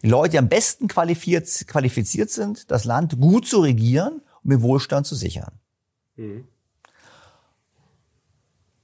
Die 0.01 0.09
Leute, 0.09 0.31
die 0.31 0.39
am 0.39 0.49
besten 0.49 0.87
qualifiziert, 0.87 1.67
qualifiziert 1.67 2.29
sind, 2.29 2.69
das 2.71 2.83
Land 2.83 3.19
gut 3.21 3.47
zu 3.47 3.61
regieren 3.61 4.21
und 4.41 4.49
mit 4.49 4.61
Wohlstand 4.61 5.07
zu 5.07 5.15
sichern. 5.15 5.53
Mhm. 6.17 6.47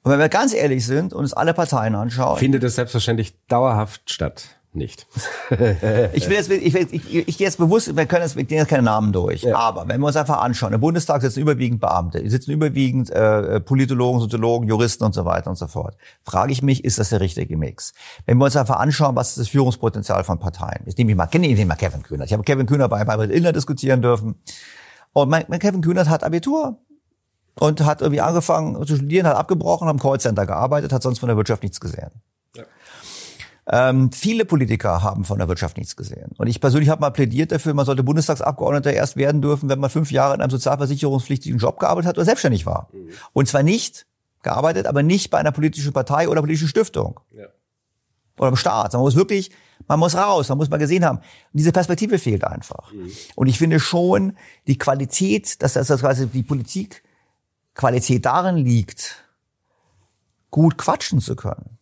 Und 0.03 0.11
wenn 0.11 0.19
wir 0.19 0.29
ganz 0.29 0.53
ehrlich 0.53 0.85
sind 0.85 1.11
und 1.13 1.19
uns 1.19 1.33
alle 1.33 1.53
Parteien 1.53 1.95
anschauen. 1.95 2.37
Findet 2.37 2.63
es 2.63 2.75
selbstverständlich 2.75 3.35
dauerhaft 3.47 4.09
statt 4.09 4.58
nicht. 4.79 5.05
ich 6.13 6.27
will 6.27 6.35
jetzt, 6.35 6.49
ich, 6.49 6.73
will, 6.73 6.87
ich, 6.89 7.27
ich 7.27 7.37
gehe 7.37 7.45
jetzt 7.45 7.57
bewusst, 7.57 7.95
wir 7.95 8.05
können 8.07 8.23
jetzt, 8.23 8.35
wir 8.35 8.43
gehen 8.43 8.57
jetzt 8.57 8.69
keine 8.69 8.81
Namen 8.81 9.13
durch. 9.13 9.43
Ja. 9.43 9.55
Aber 9.55 9.87
wenn 9.87 10.01
wir 10.01 10.07
uns 10.07 10.15
einfach 10.15 10.41
anschauen, 10.41 10.73
im 10.73 10.81
Bundestag 10.81 11.21
sitzen 11.21 11.41
überwiegend 11.41 11.79
Beamte, 11.79 12.27
sitzen 12.27 12.51
überwiegend 12.51 13.11
äh, 13.11 13.59
Politologen, 13.59 14.19
Soziologen, 14.19 14.67
Juristen 14.67 15.03
und 15.03 15.13
so 15.13 15.25
weiter 15.25 15.51
und 15.51 15.57
so 15.57 15.67
fort. 15.67 15.95
Frage 16.23 16.51
ich 16.51 16.63
mich, 16.63 16.83
ist 16.83 16.97
das 16.97 17.09
der 17.09 17.19
richtige 17.19 17.55
Mix? 17.55 17.93
Wenn 18.25 18.39
wir 18.39 18.45
uns 18.45 18.55
einfach 18.55 18.79
anschauen, 18.79 19.15
was 19.15 19.29
ist 19.29 19.37
das 19.37 19.47
Führungspotenzial 19.49 20.23
von 20.23 20.39
Parteien? 20.39 20.81
Jetzt 20.85 20.97
nehme 20.97 21.11
ich 21.11 21.17
mal, 21.17 21.27
kenne 21.27 21.47
ich 21.47 21.65
mal 21.65 21.75
Kevin 21.75 22.01
Kühnert. 22.01 22.27
Ich 22.27 22.33
habe 22.33 22.43
Kevin 22.43 22.65
Kühnert 22.65 22.89
bei 22.89 23.05
Maybrit 23.05 23.31
Illner 23.31 23.53
diskutieren 23.53 24.01
dürfen. 24.01 24.35
Und 25.13 25.29
mein, 25.29 25.45
mein 25.47 25.59
Kevin 25.59 25.81
Kühnert 25.81 26.09
hat 26.09 26.23
Abitur 26.23 26.77
und 27.59 27.81
hat 27.85 28.01
irgendwie 28.01 28.21
angefangen 28.21 28.75
zu 28.85 28.95
studieren, 28.95 29.27
hat 29.27 29.35
abgebrochen, 29.35 29.87
hat 29.87 29.93
im 29.93 29.99
Callcenter 29.99 30.45
gearbeitet, 30.45 30.93
hat 30.93 31.03
sonst 31.03 31.19
von 31.19 31.27
der 31.27 31.37
Wirtschaft 31.37 31.63
nichts 31.63 31.79
gesehen. 31.79 32.09
Ähm, 33.71 34.11
viele 34.11 34.45
Politiker 34.45 35.03
haben 35.03 35.25
von 35.25 35.37
der 35.37 35.47
Wirtschaft 35.47 35.77
nichts 35.77 35.95
gesehen. 35.95 36.31
Und 36.37 36.47
ich 36.47 36.59
persönlich 36.59 36.89
habe 36.89 37.01
mal 37.01 37.11
plädiert 37.11 37.51
dafür, 37.51 37.75
man 37.75 37.85
sollte 37.85 38.03
Bundestagsabgeordneter 38.03 38.91
erst 38.93 39.15
werden 39.15 39.43
dürfen, 39.43 39.69
wenn 39.69 39.79
man 39.79 39.91
fünf 39.91 40.11
Jahre 40.11 40.33
in 40.33 40.41
einem 40.41 40.49
sozialversicherungspflichtigen 40.49 41.59
Job 41.59 41.79
gearbeitet 41.79 42.09
hat 42.09 42.17
oder 42.17 42.25
selbstständig 42.25 42.65
war. 42.65 42.89
Mhm. 42.91 43.09
Und 43.31 43.47
zwar 43.47 43.61
nicht 43.61 44.07
gearbeitet, 44.41 44.87
aber 44.87 45.03
nicht 45.03 45.29
bei 45.29 45.37
einer 45.37 45.51
politischen 45.51 45.93
Partei 45.93 46.27
oder 46.27 46.41
politischen 46.41 46.67
Stiftung. 46.67 47.19
Ja. 47.31 47.45
Oder 48.39 48.49
im 48.49 48.55
Staat. 48.55 48.93
Man 48.93 49.03
muss 49.03 49.15
wirklich, 49.15 49.51
man 49.87 49.99
muss 49.99 50.15
raus, 50.15 50.49
man 50.49 50.57
muss 50.57 50.69
mal 50.69 50.77
gesehen 50.77 51.05
haben. 51.05 51.17
Und 51.17 51.25
diese 51.53 51.71
Perspektive 51.71 52.17
fehlt 52.17 52.45
einfach. 52.45 52.91
Mhm. 52.91 53.11
Und 53.35 53.47
ich 53.47 53.59
finde 53.59 53.79
schon, 53.79 54.35
die 54.65 54.79
Qualität, 54.79 55.61
dass 55.61 55.73
das, 55.73 55.87
das 55.87 56.01
quasi 56.01 56.25
die 56.25 56.43
Politik 56.43 57.03
Qualität 57.75 58.25
darin 58.25 58.57
liegt, 58.57 59.23
gut 60.49 60.77
quatschen 60.77 61.21
zu 61.21 61.35
können 61.35 61.78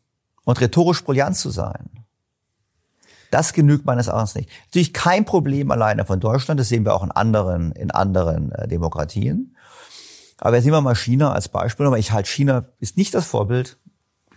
und 0.48 0.62
rhetorisch 0.62 1.04
brillant 1.04 1.36
zu 1.36 1.50
sein. 1.50 1.90
Das 3.32 3.52
genügt 3.52 3.86
meines 3.86 4.08
Erachtens 4.08 4.36
nicht. 4.36 4.50
Natürlich 4.68 4.94
kein 4.94 5.26
Problem 5.26 5.72
alleine 5.72 6.06
von 6.06 6.22
Deutschland, 6.22 6.58
das 6.58 6.70
sehen 6.70 6.86
wir 6.86 6.96
auch 6.96 7.04
in 7.04 7.12
anderen, 7.12 7.74
in 7.74 7.92
anderen 7.92 8.54
äh, 8.54 8.66
Demokratien. 8.66 9.58
Aber 10.38 10.56
jetzt 10.56 10.64
nehmen 10.64 10.78
wir 10.78 10.82
mal 10.82 10.96
China 10.96 11.34
als 11.34 11.50
Beispiel. 11.50 11.86
Aber 11.86 12.00
ich 12.00 12.14
halte 12.14 12.30
China 12.30 12.64
ist 12.80 12.96
nicht 12.96 13.14
das 13.14 13.26
Vorbild. 13.26 13.78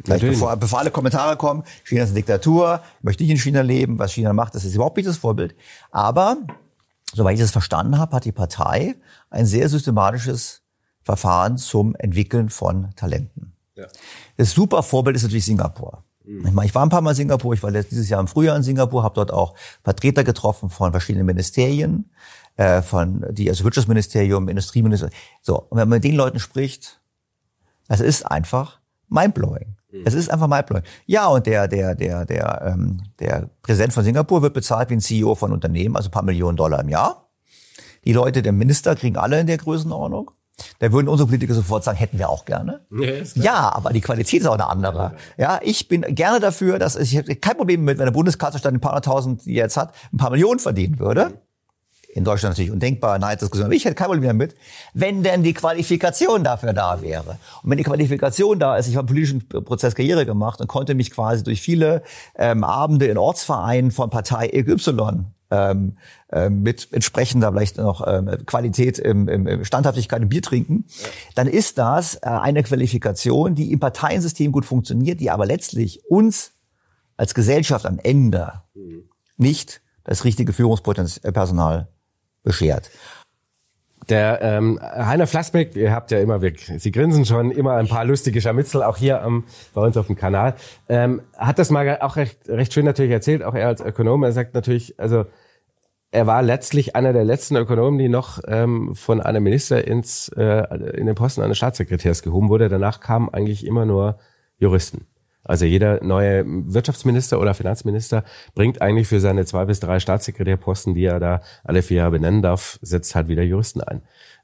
Gleich 0.03 0.21
bevor, 0.21 0.57
bevor 0.57 0.81
alle 0.81 0.91
Kommentare 0.91 1.37
kommen, 1.37 1.63
China 1.85 2.03
ist 2.03 2.09
eine 2.09 2.17
Diktatur, 2.17 2.81
ich 2.99 3.05
möchte 3.05 3.23
nicht 3.23 3.31
in 3.31 3.39
China 3.39 3.61
leben, 3.61 4.01
was 4.01 4.13
China 4.13 4.33
macht, 4.33 4.55
das 4.57 4.65
ist 4.65 4.75
überhaupt 4.75 4.97
nicht 4.97 5.09
das 5.09 5.19
Vorbild. 5.19 5.55
Aber, 5.93 6.39
soweit 7.13 7.35
ich 7.35 7.41
das 7.41 7.51
verstanden 7.51 7.99
habe, 7.99 8.17
hat 8.17 8.25
die 8.25 8.33
Partei 8.33 8.97
ein 9.29 9.47
sehr 9.47 9.69
systematisches 9.69 10.63
Verfahren 11.03 11.59
zum 11.59 11.95
Entwickeln 11.95 12.49
von 12.49 12.91
Talenten. 12.97 13.53
Ja. 13.77 13.87
Das 14.41 14.53
super 14.53 14.83
Vorbild 14.83 15.17
ist 15.17 15.23
natürlich 15.23 15.45
Singapur. 15.45 16.03
Mhm. 16.25 16.47
Ich, 16.47 16.53
meine, 16.55 16.67
ich 16.67 16.75
war 16.75 16.83
ein 16.83 16.89
paar 16.89 17.03
Mal 17.03 17.11
in 17.11 17.17
Singapur, 17.17 17.53
ich 17.53 17.63
war 17.63 17.71
dieses 17.71 18.09
Jahr 18.09 18.21
im 18.21 18.27
Frühjahr 18.27 18.57
in 18.57 18.63
Singapur, 18.63 19.03
habe 19.03 19.15
dort 19.15 19.31
auch 19.31 19.55
Vertreter 19.85 20.25
getroffen 20.25 20.71
von 20.71 20.93
verschiedenen 20.93 21.27
Ministerien, 21.27 22.11
äh, 22.57 22.81
von 22.81 23.27
die 23.33 23.51
also 23.51 23.65
Wirtschaftsministerium, 23.65 24.49
Industrieministerium. 24.49 25.15
So, 25.43 25.59
und 25.59 25.77
wenn 25.77 25.91
man 25.91 25.97
mit 25.97 26.05
den 26.05 26.15
Leuten 26.15 26.39
spricht, 26.39 27.03
das 27.87 28.01
ist 28.01 28.23
einfach 28.23 28.81
mindblowing. 29.11 29.77
Mhm. 29.93 30.03
Es 30.07 30.15
ist 30.15 30.31
einfach 30.31 30.49
mindblowing. 30.49 30.85
Ja, 31.05 31.27
und 31.27 31.45
der, 31.45 31.69
der, 31.69 31.95
der, 31.95 32.25
der, 32.25 32.63
ähm, 32.65 33.03
der 33.19 33.51
Präsident 33.61 33.93
von 33.93 34.05
Singapur 34.05 34.41
wird 34.41 34.55
bezahlt 34.55 34.89
wie 34.89 34.95
ein 34.95 35.01
CEO 35.03 35.35
von 35.35 35.53
Unternehmen, 35.53 35.97
also 35.97 36.09
ein 36.09 36.13
paar 36.13 36.25
Millionen 36.25 36.57
Dollar 36.57 36.81
im 36.81 36.89
Jahr. 36.89 37.29
Die 38.07 38.15
Leute, 38.15 38.41
der 38.41 38.53
Minister, 38.53 38.97
kriegen 38.97 39.19
alle 39.19 39.39
in 39.39 39.47
der 39.47 39.59
Größenordnung. 39.59 40.31
Da 40.79 40.93
würden 40.93 41.09
unsere 41.09 41.27
Politiker 41.27 41.55
sofort 41.55 41.85
sagen, 41.85 41.99
hätten 41.99 42.19
wir 42.19 42.29
auch 42.29 42.45
gerne. 42.45 42.81
Ja, 43.37 43.73
aber 43.75 43.93
die 43.93 44.01
Qualität 44.01 44.41
ist 44.41 44.47
auch 44.47 44.55
eine 44.55 44.69
andere. 44.69 45.15
Ja, 45.37 45.61
ich 45.63 45.89
bin 45.89 46.03
gerne 46.15 46.41
dafür, 46.41 46.79
dass 46.79 46.97
ich 46.97 47.41
kein 47.41 47.57
Problem 47.57 47.85
mit, 47.85 47.99
wenn 47.99 48.07
der 48.07 48.13
Bundeskanzler 48.13 48.71
ein 48.71 48.81
paar 48.81 48.93
hunderttausend, 48.93 49.45
die 49.45 49.55
er 49.57 49.65
jetzt 49.65 49.77
hat, 49.77 49.95
ein 50.13 50.19
paar 50.19 50.31
Millionen 50.31 50.59
verdienen 50.59 50.99
würde 50.99 51.33
in 52.15 52.25
Deutschland 52.25 52.55
natürlich 52.55 52.73
undenkbar, 52.73 53.19
Neiddiskussion. 53.19 53.71
Ich 53.73 53.85
hätte 53.85 53.95
kein 53.95 54.09
Problem 54.09 54.27
damit, 54.27 54.55
wenn 54.95 55.23
denn 55.23 55.43
die 55.43 55.55
Qualifikation 55.55 56.45
dafür 56.45 56.73
da 56.73 57.01
wäre. 57.03 57.39
Und 57.63 57.71
wenn 57.71 57.79
die 57.79 57.85
Qualifikation 57.85 58.59
da 58.59 58.77
ist, 58.77 58.89
ich 58.89 58.97
habe 58.97 59.07
politischen 59.07 59.47
Prozess 59.49 59.95
Karriere 59.95 60.27
gemacht 60.27 60.61
und 60.61 60.67
konnte 60.67 60.95
mich 60.95 61.11
quasi 61.11 61.45
durch 61.45 61.61
viele 61.61 62.03
ähm, 62.37 62.65
Abende 62.65 63.07
in 63.07 63.19
Ortsvereinen 63.19 63.91
von 63.91 64.11
Partei 64.11 64.49
XY 64.49 65.25
ähm, 65.51 65.97
äh, 66.31 66.49
mit 66.49 66.93
entsprechender 66.93 67.53
vielleicht 67.53 67.77
noch 67.77 68.07
ähm, 68.07 68.29
Qualität 68.47 68.99
im, 68.99 69.29
im 69.29 69.65
Standhaftigkeit 69.65 70.23
im 70.23 70.29
Bier 70.29 70.43
trinken, 70.43 70.85
ja. 70.89 71.09
dann 71.35 71.47
ist 71.47 71.79
das 71.79 72.17
äh, 72.17 72.29
eine 72.29 72.63
Qualifikation, 72.63 73.55
die 73.55 73.73
im 73.73 73.81
Parteiensystem 73.81 74.53
gut 74.53 74.65
funktioniert, 74.65 75.21
die 75.21 75.31
aber 75.31 75.47
letztlich 75.47 76.05
uns 76.09 76.53
als 77.17 77.35
Gesellschaft 77.35 77.87
am 77.87 77.99
Ende 77.99 78.63
mhm. 78.75 79.05
nicht 79.37 79.83
das 80.05 80.25
richtige 80.25 80.53
Führungspersonal 80.53 81.89
beschert. 82.43 82.91
Der 84.11 84.43
ähm, 84.43 84.81
Heiner 84.83 85.29
Flassbeck, 85.29 85.77
ihr 85.77 85.93
habt 85.93 86.11
ja 86.11 86.19
immer, 86.19 86.43
wir, 86.43 86.53
Sie 86.57 86.91
grinsen 86.91 87.25
schon, 87.25 87.53
immer 87.53 87.77
ein 87.77 87.87
paar 87.87 88.05
lustige 88.05 88.41
Scharmützel, 88.41 88.83
auch 88.83 88.97
hier 88.97 89.23
ähm, 89.25 89.45
bei 89.73 89.81
uns 89.83 89.97
auf 89.97 90.09
dem 90.09 90.17
Kanal, 90.17 90.57
ähm, 90.89 91.23
hat 91.37 91.61
das 91.61 91.71
mal 91.71 91.99
auch 92.01 92.17
recht, 92.17 92.49
recht 92.49 92.73
schön 92.73 92.85
natürlich 92.85 93.13
erzählt, 93.13 93.45
auch 93.45 93.55
er 93.55 93.69
als 93.69 93.81
Ökonom. 93.81 94.25
Er 94.25 94.33
sagt 94.33 94.55
natürlich, 94.55 94.99
also 94.99 95.27
er 96.11 96.27
war 96.27 96.43
letztlich 96.43 96.97
einer 96.97 97.13
der 97.13 97.25
letzten 97.25 97.55
Ökonomen, 97.55 97.99
die 97.99 98.09
noch 98.09 98.41
ähm, 98.49 98.97
von 98.97 99.21
einem 99.21 99.45
Minister 99.45 99.87
ins 99.87 100.29
äh, 100.37 100.65
in 100.97 101.07
den 101.07 101.15
Posten 101.15 101.43
eines 101.43 101.57
Staatssekretärs 101.57 102.23
gehoben 102.23 102.49
wurde. 102.49 102.69
Danach 102.69 102.99
kamen 102.99 103.29
eigentlich 103.29 103.65
immer 103.65 103.85
nur 103.85 104.19
Juristen. 104.59 105.07
Also 105.51 105.65
jeder 105.65 106.01
neue 106.05 106.45
Wirtschaftsminister 106.47 107.41
oder 107.41 107.55
Finanzminister 107.55 108.23
bringt 108.55 108.81
eigentlich 108.81 109.09
für 109.09 109.19
seine 109.19 109.45
zwei 109.47 109.65
bis 109.65 109.81
drei 109.81 109.99
Staatssekretärposten, 109.99 110.95
die 110.95 111.05
er 111.05 111.19
da 111.19 111.43
alle 111.65 111.83
vier 111.83 111.97
Jahre 111.97 112.13
benennen 112.13 112.41
darf, 112.41 112.79
setzt 112.83 113.17
halt 113.17 113.27
wieder 113.27 113.43
Juristen 113.43 113.81
ein. 113.81 114.03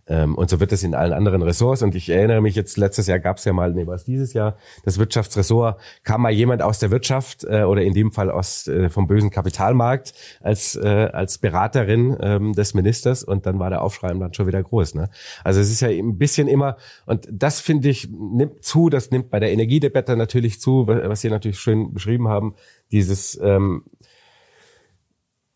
Ähm, 0.08 0.34
und 0.34 0.50
so 0.50 0.60
wird 0.60 0.72
es 0.72 0.82
in 0.82 0.94
allen 0.94 1.12
anderen 1.12 1.42
Ressorts. 1.42 1.82
Und 1.82 1.94
ich 1.94 2.08
erinnere 2.08 2.40
mich 2.40 2.54
jetzt, 2.54 2.76
letztes 2.76 3.06
Jahr 3.06 3.18
gab 3.18 3.38
es 3.38 3.44
ja 3.44 3.52
mal, 3.52 3.72
nee, 3.72 3.86
was 3.86 4.04
dieses 4.04 4.32
Jahr, 4.32 4.56
das 4.84 4.98
Wirtschaftsressort, 4.98 5.80
kam 6.04 6.22
mal 6.22 6.32
jemand 6.32 6.62
aus 6.62 6.78
der 6.78 6.90
Wirtschaft 6.90 7.44
äh, 7.44 7.62
oder 7.62 7.82
in 7.82 7.94
dem 7.94 8.12
Fall 8.12 8.30
aus 8.30 8.68
äh, 8.68 8.88
vom 8.88 9.06
bösen 9.06 9.30
Kapitalmarkt 9.30 10.14
als, 10.40 10.76
äh, 10.76 11.10
als 11.12 11.38
Beraterin 11.38 12.16
ähm, 12.20 12.52
des 12.52 12.74
Ministers 12.74 13.24
und 13.24 13.46
dann 13.46 13.58
war 13.58 13.70
der 13.70 13.82
Aufschrei 13.82 14.12
dann 14.12 14.34
schon 14.34 14.46
wieder 14.46 14.62
groß. 14.62 14.94
Ne? 14.94 15.10
Also 15.42 15.60
es 15.60 15.70
ist 15.70 15.80
ja 15.80 15.88
ein 15.88 16.18
bisschen 16.18 16.48
immer, 16.48 16.76
und 17.06 17.28
das 17.30 17.60
finde 17.60 17.88
ich, 17.88 18.08
nimmt 18.10 18.62
zu, 18.62 18.88
das 18.88 19.10
nimmt 19.10 19.30
bei 19.30 19.40
der 19.40 19.52
Energiedebatte 19.52 20.16
natürlich 20.16 20.60
zu, 20.60 20.86
was 20.86 21.20
Sie 21.20 21.30
natürlich 21.30 21.58
schön 21.58 21.92
beschrieben 21.92 22.28
haben, 22.28 22.54
dieses 22.92 23.38
ähm, 23.42 23.82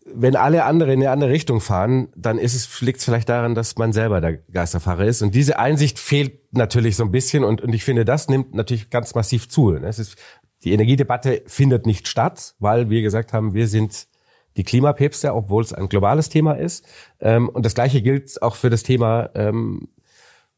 wenn 0.06 0.36
alle 0.36 0.64
anderen 0.64 0.94
in 0.94 1.00
eine 1.00 1.10
andere 1.10 1.30
Richtung 1.30 1.60
fahren, 1.60 2.08
dann 2.16 2.38
ist 2.38 2.54
es, 2.54 2.80
liegt 2.80 3.00
es 3.00 3.04
vielleicht 3.04 3.28
daran, 3.28 3.54
dass 3.54 3.76
man 3.76 3.92
selber 3.92 4.20
der 4.20 4.38
Geisterfahrer 4.38 5.04
ist. 5.04 5.22
Und 5.22 5.34
diese 5.34 5.58
Einsicht 5.58 5.98
fehlt 5.98 6.52
natürlich 6.52 6.96
so 6.96 7.04
ein 7.04 7.10
bisschen 7.10 7.44
und, 7.44 7.60
und 7.60 7.74
ich 7.74 7.84
finde, 7.84 8.04
das 8.04 8.28
nimmt 8.28 8.54
natürlich 8.54 8.90
ganz 8.90 9.14
massiv 9.14 9.48
zu. 9.48 9.74
Es 9.74 9.98
ist, 9.98 10.16
die 10.64 10.72
Energiedebatte 10.72 11.42
findet 11.46 11.86
nicht 11.86 12.08
statt, 12.08 12.54
weil 12.58 12.90
wir 12.90 13.02
gesagt 13.02 13.32
haben, 13.32 13.54
wir 13.54 13.68
sind 13.68 14.08
die 14.56 14.64
Klimapäpste, 14.64 15.34
obwohl 15.34 15.62
es 15.62 15.72
ein 15.72 15.88
globales 15.88 16.28
Thema 16.28 16.54
ist. 16.54 16.84
Ähm, 17.20 17.48
und 17.48 17.64
das 17.64 17.74
Gleiche 17.74 18.02
gilt 18.02 18.42
auch 18.42 18.56
für 18.56 18.70
das 18.70 18.82
Thema 18.82 19.30
ähm, 19.34 19.88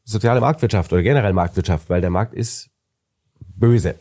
soziale 0.03 0.41
Marktwirtschaft 0.41 0.91
oder 0.91 1.03
generell 1.03 1.33
Marktwirtschaft, 1.33 1.89
weil 1.89 2.01
der 2.01 2.09
Markt 2.09 2.33
ist 2.33 2.69
böse. 3.39 3.95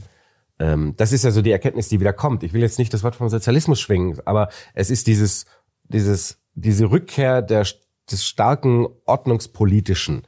Ähm, 0.62 0.94
das 0.96 1.11
ist 1.11 1.25
ja 1.25 1.33
so 1.33 1.42
die 1.42 1.51
Erkenntnis, 1.51 1.88
die 1.88 1.98
wieder 1.98 2.12
kommt. 2.12 2.44
Ich 2.44 2.53
will 2.53 2.61
jetzt 2.61 2.79
nicht 2.79 2.94
das 2.94 3.03
Wort 3.03 3.16
vom 3.16 3.29
Sozialismus 3.29 3.81
schwingen, 3.81 4.20
aber 4.25 4.48
es 4.75 4.90
ist 4.90 5.09
dieses, 5.09 5.44
dieses, 5.88 6.38
diese 6.55 6.88
Rückkehr 6.88 7.42
der, 7.42 7.66
des 8.09 8.25
starken 8.25 8.87
ordnungspolitischen, 9.05 10.22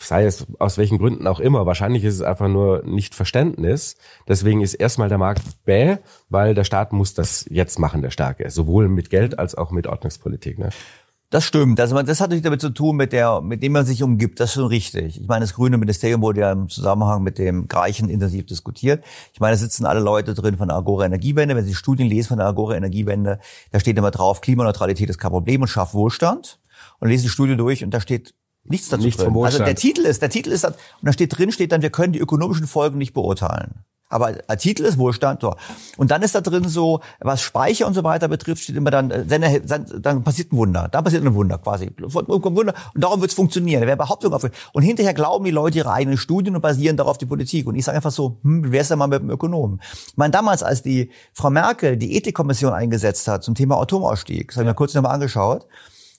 sei 0.00 0.24
es 0.24 0.46
aus 0.58 0.78
welchen 0.78 0.98
Gründen 0.98 1.28
auch 1.28 1.38
immer. 1.38 1.64
Wahrscheinlich 1.64 2.02
ist 2.02 2.14
es 2.14 2.22
einfach 2.22 2.48
nur 2.48 2.82
nicht 2.84 3.14
Verständnis. 3.14 3.96
Deswegen 4.26 4.62
ist 4.62 4.74
erstmal 4.74 5.08
der 5.08 5.18
Markt 5.18 5.64
bäh, 5.64 5.98
weil 6.28 6.54
der 6.54 6.64
Staat 6.64 6.92
muss 6.92 7.14
das 7.14 7.46
jetzt 7.48 7.78
machen, 7.78 8.02
der 8.02 8.10
Starke. 8.10 8.50
Sowohl 8.50 8.88
mit 8.88 9.10
Geld 9.10 9.38
als 9.38 9.54
auch 9.54 9.70
mit 9.70 9.86
Ordnungspolitik. 9.86 10.58
Ne? 10.58 10.70
Das 11.30 11.44
stimmt. 11.44 11.80
Also 11.80 12.00
das 12.02 12.20
hat 12.20 12.28
natürlich 12.28 12.44
damit 12.44 12.60
zu 12.60 12.70
tun, 12.70 12.96
mit 12.96 13.12
der, 13.12 13.40
mit 13.40 13.60
dem 13.62 13.72
man 13.72 13.84
sich 13.84 14.02
umgibt. 14.02 14.38
Das 14.38 14.50
ist 14.50 14.54
schon 14.54 14.66
richtig. 14.66 15.20
Ich 15.20 15.26
meine, 15.26 15.44
das 15.44 15.54
grüne 15.54 15.76
Ministerium 15.76 16.22
wurde 16.22 16.40
ja 16.40 16.52
im 16.52 16.68
Zusammenhang 16.68 17.22
mit 17.22 17.38
dem 17.38 17.66
Gleichen 17.66 18.08
intensiv 18.08 18.46
diskutiert. 18.46 19.04
Ich 19.32 19.40
meine, 19.40 19.54
da 19.54 19.58
sitzen 19.58 19.86
alle 19.86 19.98
Leute 20.00 20.34
drin 20.34 20.56
von 20.56 20.68
der 20.68 20.76
Agora 20.76 21.04
Energiewende. 21.04 21.56
Wenn 21.56 21.64
Sie 21.64 21.74
Studien 21.74 22.08
lesen 22.08 22.28
von 22.28 22.38
der 22.38 22.46
Agora 22.46 22.76
Energiewende, 22.76 23.40
da 23.72 23.80
steht 23.80 23.98
immer 23.98 24.12
drauf, 24.12 24.40
Klimaneutralität 24.40 25.10
ist 25.10 25.18
kein 25.18 25.32
Problem 25.32 25.62
und 25.62 25.68
schafft 25.68 25.94
Wohlstand. 25.94 26.60
Und 27.00 27.08
lesen 27.08 27.24
die 27.24 27.30
Studie 27.30 27.56
durch 27.56 27.82
und 27.82 27.90
da 27.90 28.00
steht 28.00 28.34
nichts 28.64 28.88
dazu 28.88 29.04
nichts 29.04 29.22
drin. 29.22 29.36
Also 29.36 29.58
der 29.58 29.74
Titel 29.74 30.02
ist, 30.02 30.22
der 30.22 30.30
Titel 30.30 30.50
ist, 30.50 30.64
und 30.64 30.76
da 31.02 31.12
steht 31.12 31.36
drin, 31.36 31.50
steht 31.50 31.72
dann, 31.72 31.82
wir 31.82 31.90
können 31.90 32.12
die 32.12 32.20
ökonomischen 32.20 32.66
Folgen 32.66 32.98
nicht 32.98 33.14
beurteilen. 33.14 33.84
Aber 34.08 34.32
der 34.32 34.56
Titel 34.56 34.84
ist 34.84 34.98
Wohlstand. 34.98 35.40
So. 35.40 35.54
Und 35.96 36.10
dann 36.10 36.22
ist 36.22 36.34
da 36.34 36.40
drin 36.40 36.68
so, 36.68 37.00
was 37.20 37.40
Speicher 37.42 37.86
und 37.86 37.94
so 37.94 38.04
weiter 38.04 38.28
betrifft, 38.28 38.62
steht 38.62 38.76
immer 38.76 38.90
dann, 38.90 39.10
äh, 39.10 39.60
dann 40.00 40.22
passiert 40.22 40.52
ein 40.52 40.56
Wunder. 40.56 40.88
Dann 40.90 41.02
passiert 41.02 41.24
ein 41.24 41.34
Wunder 41.34 41.58
quasi. 41.58 41.90
Und 42.00 42.74
darum 42.94 43.20
wird 43.20 43.30
es 43.30 43.34
funktionieren. 43.34 43.82
Wer 43.86 43.96
Behauptung 43.96 44.32
auf. 44.32 44.48
Und 44.72 44.82
hinterher 44.82 45.14
glauben 45.14 45.44
die 45.44 45.50
Leute 45.50 45.78
ihre 45.78 45.92
eigenen 45.92 46.18
Studien 46.18 46.54
und 46.54 46.62
basieren 46.62 46.96
darauf 46.96 47.18
die 47.18 47.26
Politik. 47.26 47.66
Und 47.66 47.74
ich 47.74 47.84
sage 47.84 47.96
einfach 47.96 48.12
so, 48.12 48.38
hm, 48.42 48.70
wer 48.70 48.80
ist 48.80 48.90
denn 48.90 48.98
mal 48.98 49.08
mit 49.08 49.22
dem 49.22 49.30
Ökonomen? 49.30 49.80
Ich 50.06 50.16
meine, 50.16 50.30
damals, 50.30 50.62
als 50.62 50.82
die 50.82 51.10
Frau 51.32 51.50
Merkel 51.50 51.96
die 51.96 52.16
Ethikkommission 52.16 52.72
eingesetzt 52.72 53.26
hat 53.26 53.42
zum 53.42 53.54
Thema 53.54 53.80
Atomausstieg, 53.80 54.48
das 54.48 54.56
habe 54.56 54.64
ich 54.64 54.68
mir 54.68 54.74
kurz 54.74 54.94
nochmal 54.94 55.14
angeschaut, 55.14 55.66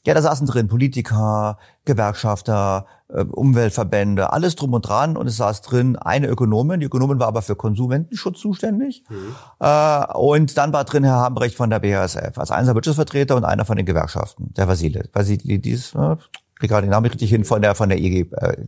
ja, 0.08 0.13
da 0.13 0.22
saßen 0.22 0.48
drin 0.48 0.70
Politiker, 0.70 1.58
Gewerkschafter, 1.84 2.86
äh, 3.10 3.24
Umweltverbände, 3.24 4.32
alles 4.32 4.56
drum 4.56 4.74
und 4.74 4.88
dran. 4.88 5.17
Und 5.17 5.28
es 5.28 5.36
saß 5.36 5.62
drin 5.63 5.98
eine 5.98 6.28
Ökonomin. 6.28 6.80
Die 6.80 6.86
Ökonomin 6.86 7.20
war 7.20 7.28
aber 7.28 7.41
für 7.41 7.58
Konsumentenschutz 7.58 8.39
zuständig. 8.39 9.04
Mhm. 9.10 9.36
Äh, 9.60 10.13
und 10.13 10.58
dann 10.58 10.72
war 10.72 10.86
drin 10.86 11.04
Herr 11.04 11.17
Hambrecht 11.17 11.58
von 11.58 11.70
der 11.70 11.80
BASF 11.80 12.38
als 12.38 12.52
einer 12.52 12.74
Wirtschaftsvertreter 12.74 13.36
und 13.36 13.43
einer 13.43 13.65
von 13.65 13.76
den 13.76 13.86
Gewerkschaften, 13.86 14.54
der 14.54 14.70
Vasile. 14.70 15.10
Vasile, 15.12 15.60
dies, 15.60 15.93
äh, 15.93 16.15
krieg 16.56 16.70
gerade 16.70 16.88
den 16.88 16.91
Namen 16.91 17.08
richtig 17.08 17.30
hin, 17.30 17.43
von 17.43 17.62
der, 17.62 17.76
von 17.76 17.89
der 17.89 18.00
EG, 18.00 18.28
äh, 18.32 18.65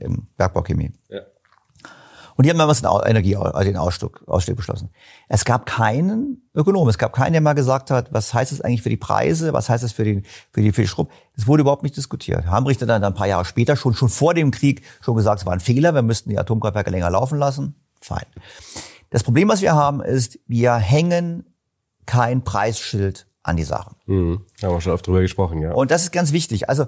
im 0.00 0.26
Bergbauchemie. 0.36 0.92
Ja. 1.08 1.20
Und 2.36 2.44
die 2.44 2.50
haben 2.50 2.58
damals 2.58 2.82
den 2.82 2.90
Energie, 3.06 3.36
den 3.64 3.76
Ausstieg, 3.76 4.26
Ausstieg 4.26 4.56
beschlossen. 4.56 4.90
Es 5.28 5.44
gab 5.44 5.66
keinen 5.66 6.42
Ökonom, 6.54 6.88
es 6.88 6.98
gab 6.98 7.12
keinen, 7.12 7.32
der 7.32 7.40
mal 7.40 7.54
gesagt 7.54 7.90
hat, 7.90 8.12
was 8.12 8.34
heißt 8.34 8.52
das 8.52 8.60
eigentlich 8.60 8.82
für 8.82 8.88
die 8.88 8.96
Preise, 8.96 9.52
was 9.52 9.68
heißt 9.68 9.84
das 9.84 9.92
für, 9.92 10.04
den, 10.04 10.24
für, 10.52 10.62
die, 10.62 10.72
für 10.72 10.82
die 10.82 10.88
Strom. 10.88 11.08
Das 11.36 11.46
wurde 11.46 11.62
überhaupt 11.62 11.82
nicht 11.82 11.96
diskutiert. 11.96 12.46
Hambrichter 12.46 12.86
dann 12.86 13.04
ein 13.04 13.14
paar 13.14 13.26
Jahre 13.26 13.44
später 13.44 13.76
schon, 13.76 13.94
schon 13.94 14.08
vor 14.08 14.34
dem 14.34 14.50
Krieg 14.50 14.82
schon 15.00 15.16
gesagt, 15.16 15.40
es 15.40 15.46
war 15.46 15.52
ein 15.52 15.60
Fehler, 15.60 15.94
wir 15.94 16.02
müssten 16.02 16.30
die 16.30 16.38
Atomkraftwerke 16.38 16.90
länger 16.90 17.10
laufen 17.10 17.38
lassen. 17.38 17.74
Fein. 18.00 18.24
Das 19.10 19.24
Problem, 19.24 19.48
was 19.48 19.60
wir 19.60 19.74
haben, 19.74 20.00
ist, 20.00 20.38
wir 20.46 20.74
hängen 20.74 21.44
kein 22.06 22.42
Preisschild 22.42 23.26
an 23.42 23.56
die 23.56 23.64
Sachen. 23.64 23.96
Mhm. 24.06 24.44
Haben 24.62 24.74
wir 24.74 24.80
schon 24.80 24.92
oft 24.92 25.06
drüber 25.06 25.20
gesprochen, 25.20 25.60
ja. 25.60 25.72
Und 25.72 25.90
das 25.90 26.02
ist 26.02 26.12
ganz 26.12 26.32
wichtig. 26.32 26.68
Also, 26.68 26.86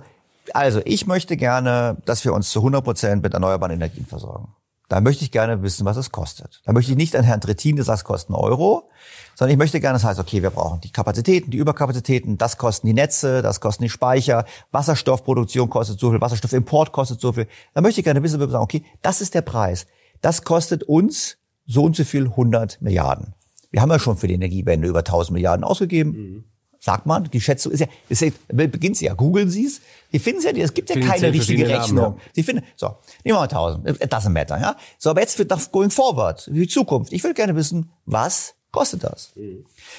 also 0.52 0.80
ich 0.84 1.06
möchte 1.06 1.36
gerne, 1.36 1.98
dass 2.04 2.24
wir 2.24 2.32
uns 2.32 2.50
zu 2.50 2.60
100 2.60 2.84
Prozent 2.84 3.22
mit 3.22 3.34
erneuerbaren 3.34 3.74
Energien 3.74 4.06
versorgen. 4.06 4.54
Da 4.92 5.00
möchte 5.00 5.24
ich 5.24 5.30
gerne 5.30 5.62
wissen, 5.62 5.86
was 5.86 5.96
es 5.96 6.12
kostet. 6.12 6.60
Da 6.66 6.74
möchte 6.74 6.90
ich 6.90 6.98
nicht 6.98 7.16
an 7.16 7.24
Herrn 7.24 7.40
Trittin, 7.40 7.76
der 7.76 7.84
sagt, 7.86 8.00
es 8.00 8.04
kostet 8.04 8.28
einen 8.28 8.44
Euro, 8.44 8.90
sondern 9.34 9.52
ich 9.52 9.56
möchte 9.56 9.80
gerne, 9.80 9.94
das 9.94 10.04
heißt, 10.04 10.20
okay, 10.20 10.42
wir 10.42 10.50
brauchen 10.50 10.82
die 10.82 10.92
Kapazitäten, 10.92 11.50
die 11.50 11.56
Überkapazitäten, 11.56 12.36
das 12.36 12.58
kosten 12.58 12.88
die 12.88 12.92
Netze, 12.92 13.40
das 13.40 13.62
kosten 13.62 13.84
die 13.84 13.88
Speicher, 13.88 14.44
Wasserstoffproduktion 14.70 15.70
kostet 15.70 15.98
so 15.98 16.10
viel, 16.10 16.20
Wasserstoffimport 16.20 16.92
kostet 16.92 17.22
so 17.22 17.32
viel. 17.32 17.46
Da 17.72 17.80
möchte 17.80 18.02
ich 18.02 18.04
gerne 18.04 18.22
wissen, 18.22 18.38
wir 18.38 18.50
sagen, 18.50 18.62
okay, 18.62 18.84
das 19.00 19.22
ist 19.22 19.32
der 19.32 19.40
Preis. 19.40 19.86
Das 20.20 20.44
kostet 20.44 20.82
uns 20.82 21.38
so 21.64 21.84
und 21.84 21.96
so 21.96 22.04
viel 22.04 22.26
100 22.26 22.82
Milliarden. 22.82 23.32
Wir 23.70 23.80
haben 23.80 23.90
ja 23.90 23.98
schon 23.98 24.18
für 24.18 24.28
die 24.28 24.34
Energiewende 24.34 24.88
über 24.88 24.98
1000 24.98 25.32
Milliarden 25.32 25.64
ausgegeben. 25.64 26.10
Mhm. 26.10 26.44
Sagt 26.82 27.06
man. 27.06 27.24
Die 27.30 27.40
Schätzung 27.40 27.72
ist 27.72 27.80
ja, 27.80 27.86
ist 28.08 28.20
ja 28.20 28.30
beginnt 28.48 28.96
sie 28.96 29.06
ja. 29.06 29.14
Googeln 29.14 29.48
Sie 29.48 29.66
es. 29.66 29.80
Sie 30.10 30.18
finden 30.18 30.40
es 30.40 30.44
ja, 30.44 30.50
es 30.50 30.74
gibt 30.74 30.90
ja 30.90 30.94
Finden 30.94 31.08
keine 31.08 31.32
richtige 31.32 31.68
Rechnung. 31.68 32.04
Namen, 32.04 32.20
Sie 32.34 32.42
finden, 32.42 32.64
so, 32.76 32.88
nehmen 33.24 33.36
wir 33.36 33.40
mal 33.40 33.42
1000. 33.44 33.88
It 34.02 34.12
doesn't 34.12 34.30
matter, 34.30 34.60
ja. 34.60 34.76
So, 34.98 35.10
aber 35.10 35.20
jetzt 35.20 35.38
wird 35.38 35.50
nach 35.50 35.70
going 35.70 35.90
forward, 35.90 36.50
die 36.52 36.66
Zukunft. 36.66 37.12
Ich 37.12 37.22
würde 37.22 37.34
gerne 37.34 37.54
wissen, 37.54 37.90
was 38.04 38.54
kostet 38.72 39.04
das? 39.04 39.32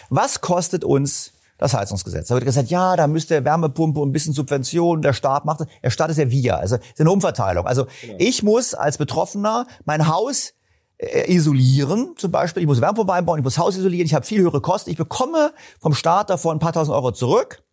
Was 0.10 0.42
kostet 0.42 0.84
uns 0.84 1.32
das 1.58 1.74
Heizungsgesetz? 1.74 2.28
Da 2.28 2.36
wird 2.36 2.44
gesagt, 2.44 2.70
ja, 2.70 2.98
da 2.98 3.08
müsste 3.08 3.46
Wärmepumpe 3.46 4.02
und 4.02 4.10
ein 4.10 4.12
bisschen 4.12 4.34
Subvention, 4.34 5.02
der 5.02 5.14
Staat 5.14 5.46
macht 5.46 5.62
das. 5.62 5.68
Der 5.82 5.90
Staat 5.90 6.12
ist 6.12 6.18
ja 6.18 6.30
wir, 6.30 6.58
also 6.58 6.76
ist 6.76 7.00
eine 7.00 7.12
Umverteilung. 7.12 7.66
Also 7.66 7.88
ich 8.18 8.44
muss 8.44 8.74
als 8.74 8.98
Betroffener 8.98 9.68
mein 9.86 10.08
Haus 10.08 10.54
isolieren, 11.28 12.14
zum 12.18 12.32
Beispiel. 12.32 12.62
Ich 12.64 12.68
muss 12.68 12.82
Wärmepumpe 12.82 13.14
einbauen, 13.14 13.40
ich 13.40 13.44
muss 13.44 13.58
Haus 13.58 13.78
isolieren, 13.78 14.06
ich 14.06 14.14
habe 14.14 14.26
viel 14.26 14.42
höhere 14.42 14.62
Kosten. 14.62 14.90
Ich 14.90 14.98
bekomme 14.98 15.54
vom 15.80 15.94
Staat 15.94 16.30
davon 16.30 16.58
ein 16.58 16.60
paar 16.60 16.74
tausend 16.74 16.96
Euro 16.96 17.12
zurück. 17.12 17.64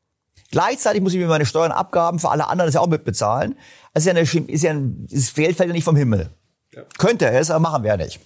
Gleichzeitig 0.51 1.01
muss 1.01 1.13
ich 1.13 1.19
mir 1.19 1.29
meine 1.29 1.47
Steuern, 1.47 1.71
Abgaben 1.71 2.19
für 2.19 2.31
alle 2.31 2.49
anderen 2.49 2.67
das 2.69 2.75
ja 2.75 2.81
auch 2.81 2.89
mitbezahlen. 2.89 3.57
Das 3.95 4.05
ist 4.05 4.07
ja, 4.07 4.11
eine, 4.13 4.51
ist 4.51 4.63
ja 4.63 4.71
ein, 4.71 5.07
Geld 5.09 5.57
fällt 5.57 5.69
ja 5.69 5.73
nicht 5.73 5.85
vom 5.85 5.97
Himmel. 5.97 6.31
Könnte 6.99 7.31
es, 7.31 7.51
aber 7.51 7.61
machen 7.61 7.83
wir 7.83 7.91
ja 7.91 7.97
nicht. 7.97 8.21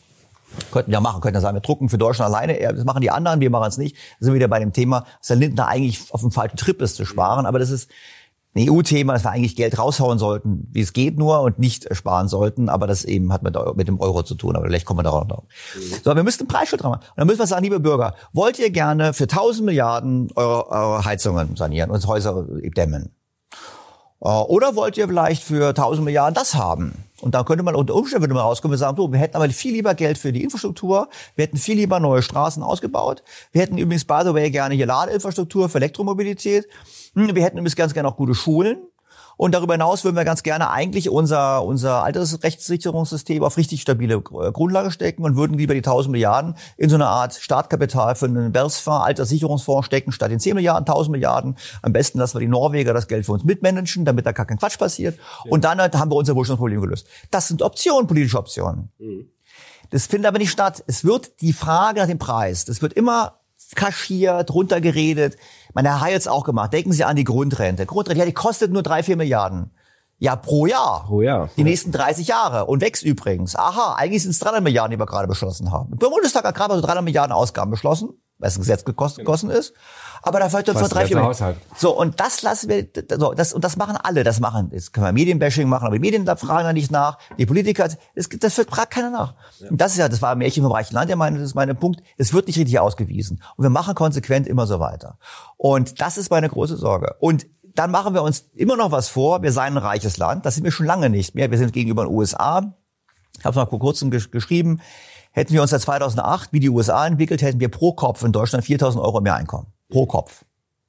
Könnten 0.71 0.91
wir 0.91 1.01
machen, 1.01 1.21
könnten 1.21 1.35
ja 1.35 1.41
sagen, 1.41 1.57
wir 1.57 1.61
drucken 1.61 1.89
für 1.89 1.99
Deutschland 1.99 2.33
alleine, 2.33 2.61
ja, 2.61 2.73
das 2.73 2.85
machen 2.85 3.01
die 3.01 3.11
anderen, 3.11 3.41
wir 3.41 3.51
machen 3.51 3.69
es 3.69 3.77
nicht. 3.77 3.97
Da 3.97 4.27
sind 4.27 4.33
wir 4.33 4.37
wieder 4.37 4.49
bei 4.49 4.61
dem 4.61 4.73
Thema, 4.73 5.05
dass 5.19 5.29
der 5.29 5.37
Lindner 5.37 5.67
eigentlich 5.67 6.13
auf 6.13 6.21
dem 6.21 6.31
falschen 6.31 6.57
Trip 6.57 6.81
ist 6.81 6.97
zu 6.97 7.05
sparen, 7.05 7.47
aber 7.47 7.59
das 7.59 7.71
ist 7.71 7.91
ein 8.55 8.71
EU-Thema, 8.71 9.15
dass 9.15 9.25
wir 9.25 9.31
eigentlich 9.31 9.57
Geld 9.57 9.79
raushauen 9.79 10.19
sollten, 10.19 10.69
wie 10.71 10.81
es 10.81 10.93
geht 10.93 11.19
nur 11.19 11.41
und 11.41 11.59
nicht 11.59 11.95
sparen 11.95 12.29
sollten, 12.29 12.69
aber 12.69 12.87
das 12.87 13.05
eben 13.05 13.33
hat 13.33 13.43
mit, 13.43 13.57
mit 13.77 13.89
dem 13.89 14.01
Euro 14.01 14.23
zu 14.23 14.35
tun, 14.35 14.55
aber 14.55 14.67
vielleicht 14.67 14.87
kommen 14.87 15.01
wir 15.01 15.05
darauf 15.05 15.27
noch. 15.27 15.43
So, 16.05 16.15
wir 16.15 16.23
müssen 16.23 16.43
einen 16.43 16.49
Preisschild 16.49 16.83
dran 16.83 16.93
machen. 16.93 17.03
Und 17.03 17.19
dann 17.19 17.27
müssen 17.27 17.41
wir 17.41 17.47
sagen, 17.47 17.65
liebe 17.65 17.81
Bürger, 17.81 18.15
wollt 18.33 18.59
ihr 18.59 18.71
gerne 18.71 19.13
für 19.13 19.25
1000 19.25 19.67
Milliarden 19.67 20.31
eure, 20.37 20.71
eure 20.71 21.05
Heizungen 21.05 21.57
sanieren 21.57 21.91
und 21.91 22.07
Häuser 22.07 22.47
dämmen? 22.77 23.11
Äh, 24.21 24.29
Oder 24.29 24.77
wollt 24.77 24.97
ihr 24.97 25.09
vielleicht 25.09 25.43
für 25.43 25.69
1000 25.69 26.05
Milliarden 26.05 26.35
das 26.35 26.55
haben? 26.55 27.05
Und 27.21 27.35
da 27.35 27.43
könnte 27.43 27.63
man 27.63 27.75
unter 27.75 27.95
Umständen 27.95 28.23
würde 28.23 28.35
man 28.35 28.43
rauskommen 28.43 28.75
und 28.75 28.79
sagen, 28.79 28.97
so, 28.97 29.11
wir 29.13 29.19
hätten 29.19 29.37
aber 29.37 29.49
viel 29.51 29.73
lieber 29.73 29.95
Geld 29.95 30.19
für 30.19 30.33
die 30.33 30.43
Infrastruktur, 30.43 31.09
wir 31.37 31.45
hätten 31.45 31.57
viel 31.57 31.77
lieber 31.77 31.99
neue 31.99 32.23
Straßen 32.23 32.63
ausgebaut, 32.63 33.23
wir 33.53 33.63
hätten 33.63 33.79
übrigens, 33.79 34.05
by 34.05 34.21
the 34.25 34.35
way, 34.35 34.51
gerne 34.51 34.75
hier 34.75 34.87
Ladeinfrastruktur 34.87 35.69
für 35.69 35.79
Elektromobilität, 35.79 36.67
wir 37.15 37.43
hätten 37.43 37.59
übrigens 37.59 37.77
ganz 37.77 37.95
gerne 37.95 38.09
auch 38.09 38.17
gute 38.17 38.35
Schulen. 38.35 38.79
Und 39.37 39.53
darüber 39.53 39.75
hinaus 39.75 40.05
würden 40.05 40.17
wir 40.17 40.25
ganz 40.25 40.43
gerne 40.43 40.71
eigentlich 40.71 41.11
unser, 41.11 41.65
unser 41.65 42.05
Altersrechtssicherungssystem 42.05 43.43
auf 43.43 43.57
richtig 43.57 43.81
stabile 43.81 44.17
äh, 44.17 44.53
Grundlage 44.53 44.91
stecken 44.91 45.25
und 45.25 45.37
würden 45.37 45.59
lieber 45.59 45.75
die 45.75 45.81
1000 45.81 46.12
Milliarden 46.12 46.57
in 46.77 46.89
so 46.89 46.95
eine 46.95 47.07
Art 47.07 47.35
Startkapital 47.35 48.15
für 48.15 48.27
einen 48.27 48.53
Bergsfonds, 48.53 49.05
Alterssicherungsfonds 49.05 49.87
stecken, 49.87 50.12
statt 50.12 50.31
in 50.31 50.39
10 50.39 50.55
Milliarden, 50.55 50.87
1000 50.87 51.12
Milliarden. 51.12 51.57
Am 51.83 51.93
besten 51.93 52.19
lassen 52.19 52.37
wir 52.37 52.41
die 52.41 52.49
Norweger 52.49 52.95
das 52.95 53.09
Geld 53.09 53.27
für 53.27 53.33
uns 53.33 53.45
mitmanagen, 53.45 54.05
damit 54.05 54.25
da 54.27 54.33
gar 54.33 54.47
kein 54.47 54.59
Quatsch 54.59 54.79
passiert. 54.79 55.19
Und 55.49 55.65
dann 55.65 55.81
halt 55.81 55.97
haben 55.97 56.11
wir 56.11 56.17
unser 56.17 56.37
Wohlstandsproblem 56.37 56.81
gelöst. 56.81 57.07
Das 57.31 57.49
sind 57.49 57.62
Optionen, 57.62 58.07
politische 58.07 58.39
Optionen. 58.39 58.93
Das 59.91 60.07
findet 60.07 60.29
aber 60.29 60.39
nicht 60.39 60.51
statt. 60.51 60.83
Es 60.87 61.05
wird 61.05 61.41
die 61.41 61.53
Frage 61.53 62.01
nach 62.01 62.07
dem 62.07 62.19
Preis, 62.19 62.65
das 62.65 62.83
wird 62.83 62.93
immer 62.93 63.41
kaschiert, 63.77 64.53
runtergeredet. 64.53 65.37
Man 65.75 65.85
Herr 65.85 66.01
Hayels 66.01 66.29
auch 66.29 66.45
gemacht. 66.45 66.72
Denken 66.72 66.93
Sie 66.93 67.05
an 67.05 67.16
die 67.16 67.25
Grundrente. 67.25 67.87
Grundrente, 67.87 68.18
ja, 68.20 68.27
die 68.27 68.33
kostet 68.33 68.72
nur 68.72 68.83
drei, 68.83 69.03
vier 69.03 69.16
Milliarden. 69.16 69.70
Ja, 70.18 70.37
pro 70.37 70.66
Jahr. 70.66 71.05
Pro 71.07 71.22
Jahr. 71.22 71.51
Die 71.57 71.61
Ja. 71.62 71.66
nächsten 71.66 71.91
30 71.93 72.29
Jahre. 72.29 72.66
Und 72.66 72.81
wächst 72.81 73.03
übrigens. 73.03 73.57
Aha, 73.57 73.95
eigentlich 73.97 74.22
sind 74.22 74.31
es 74.31 74.39
300 74.39 74.62
Milliarden, 74.62 74.93
die 74.93 74.99
wir 74.99 75.07
gerade 75.07 75.27
beschlossen 75.27 75.72
haben. 75.72 75.99
Der 75.99 76.07
Bundestag 76.09 76.45
hat 76.45 76.55
gerade 76.55 76.70
mal 76.70 76.77
so 76.77 76.83
300 76.87 77.05
Milliarden 77.05 77.33
Ausgaben 77.33 77.70
beschlossen, 77.70 78.11
weil 78.39 78.49
es 78.49 78.57
ein 78.57 78.61
Gesetz 78.61 78.85
gekost- 78.85 79.16
gegossen 79.16 79.51
ist. 79.51 79.72
Aber 80.22 80.41
da 80.41 80.49
fällt 80.49 80.68
vor 80.68 80.89
drei, 80.89 81.07
vier. 81.07 81.22
Haushalt. 81.22 81.57
So, 81.76 81.97
und 81.99 82.18
das 82.18 82.43
lassen 82.43 82.68
wir, 82.68 82.87
so, 83.18 83.35
das, 83.35 83.53
und 83.53 83.62
das 83.62 83.76
machen 83.76 83.97
alle, 84.03 84.24
das 84.24 84.41
machen, 84.41 84.70
das 84.72 84.93
können 84.93 85.07
wir 85.07 85.12
Medienbashing 85.12 85.68
machen, 85.68 85.87
aber 85.87 85.97
die 85.97 86.01
Medien 86.01 86.24
da 86.24 86.37
fragen 86.37 86.64
da 86.64 86.72
nicht 86.72 86.91
nach, 86.91 87.18
die 87.39 87.47
Politiker, 87.47 87.89
das, 88.14 88.28
das 88.28 88.57
wird 88.57 88.70
fragt 88.70 88.93
keiner 88.93 89.11
nach. 89.11 89.35
Und 89.68 89.80
das 89.80 89.93
ist 89.93 89.99
ja, 89.99 90.09
das 90.09 90.22
war 90.22 90.32
ein 90.32 90.39
Märchen 90.39 90.62
vom 90.62 90.72
reichen 90.72 90.95
Land, 90.95 91.11
der 91.11 91.16
meine, 91.16 91.39
das 91.39 91.49
ist 91.49 91.55
meine 91.55 91.74
Punkt, 91.74 92.03
es 92.16 92.32
wird 92.32 92.47
nicht 92.47 92.59
richtig 92.59 92.78
ausgewiesen. 92.78 93.43
Und 93.57 93.64
wir 93.64 93.70
machen 93.70 93.95
konsequent 93.95 94.47
immer 94.47 94.66
so 94.66 94.80
weiter. 94.80 95.18
Und 95.57 96.01
das 96.01 96.16
ist 96.16 96.30
meine 96.30 96.49
große 96.49 96.76
Sorge. 96.76 97.16
Und 97.20 97.47
dann 97.74 97.91
machen 97.91 98.14
wir 98.14 98.22
uns 98.22 98.47
immer 98.55 98.76
noch 98.76 98.93
was 98.93 99.09
vor, 99.09 99.43
wir 99.43 99.53
seien 99.53 99.74
ein 99.74 99.78
reiches 99.78 100.16
Land, 100.16 100.47
das 100.47 100.55
sind 100.55 100.64
wir 100.64 100.72
schon 100.72 100.87
lange 100.87 101.11
nicht 101.11 101.35
mehr, 101.35 101.51
wir 101.51 101.59
sind 101.59 101.72
gegenüber 101.72 102.05
den 102.05 102.14
USA, 102.14 102.74
ich 103.37 103.45
habe 103.45 103.51
es 103.51 103.57
mal 103.57 103.66
vor 103.66 103.80
kurzem 103.80 104.11
gesch 104.11 104.30
geschrieben, 104.30 104.80
hätten 105.35 105.53
wir 105.53 105.61
uns 105.61 105.72
seit 105.72 105.82
2008 105.82 106.53
wie 106.53 106.61
die 106.61 106.70
USA 106.70 107.07
entwickelt, 107.07 107.43
hätten 107.43 107.61
wir 107.61 107.68
pro 107.68 107.93
Kopf 107.93 108.22
in 108.22 108.32
Deutschland 108.32 108.64
4.000 108.64 109.03
Euro 109.03 109.20
mehr 109.20 109.35
Einkommen. 109.35 109.66
Pro 109.91 110.07
Kopf. 110.07 110.45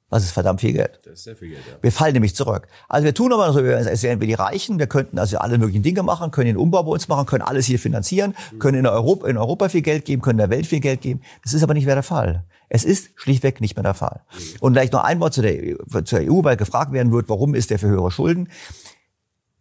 Das 0.08 0.22
ist 0.22 0.30
verdammt 0.30 0.60
viel 0.60 0.72
Geld. 0.72 1.00
Das 1.04 1.14
ist 1.14 1.24
sehr 1.24 1.34
viel 1.34 1.48
Geld, 1.48 1.62
ja. 1.68 1.78
Wir 1.82 1.90
fallen 1.90 2.12
nämlich 2.12 2.36
zurück. 2.36 2.68
Also 2.88 3.04
wir 3.04 3.12
tun 3.12 3.32
aber 3.32 3.52
so, 3.52 3.58
als 3.58 4.04
wären 4.04 4.20
wir 4.20 4.28
die 4.28 4.34
Reichen. 4.34 4.78
Wir 4.78 4.86
könnten 4.86 5.18
also 5.18 5.38
alle 5.38 5.58
möglichen 5.58 5.82
Dinge 5.82 6.04
machen, 6.04 6.30
können 6.30 6.46
den 6.46 6.56
Umbau 6.56 6.84
bei 6.84 6.92
uns 6.92 7.08
machen, 7.08 7.26
können 7.26 7.42
alles 7.42 7.66
hier 7.66 7.80
finanzieren, 7.80 8.36
können 8.60 8.78
in 8.78 8.86
Europa, 8.86 9.26
in 9.26 9.36
Europa 9.36 9.68
viel 9.68 9.82
Geld 9.82 10.04
geben, 10.04 10.22
können 10.22 10.38
der 10.38 10.48
Welt 10.48 10.66
viel 10.66 10.78
Geld 10.78 11.00
geben. 11.00 11.22
Das 11.42 11.54
ist 11.54 11.64
aber 11.64 11.74
nicht 11.74 11.86
mehr 11.86 11.96
der 11.96 12.04
Fall. 12.04 12.44
Es 12.68 12.84
ist 12.84 13.10
schlichtweg 13.16 13.60
nicht 13.60 13.74
mehr 13.74 13.82
der 13.82 13.94
Fall. 13.94 14.20
Und 14.60 14.74
vielleicht 14.74 14.92
noch 14.92 15.02
ein 15.02 15.18
Wort 15.18 15.34
zu 15.34 15.42
der, 15.42 15.54
EU, 15.54 16.00
zur 16.02 16.20
EU, 16.20 16.44
weil 16.44 16.56
gefragt 16.56 16.92
werden 16.92 17.12
wird, 17.12 17.28
warum 17.28 17.56
ist 17.56 17.70
der 17.70 17.80
für 17.80 17.88
höhere 17.88 18.12
Schulden? 18.12 18.48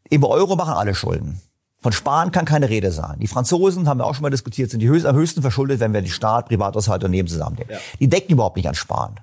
Im 0.09 0.23
Euro 0.23 0.55
machen 0.55 0.73
alle 0.73 0.93
Schulden. 0.93 1.41
Von 1.85 1.91
Sparen 1.91 2.31
kann 2.31 2.45
keine 2.45 2.67
Rede 2.67 2.91
sein. 2.91 3.19
Die 3.19 3.27
Franzosen, 3.27 3.87
haben 3.87 3.99
wir 3.99 4.07
auch 4.07 4.15
schon 4.15 4.23
mal 4.23 4.31
diskutiert, 4.31 4.71
sind 4.71 4.79
die 4.79 4.87
höchst, 4.87 5.05
am 5.05 5.15
höchsten 5.15 5.43
verschuldet, 5.43 5.79
wenn 5.79 5.93
wir 5.93 6.01
die 6.01 6.09
Staat, 6.09 6.47
Privathaushalte 6.47 7.05
und 7.05 7.11
Unternehmen 7.11 7.27
zusammennehmen. 7.27 7.77
Die 7.99 8.07
decken 8.07 8.31
überhaupt 8.31 8.55
nicht 8.55 8.67
an 8.67 8.73
Sparen. 8.73 9.19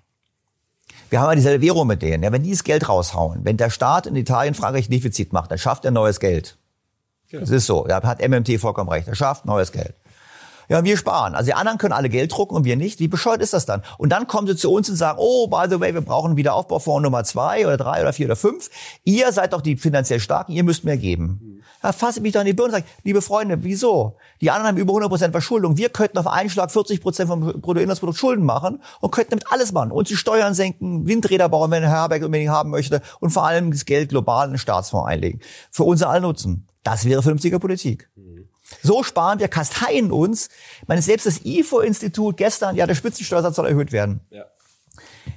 Wir 1.11 1.21
haben 1.21 1.31
ja 1.31 1.35
dieselbe 1.35 1.61
Währung 1.65 1.89
mit 1.89 2.03
denen. 2.03 2.23
Ja, 2.23 2.31
wenn 2.31 2.45
die 2.45 2.53
das 2.53 2.63
Geld 2.63 2.89
raushauen, 2.89 3.41
wenn 3.43 3.57
der 3.57 3.69
Staat 3.69 4.07
in 4.07 4.15
Italien 4.15 4.55
Frankreich 4.55 4.89
Defizit 4.89 5.33
macht, 5.33 5.51
dann 5.51 5.59
schafft 5.59 5.85
er 5.85 5.91
neues 5.91 6.21
Geld. 6.21 6.57
Das 7.33 7.51
ist 7.51 7.67
so. 7.67 7.85
Da 7.85 8.01
hat 8.01 8.21
MMT 8.21 8.61
vollkommen 8.61 8.91
recht. 8.91 9.09
Er 9.09 9.17
schafft 9.17 9.45
neues 9.45 9.73
Geld. 9.73 9.97
Ja, 10.69 10.85
wir 10.85 10.97
sparen. 10.97 11.35
Also 11.35 11.47
die 11.47 11.55
anderen 11.55 11.79
können 11.79 11.95
alle 11.95 12.11
Geld 12.11 12.31
drucken 12.31 12.55
und 12.55 12.65
wir 12.65 12.77
nicht. 12.77 13.01
Wie 13.01 13.09
bescheuert 13.09 13.43
ist 13.43 13.55
das 13.55 13.67
dann? 13.67 13.83
Und 13.99 14.11
dann 14.11 14.29
kommen 14.29 14.47
sie 14.47 14.55
zu 14.55 14.73
uns 14.73 14.89
und 14.89 14.95
sagen, 14.95 15.19
oh, 15.21 15.49
by 15.49 15.65
the 15.69 15.81
way, 15.81 15.95
wir 15.95 16.03
brauchen 16.03 16.29
einen 16.29 16.37
Wiederaufbaufonds 16.37 17.03
Nummer 17.03 17.25
zwei 17.25 17.67
oder 17.67 17.77
drei 17.77 18.03
oder 18.03 18.13
vier 18.13 18.27
oder 18.27 18.37
fünf. 18.37 18.71
Ihr 19.03 19.33
seid 19.33 19.53
doch 19.53 19.63
die 19.63 19.77
finanziell 19.77 20.21
Starken, 20.21 20.53
ihr 20.53 20.63
müsst 20.63 20.85
mehr 20.85 20.97
geben. 20.97 21.52
Da 21.83 21.93
fasse 21.93 22.21
ich 22.21 22.23
mich 22.23 22.33
doch 22.33 22.41
in 22.41 22.47
die 22.47 22.53
Birne 22.53 22.69
und 22.69 22.81
sage, 22.81 22.87
liebe 23.03 23.21
Freunde, 23.21 23.65
wieso? 23.65 24.17
Die 24.41 24.51
anderen 24.51 24.69
haben 24.69 24.77
über 24.79 24.93
100 24.93 25.11
Prozent 25.11 25.33
Verschuldung. 25.33 25.77
Wir 25.77 25.89
könnten 25.89 26.17
auf 26.17 26.29
einen 26.29 26.49
Schlag 26.49 26.71
40 26.71 27.01
Prozent 27.01 27.29
vom 27.29 27.41
Bruttoinlandsprodukt 27.61 28.19
Schulden 28.19 28.45
machen 28.45 28.81
und 29.01 29.11
könnten 29.11 29.31
damit 29.31 29.51
alles 29.51 29.73
machen. 29.73 29.91
Und 29.91 30.09
die 30.09 30.17
Steuern 30.17 30.55
senken, 30.55 31.07
Windräder 31.07 31.49
bauen, 31.49 31.71
wenn 31.73 31.83
Herr 31.83 31.91
Habeck 31.91 32.25
unbedingt 32.25 32.51
haben 32.51 32.71
möchte 32.71 33.03
und 33.21 33.31
vor 33.31 33.45
allem 33.45 33.73
das 33.73 33.85
Geld 33.85 34.11
global 34.11 34.47
in 34.47 34.53
den 34.53 34.59
Staatsfonds 34.59 35.09
einlegen. 35.09 35.41
Für 35.71 35.83
unser 35.85 36.09
aller 36.09 36.21
Nutzen. 36.21 36.69
Das 36.85 37.05
wäre 37.05 37.23
vernünftige 37.23 37.59
Politik. 37.59 38.09
So 38.83 39.03
sparen 39.03 39.39
wir, 39.39 39.49
kasteien 39.49 40.13
uns. 40.13 40.49
Ich 40.81 40.89
meine, 40.89 41.03
selbst 41.03 41.27
das 41.27 41.45
IFO-Institut 41.45 42.37
gestern, 42.37 42.77
ja, 42.77 42.87
der 42.87 42.95
Spitzensteuersatz 42.95 43.57
soll 43.57 43.67
erhöht 43.67 43.93
werden. 43.93 44.21
Ja. 44.31 44.45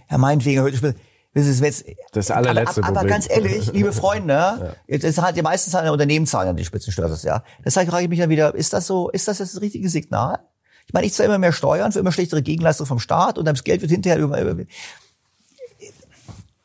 Ja, 0.09 0.17
meinetwegen 0.17 0.59
erhöht. 0.59 0.95
Das 1.35 1.47
ist 1.47 1.59
jetzt, 1.59 1.85
Das 2.13 2.31
allerletzte 2.31 2.81
aber, 2.81 2.87
aber, 2.87 2.99
Problem. 2.99 3.09
ganz 3.11 3.29
ehrlich, 3.29 3.71
liebe 3.73 3.91
Freunde, 3.91 4.77
das 4.87 5.03
ist 5.03 5.21
halt 5.21 5.35
die 5.35 5.41
meisten 5.41 5.69
Zahlen 5.69 5.89
Unternehmen 5.89 6.25
zahlen 6.25 6.47
ja 6.47 6.53
die 6.53 6.63
Spitzensteuersatz, 6.63 7.23
ja. 7.23 7.43
Deshalb 7.63 7.89
frage 7.89 8.05
ich 8.05 8.09
mich 8.09 8.19
dann 8.19 8.29
wieder, 8.29 8.55
ist 8.55 8.71
das 8.71 8.87
so, 8.87 9.09
ist 9.09 9.27
das 9.27 9.39
das 9.39 9.59
richtige 9.59 9.89
Signal? 9.89 10.39
Ich 10.87 10.93
meine, 10.93 11.05
ich 11.05 11.13
zahle 11.13 11.27
immer 11.27 11.37
mehr 11.37 11.51
Steuern 11.51 11.91
für 11.91 11.99
immer 11.99 12.13
schlechtere 12.13 12.41
Gegenleistung 12.41 12.87
vom 12.87 12.99
Staat 12.99 13.37
und 13.37 13.43
das 13.43 13.65
Geld 13.65 13.81
wird 13.81 13.91
hinterher 13.91 14.17
über, 14.19 14.39
über 14.39 14.63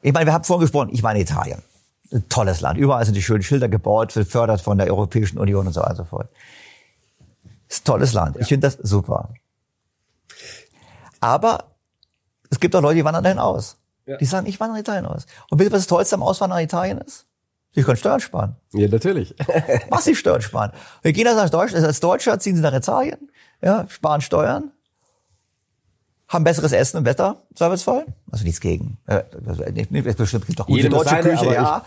ich 0.03 0.13
meine, 0.13 0.27
wir 0.27 0.33
haben 0.33 0.45
vorhin 0.45 0.63
gesprochen, 0.63 0.91
ich 0.93 1.03
in 1.03 1.17
Italien. 1.17 1.63
Ein 2.13 2.29
tolles 2.29 2.61
Land. 2.61 2.79
Überall 2.79 3.05
sind 3.05 3.15
die 3.15 3.23
schönen 3.23 3.43
Schilder 3.43 3.69
gebaut, 3.69 4.15
gefördert 4.15 4.61
von 4.61 4.79
der 4.79 4.87
Europäischen 4.87 5.39
Union 5.39 5.67
und 5.67 5.73
so 5.73 5.81
weiter 5.81 5.91
und 5.91 5.97
so 5.97 6.05
fort. 6.05 6.29
Ist 7.69 7.83
ein 7.83 7.85
tolles 7.85 8.13
Land. 8.13 8.37
Ich 8.39 8.47
finde 8.47 8.69
das 8.69 8.75
super. 8.75 9.31
Aber 11.21 11.65
es 12.51 12.61
gibt 12.61 12.75
auch 12.77 12.83
Leute, 12.83 12.97
die 12.97 13.05
wandern 13.05 13.25
dahin 13.25 13.39
aus. 13.39 13.80
Ja. 14.11 14.17
Die 14.17 14.25
sagen, 14.25 14.47
ich 14.49 14.59
wandere 14.59 14.79
nach 14.79 14.81
Italien 14.81 15.07
aus. 15.07 15.27
Und 15.51 15.61
wisst 15.61 15.71
ihr, 15.71 15.73
was 15.73 15.83
das 15.83 15.87
Tollste 15.87 16.17
am 16.17 16.23
Auswandern 16.25 16.59
nach 16.59 16.65
Italien 16.65 16.99
ist? 16.99 17.27
Sie 17.73 17.85
können 17.85 17.97
Steuern 17.97 18.19
sparen. 18.19 18.57
Ja, 18.73 18.89
natürlich. 18.89 19.35
Massiv 19.91 20.19
Steuern 20.19 20.43
sparen. 20.43 20.73
Wir 21.03 21.13
gehen 21.13 21.29
also 21.29 21.41
nach 21.41 21.51
Deutschland, 21.51 21.87
als 21.87 22.01
Deutscher 22.01 22.41
ziehen 22.41 22.57
sie 22.57 22.63
nach 22.63 22.75
Italien, 22.75 23.31
ja, 23.63 23.87
sparen 23.89 24.21
Steuern, 24.21 24.73
haben 26.27 26.43
besseres 26.43 26.73
Essen 26.73 26.97
und 26.97 27.05
Wetter, 27.05 27.43
Zweifelsfall. 27.55 28.07
Also 28.33 28.45
nichts 28.45 28.61
gegen. 28.61 28.99
Äh, 29.07 29.23
also 29.47 29.63
nicht, 29.63 30.17
bestimmt 30.17 30.47
gibt 30.47 30.59
doch 30.59 30.67
gute 30.67 30.79
Jedem 30.79 30.93
deutsche 30.93 31.11
seine, 31.11 31.31
Küche, 31.31 31.55
ja. 31.55 31.85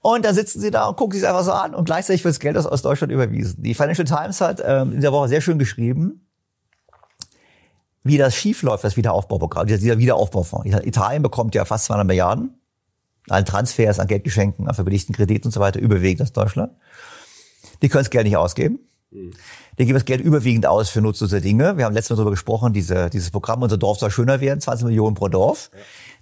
Und 0.00 0.24
dann 0.24 0.34
sitzen 0.34 0.60
sie 0.60 0.70
da 0.70 0.86
und 0.86 0.96
gucken 0.96 1.18
sich 1.18 1.28
einfach 1.28 1.42
so 1.42 1.52
an 1.52 1.74
und 1.74 1.84
gleichzeitig 1.84 2.24
wird 2.24 2.32
das 2.32 2.40
Geld 2.40 2.56
aus, 2.56 2.66
aus 2.66 2.80
Deutschland 2.80 3.12
überwiesen. 3.12 3.62
Die 3.62 3.74
Financial 3.74 4.06
Times 4.06 4.40
hat 4.40 4.62
ähm, 4.64 4.92
in 4.92 5.00
der 5.02 5.12
Woche 5.12 5.28
sehr 5.28 5.42
schön 5.42 5.58
geschrieben, 5.58 6.27
wie 8.08 8.18
das 8.18 8.34
schiefläuft, 8.34 8.84
das 8.84 8.96
Wiederaufbauprogramm, 8.96 9.66
dieser 9.66 9.98
Wiederaufbaufonds. 9.98 10.66
Italien 10.84 11.22
bekommt 11.22 11.54
ja 11.54 11.64
fast 11.64 11.84
200 11.86 12.06
Milliarden 12.06 12.54
an 13.28 13.44
Transfers, 13.44 13.98
an 13.98 14.06
Geldgeschenken, 14.06 14.68
an 14.68 14.74
verbilligten 14.74 15.14
Krediten 15.14 15.48
und 15.48 15.52
so 15.52 15.60
weiter, 15.60 15.80
überwiegend 15.80 16.22
aus 16.22 16.32
Deutschland. 16.32 16.72
Die 17.82 17.88
können 17.88 18.04
das 18.04 18.10
Geld 18.10 18.24
nicht 18.24 18.36
ausgeben. 18.36 18.80
Die 19.10 19.84
geben 19.84 19.94
das 19.94 20.04
Geld 20.04 20.20
überwiegend 20.20 20.66
aus 20.66 20.90
für 20.90 21.00
nutzlose 21.00 21.40
Dinge. 21.40 21.76
Wir 21.78 21.86
haben 21.86 21.94
letztes 21.94 22.10
Mal 22.10 22.16
darüber 22.16 22.32
gesprochen, 22.32 22.72
diese, 22.72 23.08
dieses 23.08 23.30
Programm, 23.30 23.62
unser 23.62 23.78
Dorf 23.78 23.98
soll 23.98 24.10
schöner 24.10 24.40
werden, 24.40 24.60
20 24.60 24.86
Millionen 24.86 25.14
pro 25.14 25.28
Dorf. 25.28 25.70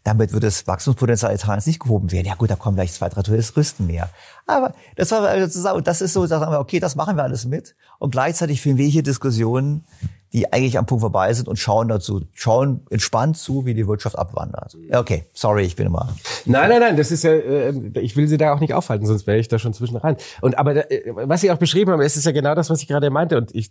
damit 0.04 0.32
wird 0.32 0.44
das 0.44 0.68
Wachstumspotenzial 0.68 1.34
Italiens 1.34 1.66
nicht 1.66 1.80
gehoben 1.80 2.12
werden. 2.12 2.26
Ja 2.26 2.34
gut, 2.36 2.48
da 2.48 2.54
kommen 2.54 2.76
gleich 2.76 2.92
zwei, 2.92 3.08
drei 3.08 3.22
Touristen 3.22 3.86
mehr. 3.86 4.08
Aber 4.46 4.72
das 4.94 5.10
war 5.10 5.22
also 5.22 5.80
das 5.80 6.00
ist 6.00 6.12
so, 6.12 6.26
da 6.26 6.38
sagen 6.38 6.52
wir, 6.52 6.60
okay, 6.60 6.78
das 6.78 6.94
machen 6.94 7.16
wir 7.16 7.24
alles 7.24 7.44
mit. 7.44 7.74
Und 7.98 8.10
gleichzeitig 8.10 8.60
führen 8.60 8.78
wir 8.78 8.86
hier 8.86 9.02
Diskussionen, 9.02 9.84
die 10.32 10.52
eigentlich 10.52 10.78
am 10.78 10.86
Punkt 10.86 11.00
vorbei 11.00 11.32
sind 11.32 11.48
und 11.48 11.56
schauen 11.58 11.88
dazu, 11.88 12.22
schauen 12.32 12.80
entspannt 12.90 13.38
zu, 13.38 13.64
wie 13.64 13.74
die 13.74 13.86
Wirtschaft 13.86 14.18
abwandert. 14.18 14.76
Okay, 14.92 15.24
sorry, 15.32 15.62
ich 15.62 15.76
bin 15.76 15.86
immer. 15.86 16.14
Nein, 16.44 16.68
nein, 16.68 16.80
nein, 16.80 16.96
das 16.96 17.10
ist 17.10 17.24
ja, 17.24 17.32
äh, 17.32 17.72
ich 18.00 18.16
will 18.16 18.28
Sie 18.28 18.36
da 18.36 18.52
auch 18.52 18.60
nicht 18.60 18.74
aufhalten, 18.74 19.06
sonst 19.06 19.26
wäre 19.26 19.38
ich 19.38 19.48
da 19.48 19.58
schon 19.58 19.72
zwischen 19.72 19.96
rein. 19.96 20.16
Und 20.40 20.58
aber 20.58 20.90
äh, 20.90 21.12
was 21.14 21.40
Sie 21.40 21.50
auch 21.50 21.58
beschrieben 21.58 21.92
haben, 21.92 22.00
es 22.00 22.16
ist 22.16 22.26
ja 22.26 22.32
genau 22.32 22.54
das, 22.54 22.70
was 22.70 22.82
ich 22.82 22.88
gerade 22.88 23.08
meinte. 23.10 23.38
Und 23.38 23.54
ich, 23.54 23.70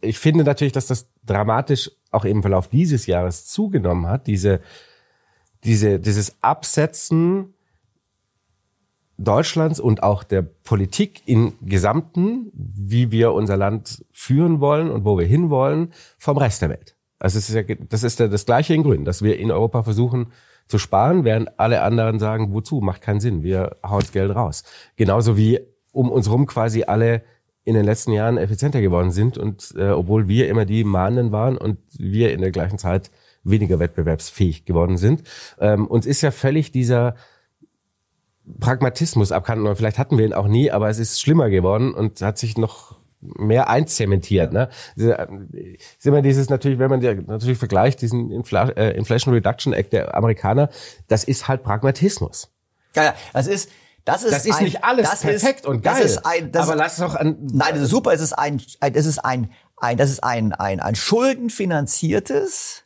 ich 0.00 0.18
finde 0.18 0.44
natürlich, 0.44 0.72
dass 0.72 0.86
das 0.86 1.06
dramatisch 1.24 1.90
auch 2.10 2.24
im 2.24 2.42
Verlauf 2.42 2.68
dieses 2.68 3.06
Jahres 3.06 3.46
zugenommen 3.46 4.06
hat, 4.06 4.26
diese, 4.26 4.60
diese, 5.64 6.00
dieses 6.00 6.36
Absetzen 6.40 7.54
Deutschlands 9.24 9.80
und 9.80 10.02
auch 10.02 10.24
der 10.24 10.42
Politik 10.42 11.22
im 11.26 11.52
Gesamten, 11.60 12.50
wie 12.54 13.10
wir 13.10 13.32
unser 13.32 13.56
Land 13.56 14.04
führen 14.12 14.60
wollen 14.60 14.90
und 14.90 15.04
wo 15.04 15.18
wir 15.18 15.26
hinwollen, 15.26 15.92
vom 16.18 16.38
Rest 16.38 16.62
der 16.62 16.70
Welt. 16.70 16.96
Also 17.18 17.38
es 17.38 17.50
ist 17.50 17.54
ja, 17.54 17.62
das 17.62 18.02
ist 18.02 18.18
ja 18.18 18.28
das 18.28 18.46
Gleiche 18.46 18.74
in 18.74 18.82
Grün, 18.82 19.04
dass 19.04 19.22
wir 19.22 19.38
in 19.38 19.50
Europa 19.50 19.82
versuchen 19.82 20.28
zu 20.68 20.78
sparen, 20.78 21.24
während 21.24 21.58
alle 21.58 21.82
anderen 21.82 22.18
sagen, 22.18 22.54
wozu, 22.54 22.80
macht 22.80 23.02
keinen 23.02 23.20
Sinn, 23.20 23.42
wir 23.42 23.76
hauen 23.84 24.00
das 24.00 24.12
Geld 24.12 24.34
raus. 24.34 24.64
Genauso 24.96 25.36
wie 25.36 25.60
um 25.92 26.10
uns 26.10 26.30
rum 26.30 26.46
quasi 26.46 26.84
alle 26.84 27.22
in 27.64 27.74
den 27.74 27.84
letzten 27.84 28.12
Jahren 28.12 28.38
effizienter 28.38 28.80
geworden 28.80 29.10
sind 29.10 29.36
und 29.36 29.74
äh, 29.76 29.90
obwohl 29.90 30.28
wir 30.28 30.48
immer 30.48 30.64
die 30.64 30.84
Mahnenden 30.84 31.30
waren 31.30 31.58
und 31.58 31.78
wir 31.98 32.32
in 32.32 32.40
der 32.40 32.52
gleichen 32.52 32.78
Zeit 32.78 33.10
weniger 33.42 33.78
wettbewerbsfähig 33.78 34.64
geworden 34.64 34.96
sind. 34.96 35.22
Ähm, 35.58 35.86
uns 35.86 36.06
ist 36.06 36.22
ja 36.22 36.30
völlig 36.30 36.72
dieser 36.72 37.16
Pragmatismus 38.58 39.32
abkanten, 39.32 39.66
oder 39.66 39.76
vielleicht 39.76 39.98
hatten 39.98 40.18
wir 40.18 40.24
ihn 40.24 40.32
auch 40.32 40.48
nie, 40.48 40.70
aber 40.70 40.88
es 40.88 40.98
ist 40.98 41.20
schlimmer 41.20 41.50
geworden 41.50 41.94
und 41.94 42.20
hat 42.22 42.38
sich 42.38 42.56
noch 42.56 42.98
mehr 43.20 43.68
einzementiert. 43.68 44.52
Ne? 44.52 44.70
Ist 44.96 46.06
immer 46.06 46.22
dieses 46.22 46.48
natürlich, 46.48 46.78
wenn 46.78 46.90
man 46.90 47.00
natürlich 47.26 47.58
vergleicht, 47.58 48.00
diesen 48.00 48.30
Infl 48.30 48.56
äh, 48.76 48.96
Inflation 48.96 49.34
Reduction 49.34 49.72
Act 49.72 49.92
der 49.92 50.14
Amerikaner, 50.14 50.70
das 51.08 51.24
ist 51.24 51.46
halt 51.46 51.62
Pragmatismus. 51.62 52.50
Ja, 52.96 53.04
ja, 53.04 53.14
das 53.32 53.46
ist 53.46 53.70
das 54.04 54.22
ist, 54.22 54.32
das 54.32 54.46
ist 54.46 54.56
ein, 54.56 54.64
nicht 54.64 54.82
alles 54.82 55.10
das 55.10 55.20
perfekt 55.20 55.60
ist, 55.60 55.66
und 55.66 55.82
geil. 55.82 56.02
Das 56.02 56.10
ist 56.12 56.26
ein, 56.26 56.50
das 56.52 56.66
aber 56.66 56.76
lass 56.76 56.96
doch 56.96 57.14
an. 57.14 57.36
Nein, 57.40 57.74
das 57.74 57.82
ist 57.82 57.90
super. 57.90 58.12
Es 58.12 58.20
ist 58.20 58.32
ein, 58.32 58.60
ein 58.80 58.92
das 58.92 59.06
ist 59.06 59.18
ein, 59.18 59.52
ein, 59.76 59.96
das 59.98 60.10
ist 60.10 60.24
ein, 60.24 60.52
ein, 60.54 60.80
ein 60.80 60.94
schuldenfinanziertes, 60.94 62.84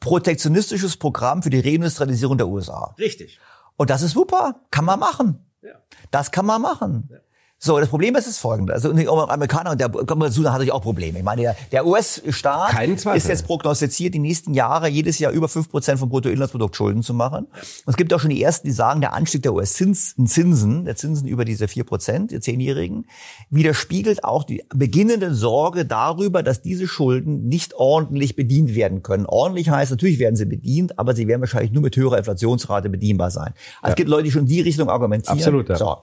protektionistisches 0.00 0.98
Programm 0.98 1.42
für 1.42 1.50
die 1.50 1.60
Reindustrialisierung 1.60 2.36
der 2.36 2.48
USA. 2.48 2.94
Richtig. 2.98 3.40
Und 3.76 3.90
das 3.90 4.02
ist 4.02 4.12
super, 4.12 4.60
kann 4.70 4.84
man 4.84 4.98
machen. 4.98 5.44
Ja. 5.62 5.74
Das 6.10 6.30
kann 6.30 6.46
man 6.46 6.62
machen. 6.62 7.08
Ja. 7.10 7.18
So, 7.64 7.80
das 7.80 7.88
Problem 7.88 8.14
ist 8.14 8.28
das 8.28 8.36
folgende. 8.36 8.74
Also 8.74 8.92
die 8.92 9.08
Amerikaner 9.08 9.70
und 9.70 9.80
der 9.80 9.88
da 9.88 9.98
hat 9.98 10.18
natürlich 10.18 10.70
auch 10.70 10.82
Probleme. 10.82 11.16
Ich 11.16 11.24
meine, 11.24 11.40
der, 11.40 11.56
der 11.72 11.86
US-Staat 11.86 12.74
ist 13.14 13.26
jetzt 13.26 13.46
prognostiziert, 13.46 14.12
die 14.12 14.18
nächsten 14.18 14.52
Jahre 14.52 14.86
jedes 14.88 15.18
Jahr 15.18 15.32
über 15.32 15.48
fünf 15.48 15.70
Prozent 15.70 15.98
vom 15.98 16.10
Bruttoinlandsprodukt 16.10 16.76
Schulden 16.76 17.02
zu 17.02 17.14
machen. 17.14 17.46
Und 17.46 17.86
es 17.86 17.96
gibt 17.96 18.12
auch 18.12 18.20
schon 18.20 18.28
die 18.28 18.42
ersten, 18.42 18.66
die 18.66 18.72
sagen, 18.72 19.00
der 19.00 19.14
Anstieg 19.14 19.44
der 19.44 19.54
US-Zinsen, 19.54 20.84
der 20.84 20.96
Zinsen 20.96 21.26
über 21.26 21.46
diese 21.46 21.66
vier 21.66 21.84
Prozent, 21.84 22.32
der 22.32 22.42
Zehnjährigen, 22.42 23.06
widerspiegelt 23.48 24.24
auch 24.24 24.44
die 24.44 24.62
beginnende 24.68 25.34
Sorge 25.34 25.86
darüber, 25.86 26.42
dass 26.42 26.60
diese 26.60 26.86
Schulden 26.86 27.48
nicht 27.48 27.72
ordentlich 27.72 28.36
bedient 28.36 28.74
werden 28.74 29.02
können. 29.02 29.24
Ordentlich 29.24 29.70
heißt, 29.70 29.90
natürlich 29.90 30.18
werden 30.18 30.36
sie 30.36 30.44
bedient, 30.44 30.98
aber 30.98 31.14
sie 31.14 31.28
werden 31.28 31.40
wahrscheinlich 31.40 31.72
nur 31.72 31.80
mit 31.82 31.96
höherer 31.96 32.18
Inflationsrate 32.18 32.90
bedienbar 32.90 33.30
sein. 33.30 33.54
Also 33.80 33.84
ja. 33.84 33.88
Es 33.88 33.96
gibt 33.96 34.10
Leute, 34.10 34.24
die 34.24 34.32
schon 34.32 34.42
in 34.42 34.48
die 34.48 34.60
Richtung 34.60 34.90
argumentieren. 34.90 35.38
Absolut, 35.38 35.70
ja. 35.70 35.76
So. 35.76 35.96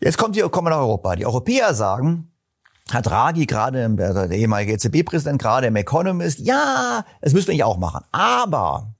Jetzt 0.00 0.18
kommt 0.18 0.36
die, 0.36 0.40
kommen 0.42 0.66
wir 0.66 0.70
nach 0.70 0.78
Europa. 0.78 1.16
Die 1.16 1.26
Europäer 1.26 1.74
sagen, 1.74 2.30
Herr 2.90 3.02
Draghi, 3.02 3.46
gerade 3.46 3.88
der 3.90 4.30
ehemalige 4.30 4.72
EZB-Präsident, 4.72 5.40
gerade 5.40 5.66
im 5.66 5.76
Economist, 5.76 6.38
ja, 6.40 7.04
das 7.20 7.32
müssen 7.32 7.48
wir 7.48 7.54
nicht 7.54 7.64
auch 7.64 7.78
machen. 7.78 8.04
Aber 8.12 8.94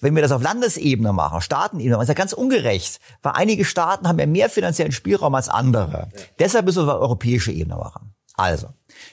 wenn 0.00 0.14
wir 0.14 0.22
das 0.22 0.32
auf 0.32 0.42
Landesebene 0.42 1.12
machen, 1.12 1.40
Staatenebene, 1.40 1.94
das 1.94 2.04
ist 2.04 2.08
ja 2.08 2.14
ganz 2.14 2.32
ungerecht, 2.32 3.00
weil 3.22 3.32
einige 3.34 3.64
Staaten 3.64 4.06
haben 4.06 4.18
ja 4.18 4.26
mehr 4.26 4.50
finanziellen 4.50 4.92
Spielraum 4.92 5.34
als 5.34 5.48
andere. 5.48 6.08
Ja. 6.12 6.22
Deshalb 6.38 6.66
müssen 6.66 6.86
wir 6.86 6.94
auf 6.94 7.00
europäische 7.00 7.52
Ebene 7.52 7.76
machen. 7.76 8.14
Also, 8.34 8.68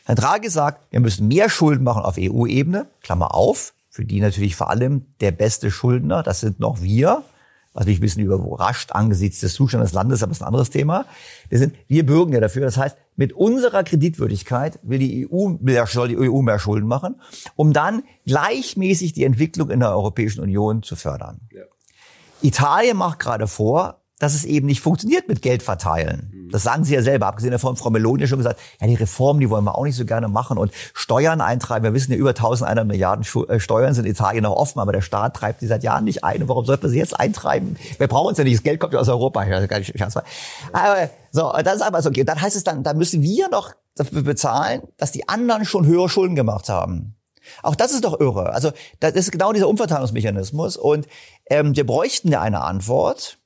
Herr 0.05 0.15
Draghi 0.15 0.49
sagt, 0.49 0.91
wir 0.91 0.99
müssen 0.99 1.27
mehr 1.27 1.49
Schulden 1.49 1.83
machen 1.83 2.03
auf 2.03 2.15
EU-Ebene, 2.17 2.87
Klammer 3.01 3.35
auf, 3.35 3.73
für 3.89 4.05
die 4.05 4.19
natürlich 4.21 4.55
vor 4.55 4.69
allem 4.69 5.05
der 5.21 5.31
beste 5.31 5.71
Schuldner, 5.71 6.23
das 6.23 6.39
sind 6.41 6.59
noch 6.59 6.81
wir, 6.81 7.23
was 7.79 7.85
mich 7.85 7.99
ein 7.99 8.01
bisschen 8.01 8.25
überrascht 8.25 8.91
angesichts 8.91 9.39
des 9.39 9.53
Zustandes 9.53 9.91
des 9.91 9.95
Landes, 9.95 10.21
aber 10.21 10.31
das 10.31 10.39
ist 10.39 10.41
ein 10.41 10.47
anderes 10.47 10.69
Thema. 10.69 11.05
Wir 11.47 11.59
sind, 11.59 11.75
wir 11.87 12.05
bürgen 12.05 12.33
ja 12.33 12.41
dafür. 12.41 12.63
Das 12.65 12.75
heißt, 12.75 12.97
mit 13.15 13.31
unserer 13.31 13.85
Kreditwürdigkeit 13.85 14.79
will 14.83 14.99
die 14.99 15.29
EU, 15.31 15.55
soll 15.85 16.09
die 16.09 16.17
EU 16.17 16.41
mehr 16.41 16.59
Schulden 16.59 16.89
machen, 16.89 17.21
um 17.55 17.71
dann 17.71 18.03
gleichmäßig 18.25 19.13
die 19.13 19.23
Entwicklung 19.23 19.69
in 19.69 19.79
der 19.79 19.91
Europäischen 19.91 20.41
Union 20.41 20.83
zu 20.83 20.97
fördern. 20.97 21.39
Ja. 21.53 21.61
Italien 22.41 22.97
macht 22.97 23.19
gerade 23.19 23.47
vor, 23.47 24.01
dass 24.19 24.35
es 24.35 24.43
eben 24.43 24.67
nicht 24.67 24.81
funktioniert 24.81 25.29
mit 25.29 25.41
Geld 25.41 25.63
verteilen. 25.63 26.33
Das 26.51 26.63
sagen 26.63 26.83
Sie 26.83 26.93
ja 26.93 27.01
selber. 27.01 27.27
Abgesehen 27.27 27.51
davon, 27.51 27.75
Frau 27.75 27.89
Meloni 27.89 28.21
hat 28.21 28.29
schon 28.29 28.39
gesagt, 28.39 28.59
ja, 28.79 28.87
die 28.87 28.95
Reformen, 28.95 29.39
die 29.39 29.49
wollen 29.49 29.63
wir 29.63 29.77
auch 29.77 29.83
nicht 29.83 29.95
so 29.95 30.05
gerne 30.05 30.27
machen 30.27 30.57
und 30.57 30.71
Steuern 30.93 31.41
eintreiben. 31.41 31.83
Wir 31.83 31.93
wissen 31.93 32.11
ja, 32.11 32.17
über 32.17 32.29
1100 32.29 32.85
Milliarden 32.85 33.25
äh, 33.47 33.59
Steuern 33.59 33.93
sind 33.93 34.05
in 34.05 34.11
Italien 34.11 34.43
noch 34.43 34.55
offen, 34.55 34.79
aber 34.79 34.91
der 34.91 35.01
Staat 35.01 35.35
treibt 35.35 35.61
die 35.61 35.67
seit 35.67 35.83
Jahren 35.83 36.03
nicht 36.03 36.23
ein. 36.23 36.41
Und 36.41 36.49
warum 36.49 36.65
sollte 36.65 36.83
man 36.83 36.91
sie 36.91 36.99
jetzt 36.99 37.19
eintreiben? 37.19 37.77
Wir 37.97 38.07
brauchen 38.07 38.31
es 38.33 38.37
ja 38.37 38.43
nicht. 38.43 38.57
Das 38.57 38.63
Geld 38.63 38.79
kommt 38.79 38.93
ja 38.93 38.99
aus 38.99 39.09
Europa. 39.09 39.41
Aber, 40.73 41.09
so, 41.31 41.51
das 41.63 41.75
ist 41.75 41.81
aber 41.81 42.01
so. 42.01 42.09
Okay. 42.09 42.23
Dann 42.23 42.41
heißt 42.41 42.55
es 42.55 42.63
dann, 42.63 42.83
dann 42.83 42.97
müssen 42.97 43.21
wir 43.21 43.49
noch 43.49 43.73
dafür 43.95 44.23
bezahlen, 44.23 44.81
dass 44.97 45.11
die 45.11 45.27
anderen 45.27 45.65
schon 45.65 45.85
höhere 45.85 46.09
Schulden 46.09 46.35
gemacht 46.35 46.69
haben. 46.69 47.15
Auch 47.63 47.75
das 47.75 47.91
ist 47.91 48.03
doch 48.03 48.19
irre. 48.19 48.53
Also 48.53 48.71
das 48.99 49.13
ist 49.13 49.31
genau 49.31 49.53
dieser 49.53 49.67
Umverteilungsmechanismus. 49.67 50.77
Und 50.77 51.07
ähm, 51.49 51.75
wir 51.75 51.85
bräuchten 51.85 52.29
ja 52.29 52.41
eine 52.41 52.61
Antwort. 52.61 53.38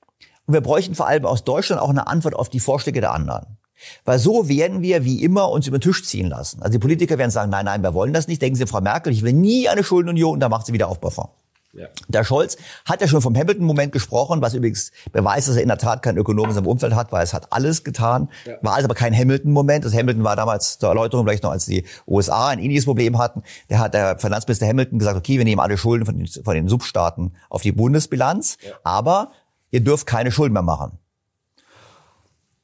Und 0.45 0.53
wir 0.53 0.61
bräuchten 0.61 0.95
vor 0.95 1.07
allem 1.07 1.25
aus 1.25 1.43
Deutschland 1.43 1.81
auch 1.81 1.89
eine 1.89 2.07
Antwort 2.07 2.35
auf 2.35 2.49
die 2.49 2.59
Vorschläge 2.59 3.01
der 3.01 3.13
anderen. 3.13 3.57
Weil 4.05 4.19
so 4.19 4.47
werden 4.47 4.81
wir 4.81 5.03
wie 5.03 5.23
immer 5.23 5.49
uns 5.49 5.67
über 5.67 5.77
den 5.77 5.83
Tisch 5.83 6.05
ziehen 6.05 6.27
lassen. 6.27 6.61
Also 6.61 6.71
die 6.71 6.79
Politiker 6.79 7.17
werden 7.17 7.31
sagen, 7.31 7.49
nein, 7.49 7.65
nein, 7.65 7.83
wir 7.83 7.93
wollen 7.93 8.13
das 8.13 8.27
nicht. 8.27 8.41
Denken 8.41 8.55
Sie, 8.55 8.65
Frau 8.65 8.81
Merkel, 8.81 9.11
ich 9.11 9.23
will 9.23 9.33
nie 9.33 9.67
eine 9.67 9.83
Schuldenunion, 9.83 10.39
da 10.39 10.49
macht 10.49 10.65
sie 10.65 10.73
wieder 10.73 10.87
Aufbaufonds. 10.87 11.31
Ja. 11.73 11.87
Der 12.07 12.23
Scholz 12.23 12.57
hat 12.85 13.01
ja 13.01 13.07
schon 13.07 13.21
vom 13.21 13.35
Hamilton-Moment 13.35 13.91
gesprochen, 13.91 14.43
was 14.43 14.53
übrigens 14.53 14.91
beweist, 15.11 15.47
dass 15.47 15.55
er 15.55 15.63
in 15.63 15.69
der 15.69 15.79
Tat 15.79 16.03
keinen 16.03 16.19
Ökonom 16.19 16.49
in 16.49 16.53
seinem 16.53 16.67
Umfeld 16.67 16.93
hat, 16.93 17.11
weil 17.11 17.23
es 17.23 17.33
hat 17.33 17.51
alles 17.51 17.83
getan. 17.83 18.29
Ja. 18.45 18.57
War 18.61 18.75
also 18.75 18.85
aber 18.85 18.93
kein 18.93 19.17
Hamilton-Moment. 19.17 19.83
Das 19.83 19.93
Hamilton 19.93 20.23
war 20.23 20.35
damals 20.35 20.77
zur 20.77 20.89
Erläuterung 20.89 21.25
vielleicht 21.25 21.43
noch, 21.43 21.49
als 21.49 21.65
die 21.65 21.85
USA 22.07 22.49
ein 22.49 22.59
ähnliches 22.59 22.85
Problem 22.85 23.17
hatten. 23.17 23.41
Der 23.71 23.79
hat 23.79 23.95
der 23.95 24.19
Finanzminister 24.19 24.67
Hamilton 24.67 24.99
gesagt, 24.99 25.17
okay, 25.17 25.39
wir 25.39 25.45
nehmen 25.45 25.61
alle 25.61 25.79
Schulden 25.79 26.05
von 26.05 26.15
den, 26.15 26.27
von 26.27 26.53
den 26.53 26.67
Substaaten 26.67 27.35
auf 27.49 27.63
die 27.63 27.71
Bundesbilanz, 27.71 28.57
ja. 28.61 28.73
aber 28.83 29.31
ihr 29.73 29.81
dürft 29.81 30.05
keine 30.05 30.31
Schulden 30.31 30.53
mehr 30.53 30.61
machen. 30.61 30.99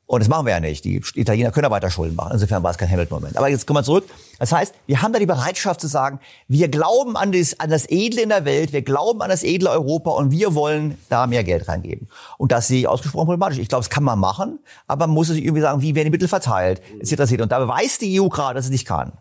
Und 0.05 0.21
das 0.21 0.27
machen 0.27 0.47
wir 0.47 0.53
ja 0.53 0.59
nicht. 0.59 0.85
Die 0.85 1.03
Italiener 1.15 1.51
können 1.51 1.65
ja 1.65 1.71
weiter 1.71 1.91
Schulden 1.91 2.15
machen. 2.15 2.31
Insofern 2.33 2.63
war 2.63 2.71
es 2.71 2.79
kein 2.79 2.89
Hamilton-Moment. 2.89 3.37
Aber 3.37 3.47
jetzt 3.47 3.67
kommen 3.67 3.77
wir 3.77 3.83
zurück. 3.83 4.05
Das 4.39 4.51
heißt, 4.51 4.73
wir 4.87 5.03
haben 5.03 5.13
da 5.13 5.19
die 5.19 5.27
Bereitschaft 5.27 5.81
zu 5.81 5.87
sagen, 5.87 6.19
wir 6.47 6.67
glauben 6.67 7.15
an 7.15 7.31
das, 7.31 7.59
an 7.59 7.69
das 7.69 7.85
Edle 7.87 8.23
in 8.23 8.29
der 8.29 8.43
Welt, 8.43 8.73
wir 8.73 8.81
glauben 8.81 9.21
an 9.21 9.29
das 9.29 9.43
edle 9.43 9.69
Europa 9.69 10.11
und 10.11 10.31
wir 10.31 10.55
wollen 10.55 10.97
da 11.09 11.27
mehr 11.27 11.43
Geld 11.43 11.67
reingeben. 11.67 12.07
Und 12.39 12.51
das 12.51 12.67
sehe 12.67 12.79
ich 12.79 12.87
ausgesprochen 12.87 13.25
problematisch. 13.25 13.59
Ich 13.59 13.69
glaube, 13.69 13.83
das 13.83 13.91
kann 13.91 14.03
man 14.03 14.17
machen, 14.17 14.59
aber 14.87 15.05
man 15.05 15.13
muss 15.13 15.27
sich 15.27 15.43
irgendwie 15.43 15.61
sagen, 15.61 15.83
wie 15.83 15.93
werden 15.93 16.05
die 16.05 16.11
Mittel 16.11 16.27
verteilt. 16.27 16.81
Und 16.91 17.51
da 17.51 17.59
beweist 17.59 18.01
die 18.01 18.19
EU 18.19 18.29
gerade, 18.29 18.55
dass 18.55 18.65
sie 18.65 18.71
nicht 18.71 18.87
kann. 18.87 19.13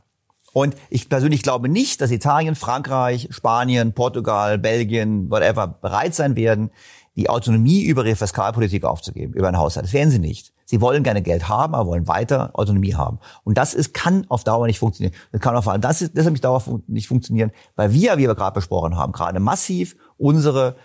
Und 0.54 0.74
ich 0.88 1.08
persönlich 1.08 1.42
glaube 1.42 1.68
nicht, 1.68 2.00
dass 2.00 2.10
Italien, 2.10 2.54
Frankreich, 2.54 3.28
Spanien, 3.30 3.92
Portugal, 3.92 4.58
Belgien, 4.58 5.30
whatever 5.30 5.66
bereit 5.66 6.14
sein 6.14 6.34
werden, 6.34 6.70
die 7.18 7.28
Autonomie 7.28 7.82
über 7.82 8.06
ihre 8.06 8.14
Fiskalpolitik 8.14 8.84
aufzugeben, 8.84 9.34
über 9.34 9.48
einen 9.48 9.58
Haushalt. 9.58 9.86
Das 9.86 9.92
werden 9.92 10.10
sie 10.10 10.20
nicht. 10.20 10.52
Sie 10.64 10.80
wollen 10.80 11.02
gerne 11.02 11.20
Geld 11.20 11.48
haben, 11.48 11.74
aber 11.74 11.90
wollen 11.90 12.06
weiter 12.06 12.50
Autonomie 12.52 12.94
haben. 12.94 13.18
Und 13.42 13.58
das 13.58 13.74
ist, 13.74 13.92
kann 13.92 14.24
auf 14.28 14.44
Dauer 14.44 14.68
nicht 14.68 14.78
funktionieren. 14.78 15.12
Das 15.32 15.40
kann 15.40 15.56
auf 15.56 15.64
Dauer, 15.64 15.78
das 15.78 16.00
ist, 16.00 16.16
deshalb 16.16 16.32
nicht 16.32 16.44
Dauer 16.44 16.62
nicht 16.86 17.08
funktionieren, 17.08 17.50
weil 17.74 17.92
wir, 17.92 18.18
wie 18.18 18.28
wir 18.28 18.34
gerade 18.36 18.54
besprochen 18.54 18.96
haben, 18.96 19.12
gerade 19.12 19.40
massiv 19.40 19.96
unsere, 20.16 20.76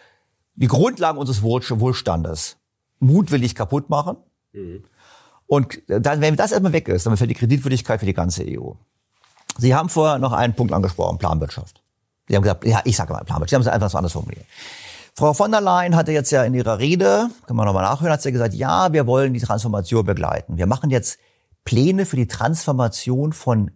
die 0.56 0.66
Grundlagen 0.66 1.20
unseres 1.20 1.44
Wohlstandes 1.44 2.58
mutwillig 3.00 3.54
kaputt 3.54 3.92
machen. 3.92 4.18
Mhm. 4.54 4.86
Und 5.46 5.84
dann, 5.88 6.20
wenn 6.22 6.36
das 6.36 6.52
erstmal 6.52 6.74
weg 6.74 6.88
ist, 6.88 7.06
dann 7.06 7.16
fällt 7.16 7.30
die 7.30 7.36
Kreditwürdigkeit 7.36 8.00
für 8.00 8.08
die 8.08 8.14
ganze 8.16 8.44
EU. 8.44 8.72
Sie 9.60 9.76
haben 9.76 9.90
vorher 9.90 10.18
noch 10.18 10.34
einen 10.34 10.56
Punkt 10.56 10.74
angesprochen, 10.74 11.20
Planwirtschaft. 11.20 11.84
Sie 12.28 12.36
haben 12.36 12.42
gesagt, 12.42 12.66
ja, 12.66 12.82
ich 12.86 12.98
sage 12.98 13.14
mal 13.14 13.24
Planwirtschaft. 13.24 13.50
Sie 13.50 13.56
haben 13.56 13.62
es 13.62 13.68
einfach 13.68 13.92
so 13.92 13.98
anders 14.00 14.14
formuliert. 14.14 14.48
Frau 15.16 15.34
von 15.34 15.52
der 15.52 15.62
Leyen 15.62 15.96
hatte 15.96 16.12
jetzt 16.12 16.32
ja 16.32 16.44
in 16.44 16.54
ihrer 16.56 16.80
Rede, 16.80 17.30
kann 17.46 17.56
man 17.56 17.66
nochmal 17.68 17.84
nachhören, 17.84 18.12
hat 18.12 18.22
sie 18.22 18.32
gesagt, 18.32 18.54
ja, 18.56 18.92
wir 18.94 19.06
wollen 19.06 19.34
die 19.34 19.40
Transformation 19.40 20.06
begleiten. 20.06 20.58
Wir 20.58 20.66
machen 20.66 20.90
jetzt 20.90 21.20
Pläne 21.66 22.06
für 22.06 22.16
die 22.16 22.28
Transformation 22.28 23.32
von 23.32 23.72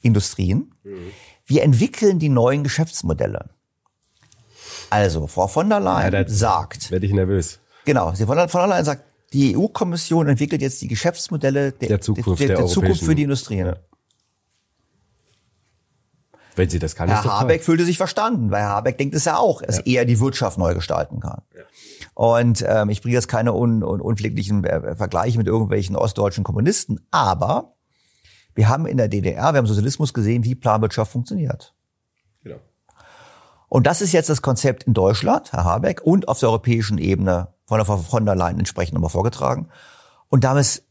Industrien. 0.00 0.74
Mhm. 0.84 1.10
Wir 1.46 1.62
entwickeln 1.64 2.18
die 2.18 2.28
neuen 2.28 2.62
Geschäftsmodelle. 2.62 3.50
Also, 4.90 5.26
Frau 5.26 5.48
von 5.48 5.68
der 5.68 5.80
Leyen 5.80 6.12
Ja, 6.12 6.28
sagt, 6.28 6.90
Werde 6.90 7.06
ich 7.06 7.12
nervös. 7.12 7.58
genau, 7.84 8.14
sie 8.14 8.26
von 8.26 8.36
der, 8.36 8.48
von 8.48 8.60
der 8.60 8.68
Leyen 8.68 8.84
sagt, 8.84 9.04
die 9.32 9.56
EU-Kommission 9.56 10.28
entwickelt 10.28 10.62
jetzt 10.62 10.80
die 10.80 10.88
Geschäftsmodelle 10.88 11.72
der, 11.72 11.88
Der 11.88 12.00
Zukunft 12.00 12.40
der, 12.40 12.48
der 12.48 12.56
der 12.58 12.66
Zukunft 12.66 13.02
für 13.02 13.14
die 13.14 13.24
Industrie. 13.24 13.72
Wenn 16.58 16.68
sie 16.68 16.80
das 16.80 16.96
kann, 16.96 17.08
Herr. 17.08 17.22
Habeck 17.24 17.62
fühlte 17.62 17.84
sich 17.84 17.96
verstanden, 17.96 18.50
weil 18.50 18.62
Herr 18.62 18.70
Habeck 18.70 18.98
denkt 18.98 19.14
es 19.14 19.24
ja 19.24 19.36
auch, 19.38 19.62
dass 19.62 19.78
er 19.78 20.04
die 20.04 20.18
Wirtschaft 20.18 20.58
neu 20.58 20.74
gestalten 20.74 21.20
kann. 21.20 21.42
Und 22.14 22.64
ähm, 22.66 22.90
ich 22.90 23.00
bringe 23.00 23.14
jetzt 23.14 23.28
keine 23.28 23.54
un, 23.54 23.84
un, 23.84 24.00
unpfleglichen 24.00 24.64
äh, 24.64 24.96
Vergleiche 24.96 25.38
mit 25.38 25.46
irgendwelchen 25.46 25.94
ostdeutschen 25.94 26.42
Kommunisten, 26.42 27.00
aber 27.12 27.76
wir 28.56 28.68
haben 28.68 28.86
in 28.86 28.96
der 28.96 29.06
DDR, 29.06 29.52
wir 29.52 29.58
haben 29.58 29.66
Sozialismus 29.66 30.12
gesehen, 30.12 30.42
wie 30.42 30.56
Planwirtschaft 30.56 31.12
funktioniert. 31.12 31.76
Genau. 32.42 32.56
Und 33.68 33.86
das 33.86 34.00
ist 34.00 34.10
jetzt 34.10 34.28
das 34.28 34.42
Konzept 34.42 34.82
in 34.82 34.94
Deutschland, 34.94 35.52
Herr 35.52 35.64
Habeck, 35.64 36.00
und 36.02 36.26
auf 36.26 36.40
der 36.40 36.48
europäischen 36.48 36.98
Ebene 36.98 37.54
von 37.66 37.78
der 37.78 37.84
Frau 37.84 37.98
von 37.98 38.26
der 38.26 38.34
Leyen 38.34 38.58
entsprechend 38.58 38.94
nochmal 38.94 39.10
vorgetragen. 39.10 39.68
Und 40.28 40.42
damit, 40.42 40.82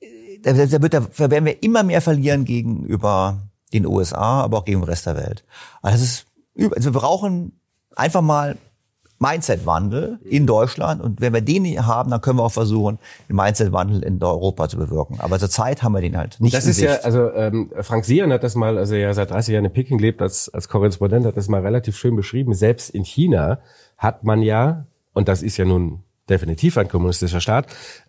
äh, 0.00 0.38
da, 0.42 0.52
da, 0.52 0.82
wird, 0.82 0.92
da 0.92 1.30
werden 1.30 1.46
wir 1.46 1.62
immer 1.62 1.82
mehr 1.82 2.02
verlieren 2.02 2.44
gegenüber 2.44 3.48
den 3.82 3.90
USA, 3.90 4.42
aber 4.42 4.58
auch 4.58 4.64
gegen 4.64 4.80
den 4.80 4.88
Rest 4.88 5.06
der 5.06 5.16
Welt. 5.16 5.44
Also, 5.82 5.98
das 5.98 6.02
ist, 6.02 6.26
also 6.74 6.92
wir 6.92 7.00
brauchen 7.00 7.58
einfach 7.96 8.22
mal 8.22 8.56
Mindset-Wandel 9.18 10.18
in 10.24 10.46
Deutschland. 10.46 11.00
Und 11.00 11.20
wenn 11.20 11.32
wir 11.32 11.40
den 11.40 11.64
haben, 11.86 12.10
dann 12.10 12.20
können 12.20 12.38
wir 12.38 12.42
auch 12.42 12.52
versuchen, 12.52 12.98
den 13.28 13.36
Mindset-Wandel 13.36 14.02
in 14.02 14.22
Europa 14.22 14.68
zu 14.68 14.76
bewirken. 14.76 15.16
Aber 15.20 15.38
zurzeit 15.38 15.82
haben 15.82 15.92
wir 15.92 16.00
den 16.00 16.16
halt 16.16 16.40
nicht 16.40 16.54
Das 16.54 16.66
ist 16.66 16.80
ja, 16.80 16.92
Sicht. 16.92 17.04
also 17.04 17.30
ähm, 17.32 17.72
Frank 17.80 18.04
Sieren 18.04 18.32
hat 18.32 18.42
das 18.42 18.54
mal, 18.54 18.76
also 18.76 18.94
er 18.94 19.00
ja 19.00 19.14
seit 19.14 19.30
30 19.30 19.54
Jahren 19.54 19.64
in 19.64 19.72
Peking 19.72 19.98
lebt 19.98 20.20
als, 20.20 20.48
als 20.52 20.68
Korrespondent, 20.68 21.26
hat 21.26 21.36
das 21.36 21.48
mal 21.48 21.62
relativ 21.62 21.96
schön 21.96 22.16
beschrieben. 22.16 22.54
Selbst 22.54 22.90
in 22.90 23.04
China 23.04 23.60
hat 23.96 24.24
man 24.24 24.42
ja, 24.42 24.86
und 25.12 25.28
das 25.28 25.42
ist 25.42 25.56
ja 25.56 25.64
nun 25.64 26.00
definitiv 26.28 26.76
ein 26.76 26.88
kommunistischer 26.88 27.40
Staat, 27.40 27.66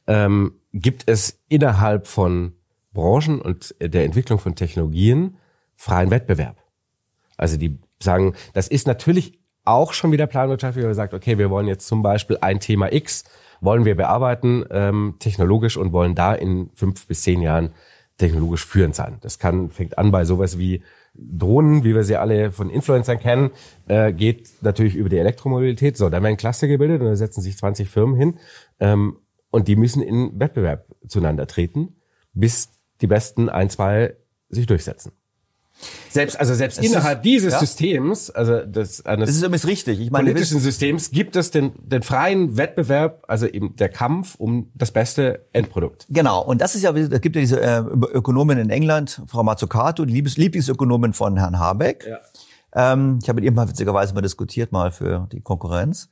ähm, 0.08 0.56
gibt 0.74 1.04
es 1.06 1.40
innerhalb 1.48 2.08
von 2.08 2.54
Branchen 2.94 3.42
und 3.42 3.76
der 3.80 4.06
Entwicklung 4.06 4.40
von 4.40 4.56
Technologien 4.56 5.38
freien 5.76 6.12
Wettbewerb. 6.12 6.58
Also 7.38 7.58
die 7.58 7.80
sagen, 8.00 8.34
das 8.54 8.68
ist 8.68 8.88
natürlich 8.88 9.40
auch 9.66 9.94
schon 9.94 10.12
wieder 10.12 10.28
Planwirtschaft, 10.28 10.78
wie 10.78 10.84
man 10.84 10.94
sagt, 10.94 11.14
okay, 11.14 11.38
wir 11.38 11.50
wollen 11.50 11.68
jetzt 11.68 11.88
zum 11.88 12.04
Beispiel 12.04 12.38
ein 12.42 12.60
Thema 12.60 12.94
X, 12.94 13.24
wollen 13.62 13.86
wir 13.86 13.96
bearbeiten 13.96 14.64
ähm, 14.70 15.16
technologisch 15.20 15.76
und 15.78 15.92
wollen 15.92 16.16
da 16.16 16.34
in 16.34 16.70
fünf 16.76 17.08
bis 17.08 17.24
zehn 17.24 17.42
Jahren 17.42 17.74
technologisch 18.18 18.66
führend 18.66 18.96
sein. 18.96 19.18
Das 19.22 19.40
kann 19.40 19.70
fängt 19.72 19.98
an 19.98 20.12
bei 20.12 20.24
sowas 20.24 20.58
wie 20.58 20.84
Drohnen, 21.14 21.84
wie 21.84 21.96
wir 21.96 22.04
sie 22.04 22.18
alle 22.18 22.52
von 22.52 22.70
Influencern 22.70 23.20
kennen, 23.20 23.52
äh, 23.88 24.14
geht 24.14 24.50
natürlich 24.62 24.96
über 24.96 25.10
die 25.10 25.18
Elektromobilität. 25.18 25.98
So, 25.98 26.10
dann 26.10 26.24
werden 26.24 26.38
Cluster 26.38 26.68
gebildet 26.68 27.02
und 27.02 27.08
da 27.08 27.16
setzen 27.16 27.42
sich 27.42 27.58
20 27.58 27.90
Firmen 27.90 28.16
hin 28.16 28.38
ähm, 28.80 29.18
und 29.50 29.68
die 29.68 29.76
müssen 29.76 30.02
in 30.02 30.40
Wettbewerb 30.40 30.86
zueinander 31.08 31.48
treten, 31.48 31.96
bis 32.34 32.70
die 33.02 33.08
besten 33.08 33.50
ein, 33.50 33.70
zwei 33.70 34.16
sich 34.50 34.68
durchsetzen. 34.68 35.12
Selbst, 36.10 36.40
also 36.40 36.54
selbst 36.54 36.80
Es 36.80 36.86
innerhalb 36.86 37.20
ist- 37.20 37.24
dieses 37.26 37.54
ja. 37.54 37.60
Systems, 37.60 38.30
also 38.30 38.62
des, 38.66 39.06
eines 39.06 39.28
Das 39.28 39.36
ist 39.36 39.42
übrigens 39.44 39.68
richtig. 39.68 40.00
Ich 40.00 40.12
meine, 40.12 40.26
politischen 40.32 40.60
Systems, 40.60 41.12
gibt 41.12 41.36
es 41.36 41.52
den, 41.52 41.74
den 41.78 42.04
freien 42.04 42.56
Wettbewerb, 42.58 43.24
also 43.28 43.48
eben 43.48 43.76
der 43.76 43.90
Kampf 43.90 44.36
um 44.36 44.72
das 44.76 44.92
beste 44.92 45.46
Endprodukt. 45.52 46.06
Genau, 46.10 46.42
und 46.44 46.62
das 46.62 46.76
ist 46.76 46.84
ja, 46.84 46.92
es 46.96 47.22
gibt 47.22 47.36
ja 47.36 47.42
diese 47.42 47.60
äh, 47.60 47.80
Ökonomin 48.14 48.58
in 48.58 48.70
England, 48.70 49.22
Frau 49.28 49.44
Mazzucato, 49.44 50.06
die 50.06 50.14
Liebes 50.14 50.38
Lieblingsökonomin 50.38 51.14
von 51.14 51.38
Herrn 51.38 51.60
Habeck. 51.60 52.08
Ähm, 52.74 53.20
ich 53.22 53.28
habe 53.30 53.36
mit 53.36 53.46
ihr 53.46 53.52
mal 53.52 53.68
witzigerweise 53.68 54.14
mal 54.14 54.22
diskutiert, 54.22 54.72
mal 54.72 54.92
für 54.92 55.28
die 55.32 55.42
Konkurrenz. 55.42 56.10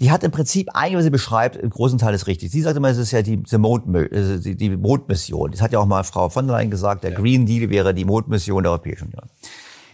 Die 0.00 0.10
hat 0.10 0.22
im 0.24 0.30
Prinzip 0.30 0.68
eigentlich, 0.74 0.98
was 0.98 1.04
sie 1.04 1.10
beschreibt, 1.10 1.56
im 1.56 1.70
großen 1.70 1.98
Teil 1.98 2.14
ist 2.14 2.26
richtig. 2.26 2.50
Sie 2.50 2.60
sagt 2.60 2.76
immer, 2.76 2.88
es 2.88 2.98
ist 2.98 3.12
ja 3.12 3.22
die, 3.22 3.38
die, 3.38 3.58
Mond, 3.58 3.84
die, 3.86 4.76
Mondmission. 4.76 5.50
Das 5.50 5.62
hat 5.62 5.72
ja 5.72 5.78
auch 5.78 5.86
mal 5.86 6.04
Frau 6.04 6.28
von 6.28 6.46
der 6.46 6.56
Leyen 6.56 6.70
gesagt, 6.70 7.02
der 7.02 7.12
Green 7.12 7.46
Deal 7.46 7.70
wäre 7.70 7.94
die 7.94 8.04
Mondmission 8.04 8.62
der 8.62 8.72
Europäischen 8.72 9.06
Union. 9.06 9.24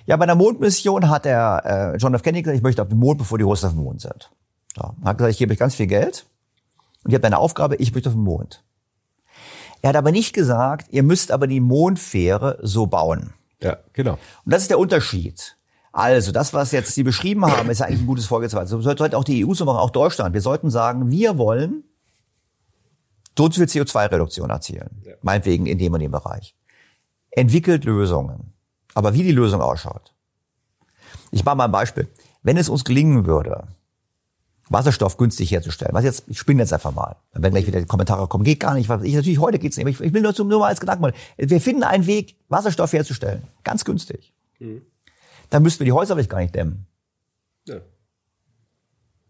Ja, 0.07 0.17
bei 0.17 0.27
der 0.27 0.35
Mondmission 0.35 1.09
hat 1.09 1.25
der 1.25 1.95
äh, 1.95 1.97
John 1.99 2.15
F. 2.15 2.23
Kennedy 2.23 2.43
gesagt, 2.43 2.57
ich 2.57 2.63
möchte 2.65 2.83
auf 2.83 2.89
den 2.89 2.99
Mond, 2.99 3.19
bevor 3.19 3.39
die 3.39 3.45
Russen 3.45 3.67
auf 3.67 3.73
dem 3.75 3.85
Mond 3.85 4.01
sind. 4.01 4.31
So, 4.75 4.95
hat 5.05 5.19
gesagt, 5.19 5.33
ich 5.33 5.39
gebe 5.39 5.53
euch 5.53 5.59
ganz 5.59 5.77
viel 5.77 5.87
Geld 5.87 6.27
und 7.05 7.13
ihr 7.13 7.17
habt 7.17 7.25
eine 7.25 7.39
Aufgabe, 7.39 7.77
ich 7.77 7.95
möchte 7.95 8.09
auf 8.09 8.17
den 8.17 8.25
Mond. 8.25 8.65
Er 9.83 9.91
hat 9.91 9.97
aber 9.97 10.11
nicht 10.11 10.33
gesagt, 10.33 10.87
ihr 10.91 11.03
müsst 11.03 11.31
aber 11.31 11.47
die 11.47 11.61
Mondfähre 11.61 12.59
so 12.63 12.87
bauen. 12.87 13.33
Ja, 13.61 13.79
genau. 13.93 14.13
Und 14.45 14.53
das 14.53 14.63
ist 14.63 14.71
der 14.71 14.79
Unterschied. 14.79 15.57
Also, 15.93 16.33
das, 16.33 16.55
was 16.55 16.73
jetzt 16.73 16.95
Sie 16.95 17.03
beschrieben 17.03 17.45
haben, 17.45 17.69
ist 17.69 17.81
ja 17.81 17.87
eigentlich 17.87 18.01
ein 18.01 18.07
gutes 18.07 18.25
Vorgehensweise. 18.25 18.71
So 18.71 18.81
sollte 18.81 19.17
auch 19.17 19.25
die 19.25 19.47
EU 19.47 19.53
so 19.53 19.67
machen, 19.67 19.79
auch 19.79 19.91
Deutschland. 19.91 20.33
Wir 20.33 20.41
sollten 20.41 20.71
sagen, 20.71 21.11
wir 21.11 21.37
wollen 21.37 21.85
so 23.37 23.51
viel 23.51 23.65
CO2-Reduktion 23.65 24.49
erzielen. 24.51 25.03
Meinetwegen 25.23 25.67
in 25.67 25.79
dem 25.79 25.93
und 25.93 26.01
dem 26.01 26.11
Bereich. 26.11 26.55
Entwickelt 27.31 27.85
Lösungen. 27.85 28.53
Aber 28.95 29.15
wie 29.15 29.23
die 29.23 29.33
Lösung 29.33 29.61
ausschaut. 29.61 30.15
Ich 31.31 31.45
mache 31.45 31.57
mal 31.57 31.65
ein 31.65 31.73
Beispiel. 31.73 32.09
Wenn 32.43 32.57
es 32.57 32.69
uns 32.69 32.85
gelingen 32.85 33.27
würde, 33.27 33.69
Wasserstoff 34.69 35.17
günstig 35.17 35.51
herzustellen, 35.51 35.95
was 35.95 36.05
jetzt, 36.05 36.25
ich 36.27 36.39
spinne 36.39 36.63
jetzt 36.63 36.73
einfach 36.73 36.95
mal, 36.95 37.17
dann 37.33 37.43
werden 37.43 37.55
gleich 37.55 37.67
wieder 37.67 37.81
die 37.81 37.87
Kommentare 37.87 38.27
kommen, 38.29 38.45
geht 38.45 38.61
gar 38.61 38.75
nicht, 38.75 38.89
was 38.89 39.03
ich, 39.03 39.15
natürlich 39.15 39.39
heute 39.39 39.59
geht's 39.59 39.77
nicht, 39.77 39.85
aber 39.85 39.91
ich, 39.91 40.01
ich 40.01 40.13
will 40.13 40.23
nur, 40.23 40.35
zum, 40.35 40.49
nur 40.49 40.61
mal 40.61 40.69
als 40.69 40.81
Gedanken 40.81 41.03
mal, 41.03 41.13
wir 41.37 41.61
finden 41.61 41.83
einen 41.83 42.07
Weg, 42.07 42.37
Wasserstoff 42.49 42.93
herzustellen, 42.93 43.43
ganz 43.65 43.85
günstig. 43.85 44.33
Dann 45.53 45.63
müssten 45.63 45.81
wir 45.81 45.85
die 45.85 45.93
Häuser 45.93 46.15
vielleicht 46.15 46.31
gar 46.31 46.39
nicht 46.39 46.55
dämmen. 46.55 46.87
Ja. 47.69 47.77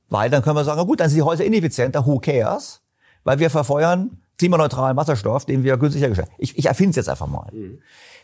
Weil 0.08 0.30
dann 0.30 0.40
können 0.42 0.54
wir 0.54 0.62
sagen, 0.62 0.78
na 0.78 0.84
gut, 0.84 1.00
dann 1.00 1.08
sind 1.08 1.16
die 1.16 1.22
Häuser 1.22 1.44
ineffizienter, 1.44 2.06
who 2.06 2.20
cares? 2.20 2.80
Weil 3.24 3.40
wir 3.40 3.50
verfeuern 3.50 4.22
klimaneutralen 4.38 4.96
Wasserstoff, 4.96 5.46
den 5.46 5.64
wir 5.64 5.76
günstig 5.78 6.00
hergestellt 6.00 6.28
haben. 6.28 6.36
Ich, 6.38 6.56
ich 6.56 6.66
erfinde 6.66 6.90
es 6.90 6.96
jetzt 6.96 7.08
einfach 7.08 7.26
mal. 7.26 7.50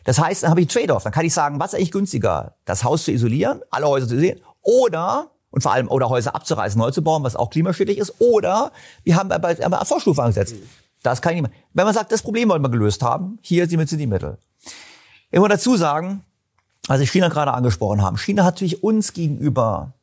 Das 0.04 0.20
heißt, 0.20 0.44
dann 0.44 0.50
habe 0.50 0.60
ich 0.60 0.68
einen 0.68 0.86
Trade-off. 0.86 1.02
Dann 1.02 1.12
kann 1.12 1.24
ich 1.24 1.34
sagen, 1.34 1.58
was 1.58 1.72
ist 1.72 1.74
eigentlich 1.74 1.90
günstiger? 1.90 2.54
Das 2.64 2.84
Haus 2.84 3.04
zu 3.04 3.10
isolieren, 3.10 3.62
alle 3.70 3.88
Häuser 3.88 4.06
zu 4.06 4.14
isolieren, 4.14 4.40
oder, 4.62 5.32
und 5.50 5.62
vor 5.62 5.72
allem, 5.72 5.88
oder 5.88 6.08
Häuser 6.08 6.36
abzureißen, 6.36 6.78
neu 6.78 6.92
zu 6.92 7.02
bauen, 7.02 7.24
was 7.24 7.34
auch 7.34 7.50
klimaschädlich 7.50 7.98
ist, 7.98 8.20
oder 8.20 8.70
wir 9.02 9.16
haben 9.16 9.32
aber, 9.32 9.56
aber 9.60 9.84
Vorstufe 9.84 10.22
angesetzt. 10.22 10.54
Das 11.02 11.20
kann 11.20 11.34
ich 11.34 11.42
nicht 11.42 11.50
mehr. 11.50 11.60
Wenn 11.72 11.84
man 11.84 11.94
sagt, 11.94 12.12
das 12.12 12.22
Problem 12.22 12.48
wollen 12.48 12.62
wir 12.62 12.70
gelöst 12.70 13.02
haben, 13.02 13.40
hier 13.42 13.68
sind 13.68 13.90
die 13.90 14.06
Mittel. 14.06 14.38
Ich 15.32 15.40
muss 15.40 15.48
dazu 15.48 15.76
sagen, 15.76 16.22
als 16.88 17.00
ich 17.00 17.10
China 17.10 17.28
gerade 17.28 17.52
angesprochen 17.52 18.02
haben, 18.02 18.16
China 18.16 18.44
hat 18.44 18.54
natürlich 18.56 18.82
uns 18.82 19.12
gegenüber 19.12 19.94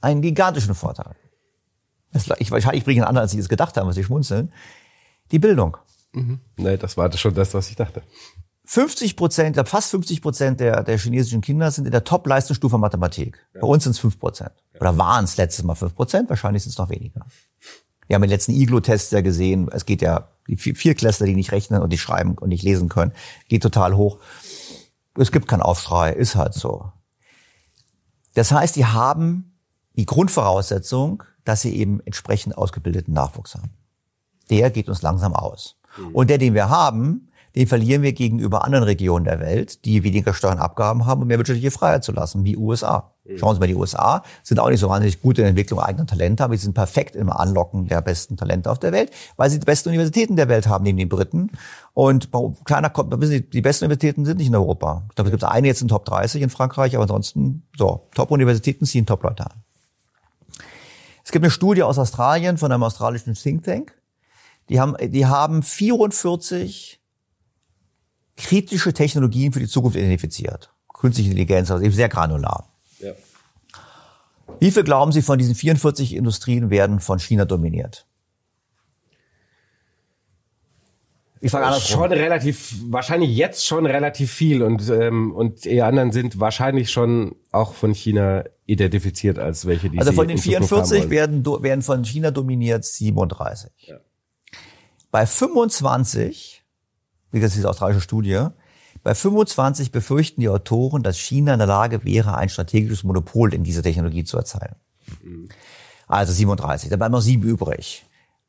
einen 0.00 0.22
gigantischen 0.22 0.74
Vorteil. 0.74 1.14
Ich, 2.38 2.50
wahrscheinlich 2.50 2.84
bringe 2.84 2.96
ich 2.96 3.02
einen 3.02 3.08
anderen, 3.08 3.24
als 3.24 3.32
Sie 3.32 3.38
es 3.38 3.48
gedacht 3.48 3.76
haben, 3.76 3.86
was 3.86 3.94
Sie 3.94 4.04
schmunzeln. 4.04 4.52
Die 5.30 5.38
Bildung. 5.38 5.76
Nee, 6.56 6.76
das 6.78 6.96
war 6.96 7.12
schon 7.16 7.34
das, 7.34 7.52
was 7.52 7.68
ich 7.68 7.76
dachte. 7.76 8.02
50 8.64 9.16
Prozent, 9.16 9.48
ich 9.50 9.52
glaube 9.54 9.68
fast 9.68 9.90
50 9.90 10.20
Prozent 10.22 10.60
der, 10.60 10.82
der 10.82 10.98
chinesischen 10.98 11.40
Kinder 11.40 11.70
sind 11.70 11.84
in 11.86 11.90
der 11.92 12.04
Top-Leistungsstufe 12.04 12.76
Mathematik. 12.78 13.38
Bei 13.54 13.66
uns 13.66 13.84
sind 13.84 13.92
es 13.92 13.98
5 13.98 14.18
Prozent. 14.18 14.52
Oder 14.80 14.96
waren 14.98 15.24
es 15.24 15.36
letztes 15.36 15.64
Mal 15.64 15.74
5 15.74 15.94
Prozent, 15.94 16.28
wahrscheinlich 16.28 16.62
sind 16.62 16.70
es 16.72 16.78
noch 16.78 16.90
weniger. 16.90 17.24
Wir 18.06 18.14
haben 18.14 18.22
den 18.22 18.30
letzten 18.30 18.52
Iglo-Test 18.52 19.12
ja 19.12 19.20
gesehen, 19.20 19.68
es 19.72 19.84
geht 19.86 20.00
ja, 20.02 20.28
die 20.48 20.56
vier- 20.56 20.74
Vierklässler, 20.74 21.26
die 21.26 21.34
nicht 21.34 21.52
rechnen 21.52 21.82
und 21.82 21.90
nicht 21.90 22.00
schreiben 22.00 22.36
und 22.38 22.48
nicht 22.48 22.62
lesen 22.62 22.88
können, 22.88 23.12
geht 23.48 23.62
total 23.62 23.96
hoch. 23.96 24.18
Es 25.18 25.32
gibt 25.32 25.48
keinen 25.48 25.62
Aufschrei, 25.62 26.12
ist 26.12 26.36
halt 26.36 26.54
so. 26.54 26.92
Das 28.34 28.52
heißt, 28.52 28.76
die 28.76 28.86
haben 28.86 29.58
die 29.94 30.06
Grundvoraussetzung, 30.06 31.24
dass 31.44 31.62
sie 31.62 31.74
eben 31.74 32.00
entsprechend 32.00 32.56
ausgebildeten 32.56 33.14
Nachwuchs 33.14 33.54
haben. 33.54 33.76
Der 34.48 34.70
geht 34.70 34.88
uns 34.88 35.02
langsam 35.02 35.34
aus. 35.34 35.76
Und 36.12 36.30
der, 36.30 36.38
den 36.38 36.54
wir 36.54 36.68
haben, 36.68 37.27
den 37.58 37.66
verlieren 37.66 38.02
wir 38.02 38.12
gegenüber 38.12 38.64
anderen 38.64 38.84
Regionen 38.84 39.24
der 39.24 39.40
Welt, 39.40 39.84
die 39.84 40.04
weniger 40.04 40.32
Steuern 40.32 40.58
Abgaben 40.58 41.06
haben, 41.06 41.22
um 41.22 41.26
mehr 41.26 41.38
wirtschaftliche 41.38 41.72
Freiheit 41.72 42.04
zu 42.04 42.12
lassen, 42.12 42.44
wie 42.44 42.56
USA. 42.56 43.12
Schauen 43.36 43.54
Sie 43.56 43.60
mal, 43.60 43.66
die 43.66 43.74
USA 43.74 44.22
sind 44.44 44.60
auch 44.60 44.70
nicht 44.70 44.78
so 44.78 44.88
wahnsinnig 44.88 45.20
gut 45.20 45.38
in 45.38 45.42
der 45.42 45.48
Entwicklung 45.50 45.80
eigener 45.80 46.06
Talente, 46.06 46.44
aber 46.44 46.56
sie 46.56 46.62
sind 46.62 46.74
perfekt 46.74 47.16
im 47.16 47.30
Anlocken 47.30 47.88
der 47.88 48.00
besten 48.00 48.36
Talente 48.36 48.70
auf 48.70 48.78
der 48.78 48.92
Welt, 48.92 49.10
weil 49.36 49.50
sie 49.50 49.58
die 49.58 49.66
besten 49.66 49.88
Universitäten 49.88 50.36
der 50.36 50.48
Welt 50.48 50.68
haben, 50.68 50.84
neben 50.84 50.98
den 50.98 51.08
Briten. 51.08 51.50
Und 51.94 52.30
kleiner, 52.64 52.90
kommt- 52.90 53.10
wissen 53.20 53.32
Sie, 53.32 53.42
die 53.50 53.60
besten 53.60 53.86
Universitäten 53.86 54.24
sind 54.24 54.38
nicht 54.38 54.46
in 54.46 54.54
Europa. 54.54 55.02
Ich 55.10 55.16
glaube, 55.16 55.28
es 55.28 55.32
gibt 55.32 55.42
eine 55.44 55.66
jetzt 55.66 55.82
in 55.82 55.88
Top 55.88 56.04
30 56.04 56.42
in 56.42 56.50
Frankreich, 56.50 56.94
aber 56.94 57.02
ansonsten, 57.02 57.64
so, 57.76 58.06
Top-Universitäten 58.14 58.86
ziehen 58.86 59.04
Top-Leute 59.04 59.46
an. 59.46 59.64
Es 61.24 61.32
gibt 61.32 61.44
eine 61.44 61.50
Studie 61.50 61.82
aus 61.82 61.98
Australien 61.98 62.56
von 62.56 62.70
einem 62.70 62.84
australischen 62.84 63.34
Think 63.34 63.64
Tank. 63.64 64.00
Die 64.68 64.80
haben, 64.80 64.94
die 65.10 65.26
haben 65.26 65.62
44 65.62 66.97
kritische 68.38 68.94
Technologien 68.94 69.52
für 69.52 69.60
die 69.60 69.66
Zukunft 69.66 69.96
identifiziert. 69.96 70.70
Künstliche 70.94 71.30
Intelligenz, 71.30 71.70
also 71.70 71.84
eben 71.84 71.94
sehr 71.94 72.08
granular. 72.08 72.72
Ja. 73.00 73.12
Wie 74.60 74.70
viel 74.70 74.84
glauben 74.84 75.12
Sie 75.12 75.22
von 75.22 75.38
diesen 75.38 75.54
44 75.54 76.14
Industrien 76.14 76.70
werden 76.70 77.00
von 77.00 77.18
China 77.18 77.44
dominiert? 77.44 78.06
Ich 81.40 81.52
frage 81.52 81.66
andersrum. 81.66 82.00
Schon 82.00 82.12
relativ, 82.12 82.74
wahrscheinlich 82.88 83.36
jetzt 83.36 83.64
schon 83.64 83.86
relativ 83.86 84.32
viel 84.32 84.62
und, 84.62 84.88
ähm, 84.88 85.32
und 85.32 85.64
die 85.64 85.82
anderen 85.82 86.10
sind 86.10 86.40
wahrscheinlich 86.40 86.90
schon 86.90 87.36
auch 87.52 87.74
von 87.74 87.94
China 87.94 88.44
identifiziert 88.66 89.38
als 89.38 89.66
welche, 89.66 89.88
die 89.88 89.98
Also 89.98 90.12
von 90.12 90.26
den 90.26 90.36
in 90.36 90.42
Zukunft 90.42 90.72
haben 90.72 90.86
44 90.86 91.00
wollen. 91.00 91.10
werden, 91.10 91.62
werden 91.62 91.82
von 91.82 92.04
China 92.04 92.30
dominiert 92.32 92.84
37. 92.84 93.94
Bei 95.10 95.26
25, 95.26 96.57
wie 97.30 97.38
ist 97.38 97.54
diese 97.54 97.68
australische 97.68 98.00
Studie, 98.00 98.46
bei 99.02 99.14
25 99.14 99.92
befürchten 99.92 100.40
die 100.40 100.48
Autoren, 100.48 101.02
dass 101.02 101.18
China 101.18 101.52
in 101.52 101.58
der 101.58 101.68
Lage 101.68 102.04
wäre, 102.04 102.36
ein 102.36 102.48
strategisches 102.48 103.04
Monopol 103.04 103.54
in 103.54 103.64
dieser 103.64 103.82
Technologie 103.82 104.24
zu 104.24 104.36
erteilen. 104.36 104.74
Also 106.06 106.32
37, 106.32 106.90
da 106.90 106.96
bleiben 106.96 107.12
noch 107.12 107.20
sieben 107.20 107.42
übrig. 107.42 108.04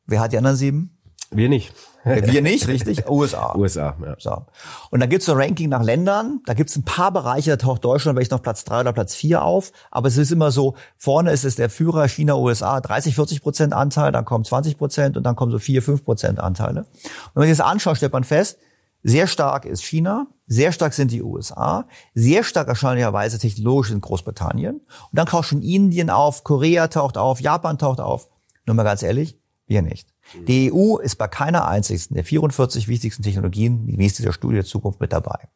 Wer 0.05 0.21
hat 0.21 0.33
die 0.33 0.37
anderen 0.37 0.57
sieben? 0.57 0.97
Wir 1.31 1.49
nicht. 1.49 1.73
Wir 2.03 2.41
nicht, 2.41 2.67
richtig? 2.67 3.07
USA. 3.07 3.55
USA, 3.55 3.95
ja. 4.03 4.15
So. 4.17 4.45
Und 4.89 5.01
dann 5.01 5.09
gibt's 5.09 5.27
so 5.27 5.33
ein 5.33 5.37
Ranking 5.37 5.69
nach 5.69 5.83
Ländern. 5.83 6.41
Da 6.45 6.53
gibt's 6.55 6.75
ein 6.75 6.83
paar 6.83 7.11
Bereiche, 7.11 7.51
da 7.51 7.57
taucht 7.57 7.85
Deutschland 7.85 8.17
vielleicht 8.17 8.31
noch 8.31 8.41
Platz 8.41 8.63
drei 8.63 8.81
oder 8.81 8.93
Platz 8.93 9.13
vier 9.13 9.43
auf. 9.43 9.71
Aber 9.91 10.07
es 10.07 10.17
ist 10.17 10.31
immer 10.31 10.51
so, 10.51 10.75
vorne 10.97 11.31
ist 11.31 11.43
es 11.43 11.55
der 11.55 11.69
Führer 11.69 12.07
China, 12.07 12.35
USA, 12.35 12.81
30, 12.81 13.13
40 13.13 13.41
Prozent 13.41 13.73
Anteil, 13.73 14.11
dann 14.11 14.25
kommen 14.25 14.43
20 14.43 14.77
Prozent 14.77 15.17
und 15.17 15.23
dann 15.23 15.35
kommen 15.35 15.51
so 15.51 15.59
vier, 15.59 15.83
fünf 15.83 16.03
Prozent 16.03 16.39
Anteile. 16.39 16.81
Und 16.81 16.87
wenn 17.35 17.41
man 17.41 17.47
sich 17.47 17.57
das 17.57 17.67
anschaut, 17.67 17.97
stellt 17.97 18.13
man 18.13 18.23
fest, 18.23 18.57
sehr 19.03 19.27
stark 19.27 19.65
ist 19.65 19.83
China, 19.83 20.27
sehr 20.47 20.71
stark 20.71 20.93
sind 20.93 21.11
die 21.11 21.21
USA, 21.21 21.87
sehr 22.13 22.43
stark 22.43 22.67
erstaunlicherweise 22.67 23.39
technologisch 23.39 23.91
in 23.91 24.01
Großbritannien. 24.01 24.75
Und 24.75 24.83
dann 25.11 25.27
taucht 25.27 25.47
schon 25.47 25.61
Indien 25.61 26.09
auf, 26.09 26.43
Korea 26.43 26.87
taucht 26.87 27.17
auf, 27.17 27.39
Japan 27.39 27.77
taucht 27.77 27.99
auf. 27.99 28.29
Nur 28.65 28.75
mal 28.75 28.83
ganz 28.83 29.03
ehrlich, 29.03 29.37
wir 29.67 29.81
nicht. 29.81 30.13
Die 30.47 30.71
EU 30.73 30.97
ist 30.97 31.15
bei 31.15 31.27
keiner 31.27 31.67
einzigsten 31.67 32.15
der 32.15 32.23
44 32.23 32.87
wichtigsten 32.87 33.23
Technologien 33.23 33.87
gemäß 33.87 34.15
dieser 34.15 34.33
Studie 34.33 34.55
der 34.55 34.65
Zukunft 34.65 34.99
mit 34.99 35.13
dabei. 35.13 35.47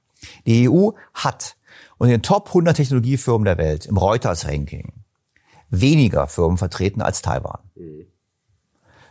Die 0.46 0.70
EU 0.70 0.92
hat 1.14 1.58
unter 1.98 2.12
den 2.12 2.24
Top 2.24 2.48
100 2.48 2.76
Technologiefirmen 2.76 3.46
der 3.46 3.58
Welt 3.58 3.86
im 3.86 3.98
Reuters-Ranking 3.98 5.04
weniger 5.70 6.28
Firmen 6.28 6.58
vertreten 6.58 7.02
als 7.02 7.22
Taiwan. 7.22 7.60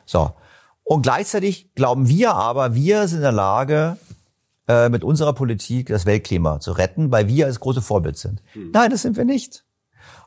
So. 0.07 0.33
Und 0.85 1.03
gleichzeitig 1.03 1.75
glauben 1.75 2.09
wir 2.09 2.35
aber, 2.35 2.75
wir 2.75 3.07
sind 3.09 3.19
in 3.19 3.23
der 3.23 3.33
Lage, 3.33 3.99
äh, 4.69 4.89
mit 4.89 5.05
unserer 5.05 5.33
Politik 5.33 5.89
das 5.89 6.07
Weltklima 6.07 6.61
zu 6.61 6.73
retten, 6.73 7.11
weil 7.11 7.29
wir 7.29 7.47
als 7.47 7.61
große 7.61 7.83
Vorbild 7.83 8.17
sind. 8.17 8.43
Nein, 8.73 8.91
das 8.91 9.03
sind 9.03 9.17
wir 9.17 9.25
nicht. 9.25 9.65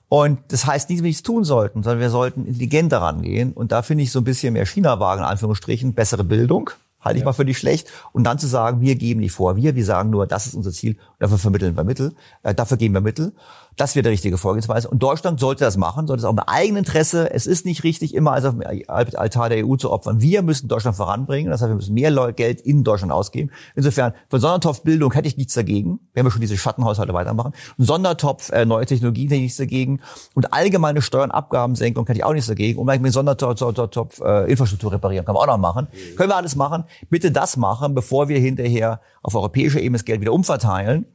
Und 0.07 0.39
das 0.49 0.65
heißt 0.65 0.89
nicht, 0.89 0.99
dass 0.99 1.03
wir 1.03 1.09
nichts 1.09 1.23
tun 1.23 1.43
sollten, 1.43 1.83
sondern 1.83 1.99
wir 1.99 2.09
sollten 2.09 2.45
intelligenter 2.45 2.99
rangehen. 2.99 3.53
Und 3.53 3.71
da 3.71 3.81
finde 3.81 4.03
ich 4.03 4.11
so 4.11 4.19
ein 4.19 4.23
bisschen 4.23 4.53
mehr 4.53 4.65
China-Wagen, 4.65 5.21
in 5.21 5.27
Anführungsstrichen, 5.27 5.93
bessere 5.93 6.23
Bildung, 6.23 6.69
halte 7.01 7.19
ich 7.19 7.25
mal 7.25 7.33
für 7.33 7.45
nicht 7.45 7.57
schlecht. 7.57 7.91
Und 8.11 8.23
dann 8.23 8.37
zu 8.37 8.47
sagen, 8.47 8.81
wir 8.81 8.95
geben 8.95 9.21
nicht 9.21 9.31
vor, 9.31 9.55
wir, 9.55 9.75
wir 9.75 9.85
sagen 9.85 10.09
nur, 10.09 10.27
das 10.27 10.45
ist 10.47 10.53
unser 10.53 10.71
Ziel, 10.71 10.97
dafür 11.19 11.37
vermitteln 11.37 11.75
wir 11.75 11.83
Mittel, 11.83 12.13
äh, 12.43 12.53
dafür 12.53 12.77
geben 12.77 12.93
wir 12.93 13.01
Mittel. 13.01 13.33
Das 13.77 13.95
wäre 13.95 14.03
die 14.03 14.09
richtige 14.09 14.37
Vorgehensweise. 14.37 14.89
Und 14.89 15.03
Deutschland 15.03 15.39
sollte 15.39 15.65
das 15.65 15.75
machen, 15.75 16.07
sollte 16.07 16.21
es 16.21 16.25
auch 16.25 16.31
im 16.31 16.39
eigenen 16.39 16.79
Interesse. 16.79 17.31
Es 17.33 17.45
ist 17.45 17.65
nicht 17.65 17.83
richtig, 17.83 18.13
immer 18.13 18.31
als 18.31 18.45
auf 18.45 18.55
dem 18.55 18.63
Altar 18.87 19.49
der 19.49 19.67
EU 19.67 19.75
zu 19.75 19.91
opfern. 19.91 20.21
Wir 20.21 20.43
müssen 20.43 20.69
Deutschland 20.69 20.95
voranbringen. 20.95 21.51
Das 21.51 21.61
heißt, 21.61 21.69
wir 21.69 21.75
müssen 21.75 21.93
mehr 21.93 22.31
Geld 22.31 22.61
in 22.61 22.85
Deutschland 22.85 23.11
ausgeben. 23.11 23.51
Insofern, 23.75 24.13
für 24.29 24.39
Sondertopf-Bildung 24.39 25.11
hätte 25.13 25.27
ich 25.27 25.35
nichts 25.35 25.55
dagegen, 25.55 25.99
wenn 26.13 26.25
wir 26.25 26.31
schon 26.31 26.39
diese 26.39 26.57
Schattenhaushalte 26.57 27.13
weitermachen. 27.13 27.53
Ein 27.77 27.83
Sondertopf, 27.83 28.49
äh, 28.51 28.65
neue 28.65 28.85
Technologien 28.85 29.27
hätte 29.27 29.35
ich 29.35 29.41
nichts 29.43 29.57
dagegen. 29.57 29.99
Und 30.33 30.53
allgemeine 30.53 31.01
Steuern, 31.01 31.31
Abgabensenkung 31.31 32.07
hätte 32.07 32.19
ich 32.19 32.23
auch 32.23 32.33
nichts 32.33 32.47
dagegen. 32.47 32.79
Und 32.79 33.01
mit 33.01 33.11
Sondertopf, 33.11 33.59
Sondertopf 33.59 34.21
äh, 34.21 34.49
Infrastruktur 34.49 34.93
reparieren, 34.93 35.25
können 35.25 35.35
wir 35.35 35.41
auch 35.41 35.47
noch 35.47 35.57
machen. 35.57 35.87
Können 36.15 36.29
wir 36.29 36.37
alles 36.37 36.55
machen. 36.55 36.85
Bitte 37.09 37.31
das 37.31 37.57
machen, 37.57 37.93
bevor 37.93 38.29
wir 38.29 38.39
hinterher 38.39 39.01
auf 39.21 39.35
europäischer 39.35 39.79
Ebene 39.79 39.97
das 39.97 40.05
Geld 40.05 40.21
wieder 40.21 40.31
umverteilen 40.31 41.07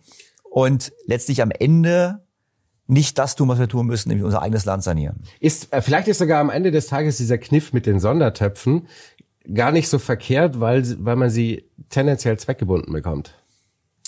und 0.51 0.93
letztlich 1.07 1.41
am 1.41 1.51
Ende 1.53 2.21
nicht 2.91 3.19
das 3.19 3.37
tun, 3.37 3.49
was 3.49 3.59
wir 3.59 3.69
tun 3.69 3.87
müssen, 3.87 4.09
nämlich 4.09 4.25
unser 4.25 4.43
eigenes 4.43 4.65
Land 4.65 4.83
sanieren. 4.83 5.23
Ist, 5.39 5.73
äh, 5.73 5.81
vielleicht 5.81 6.09
ist 6.09 6.19
sogar 6.19 6.41
am 6.41 6.51
Ende 6.51 6.71
des 6.71 6.87
Tages 6.87 7.17
dieser 7.17 7.39
Kniff 7.39 7.73
mit 7.73 7.87
den 7.87 8.01
Sondertöpfen 8.01 8.89
gar 9.53 9.73
nicht 9.73 9.89
so 9.89 9.99
verkehrt, 9.99 10.61
weil, 10.61 10.85
weil 11.05 11.17
man 11.17 11.31
sie 11.31 11.65
tendenziell 11.89 12.39
zweckgebunden 12.39 12.93
bekommt. 12.93 13.35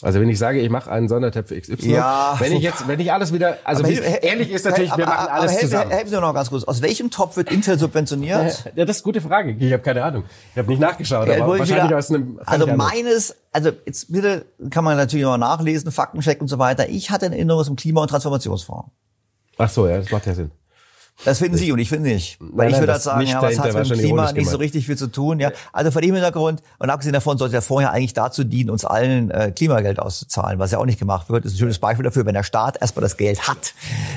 Also 0.02 0.20
wenn 0.20 0.28
ich 0.28 0.38
sage, 0.38 0.60
ich 0.60 0.68
mache 0.68 0.90
einen 0.90 1.08
Sondertöpf 1.08 1.50
XY, 1.50 1.92
Ja. 1.92 2.34
wenn 2.40 2.52
ich 2.52 2.62
jetzt, 2.62 2.86
wenn 2.88 2.98
ich 3.00 3.12
alles 3.12 3.32
wieder, 3.32 3.56
also 3.64 3.82
Aber 3.84 3.92
wie, 3.92 3.98
ehrlich 3.98 4.50
ist 4.50 4.64
natürlich, 4.64 4.90
wir 4.96 5.04
aber- 5.04 5.14
machen 5.14 5.28
aber 5.28 5.32
alles 5.34 5.52
helfen, 5.52 5.66
zusammen. 5.70 5.90
Helfen 5.92 6.08
Sie 6.08 6.14
mir 6.16 6.20
noch 6.20 6.34
ganz 6.34 6.50
kurz. 6.50 6.64
Aus 6.64 6.82
welchem 6.82 7.10
Topf 7.10 7.36
wird 7.36 7.50
Intel 7.52 7.78
subventioniert? 7.78 8.64
Ja, 8.74 8.84
das 8.84 8.96
ist 8.98 9.04
eine 9.06 9.12
gute 9.12 9.20
Frage. 9.20 9.52
Ich 9.52 9.72
habe 9.72 9.82
keine 9.82 10.02
Ahnung. 10.02 10.24
Ich 10.52 10.58
habe 10.58 10.68
nicht 10.68 10.80
nachgeschaut, 10.80 11.28
Ja, 11.28 11.34
aber 11.44 11.58
wahrscheinlich 11.58 11.84
wieder- 11.86 11.98
aus 11.98 12.10
einem 12.10 12.40
also 12.44 12.66
meines, 12.66 13.36
also 13.52 13.70
jetzt 13.86 14.10
bitte 14.12 14.44
kann 14.70 14.84
man 14.84 14.96
natürlich 14.96 15.24
noch 15.24 15.38
nachlesen, 15.38 15.90
Faktencheck 15.92 16.40
und 16.40 16.48
so 16.48 16.58
weiter. 16.58 16.88
Ich 16.88 17.10
hatte 17.10 17.26
eine 17.26 17.36
Erinnerung 17.36 17.60
aus 17.60 17.66
dem 17.66 17.76
Klima- 17.76 18.02
und 18.02 18.08
Transformationsfonds. 18.08 18.88
Ach 19.58 19.68
so, 19.68 19.86
ja, 19.86 19.98
das 19.98 20.10
macht 20.10 20.26
ja 20.26 20.34
Sinn. 20.34 20.50
Das 21.24 21.38
finden 21.38 21.56
Sie 21.56 21.70
und 21.70 21.78
ich 21.78 21.88
finde 21.88 22.10
nicht. 22.10 22.38
Weil 22.40 22.66
Nein, 22.66 22.74
ich 22.74 22.80
würde 22.80 22.92
halt 22.92 23.02
sagen, 23.02 23.26
ja, 23.26 23.40
was 23.40 23.58
hat 23.58 23.74
mit 23.74 23.90
dem 23.90 23.98
Klima 23.98 24.32
nicht 24.32 24.48
so 24.48 24.56
richtig 24.56 24.86
viel 24.86 24.96
zu 24.96 25.06
tun. 25.06 25.38
Ja, 25.38 25.52
also 25.72 25.90
vor 25.90 26.02
dem 26.02 26.14
Hintergrund 26.14 26.62
und 26.78 26.90
abgesehen 26.90 27.12
davon 27.12 27.38
sollte 27.38 27.52
der 27.52 27.62
Fonds 27.62 27.82
ja 27.82 27.90
eigentlich 27.90 28.14
dazu 28.14 28.42
dienen, 28.44 28.70
uns 28.70 28.84
allen 28.84 29.30
äh, 29.30 29.52
Klimageld 29.52 30.00
auszuzahlen, 30.00 30.58
was 30.58 30.72
ja 30.72 30.78
auch 30.78 30.86
nicht 30.86 30.98
gemacht 30.98 31.30
wird. 31.30 31.44
Das 31.44 31.52
ist 31.52 31.58
ein 31.58 31.60
schönes 31.60 31.78
Beispiel 31.78 32.04
dafür, 32.04 32.26
wenn 32.26 32.34
der 32.34 32.42
Staat 32.42 32.80
erstmal 32.80 33.02
das 33.02 33.16
Geld 33.16 33.46
hat, 33.46 33.74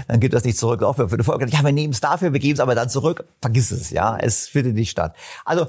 dann 0.08 0.20
gibt 0.20 0.34
das 0.34 0.44
nicht 0.44 0.58
zurück. 0.58 0.82
Auch 0.82 0.96
für, 0.96 1.10
für 1.10 1.18
die 1.18 1.24
Volk, 1.24 1.42
ja, 1.52 1.64
wir 1.64 1.72
nehmen 1.72 1.94
es 1.94 2.02
dafür, 2.02 2.34
wir 2.34 2.40
geben 2.40 2.56
es 2.56 2.60
aber 2.60 2.74
dann 2.74 2.90
zurück. 2.90 3.26
Vergiss 3.42 3.72
es, 3.72 3.92
ja, 3.92 4.18
es 4.18 4.48
findet 4.48 4.76
nicht 4.76 4.90
statt. 4.90 5.16
Also 5.44 5.68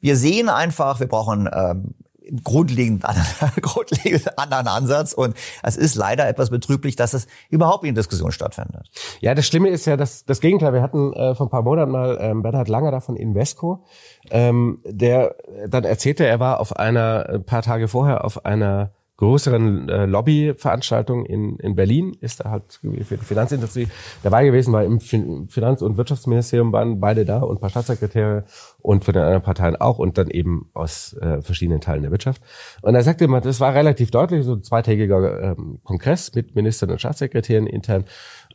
wir 0.00 0.16
sehen 0.16 0.48
einfach, 0.48 1.00
wir 1.00 1.06
brauchen 1.06 1.48
ähm, 1.52 1.94
grundlegend 2.42 3.04
grundlegend 3.62 4.38
anderen 4.38 4.66
Ansatz 4.68 5.12
und 5.12 5.36
es 5.62 5.76
ist 5.76 5.94
leider 5.94 6.28
etwas 6.28 6.50
betrüblich, 6.50 6.96
dass 6.96 7.14
es 7.14 7.26
überhaupt 7.50 7.84
in 7.84 7.94
Diskussion 7.94 8.32
stattfindet. 8.32 8.88
Ja, 9.20 9.34
das 9.34 9.46
Schlimme 9.46 9.68
ist 9.68 9.86
ja 9.86 9.96
das, 9.96 10.24
das 10.24 10.40
Gegenteil. 10.40 10.72
Wir 10.72 10.82
hatten 10.82 11.12
äh, 11.12 11.34
vor 11.34 11.46
ein 11.46 11.50
paar 11.50 11.62
Monaten 11.62 11.92
mal 11.92 12.18
ähm, 12.20 12.42
Bernhard 12.42 12.68
Langer 12.68 12.90
da 12.90 13.00
von 13.00 13.16
Invesco, 13.16 13.84
ähm, 14.30 14.80
der 14.84 15.34
dann 15.68 15.84
erzählte, 15.84 16.26
er 16.26 16.40
war 16.40 16.60
auf 16.60 16.76
einer, 16.76 17.28
ein 17.28 17.44
paar 17.44 17.62
Tage 17.62 17.88
vorher 17.88 18.24
auf 18.24 18.44
einer 18.44 18.92
größeren 19.22 19.88
äh, 19.88 20.06
Lobbyveranstaltung 20.06 21.24
in, 21.24 21.56
in 21.58 21.76
Berlin, 21.76 22.16
ist 22.20 22.40
er 22.40 22.50
halt 22.50 22.80
für 22.82 23.16
die 23.16 23.24
Finanzindustrie 23.24 23.86
dabei 24.24 24.44
gewesen, 24.44 24.72
war 24.72 24.82
im 24.82 24.98
fin 24.98 25.46
Finanz- 25.48 25.80
und 25.80 25.96
Wirtschaftsministerium 25.96 26.72
waren 26.72 26.98
beide 26.98 27.24
da 27.24 27.38
und 27.38 27.58
ein 27.58 27.60
paar 27.60 27.70
Staatssekretäre 27.70 28.44
und 28.80 29.04
von 29.04 29.14
den 29.14 29.22
anderen 29.22 29.42
Parteien 29.42 29.76
auch 29.76 30.00
und 30.00 30.18
dann 30.18 30.28
eben 30.28 30.70
aus 30.74 31.16
äh, 31.20 31.40
verschiedenen 31.40 31.80
Teilen 31.80 32.02
der 32.02 32.10
Wirtschaft. 32.10 32.42
Und 32.80 32.96
er 32.96 33.02
sagte 33.04 33.24
immer, 33.24 33.40
das 33.40 33.60
war 33.60 33.72
relativ 33.72 34.10
deutlich, 34.10 34.44
so 34.44 34.54
ein 34.54 34.64
zweitägiger 34.64 35.52
ähm, 35.52 35.78
Kongress 35.84 36.34
mit 36.34 36.56
Ministern 36.56 36.90
und 36.90 36.98
Staatssekretären 36.98 37.68
intern. 37.68 38.06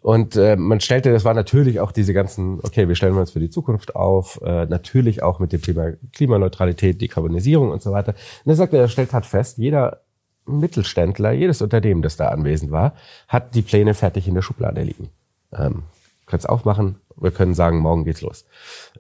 Und 0.01 0.36
äh, 0.36 0.57
man 0.57 0.82
stellte, 0.82 1.13
das 1.13 1.24
war 1.24 1.34
natürlich 1.34 1.80
auch 1.80 1.93
diese 1.93 2.13
ganzen, 2.13 2.59
okay, 2.63 2.89
wir 2.89 2.95
stellen 2.95 3.15
uns 3.15 3.32
für 3.32 3.39
die 3.39 3.49
Zukunft 3.49 3.95
auf, 3.95 4.41
äh, 4.43 4.65
natürlich 4.65 5.24
auch 5.24 5.39
mit 5.39 5.53
dem 5.53 5.61
Thema 5.61 5.93
Klimaneutralität, 6.11 6.99
Dekarbonisierung 6.99 7.72
und 7.72 7.82
so 7.82 7.93
weiter. 7.93 8.15
Und 8.43 8.51
er 8.51 8.55
sagte, 8.55 8.78
er 8.78 8.89
stellt 8.89 9.13
halt 9.13 9.26
fest, 9.26 9.57
jeder 9.57 10.01
Mittelständler, 10.48 11.32
jedes 11.32 11.62
Unternehmen, 11.62 12.02
das 12.02 12.18
da 12.18 12.30
anwesend 12.30 12.72
war, 12.72 12.93
hat 13.28 13.54
die 13.56 13.62
Pläne 13.62 13.93
fertig 13.93 14.28
in 14.28 14.36
der 14.36 14.41
Schublade 14.41 14.82
liegen. 14.82 15.10
Ähm, 15.52 15.84
Könnt's 16.26 16.45
aufmachen, 16.45 16.98
wir 17.16 17.32
können 17.32 17.54
sagen, 17.54 17.80
morgen 17.80 18.04
geht's 18.04 18.22
los. 18.22 18.45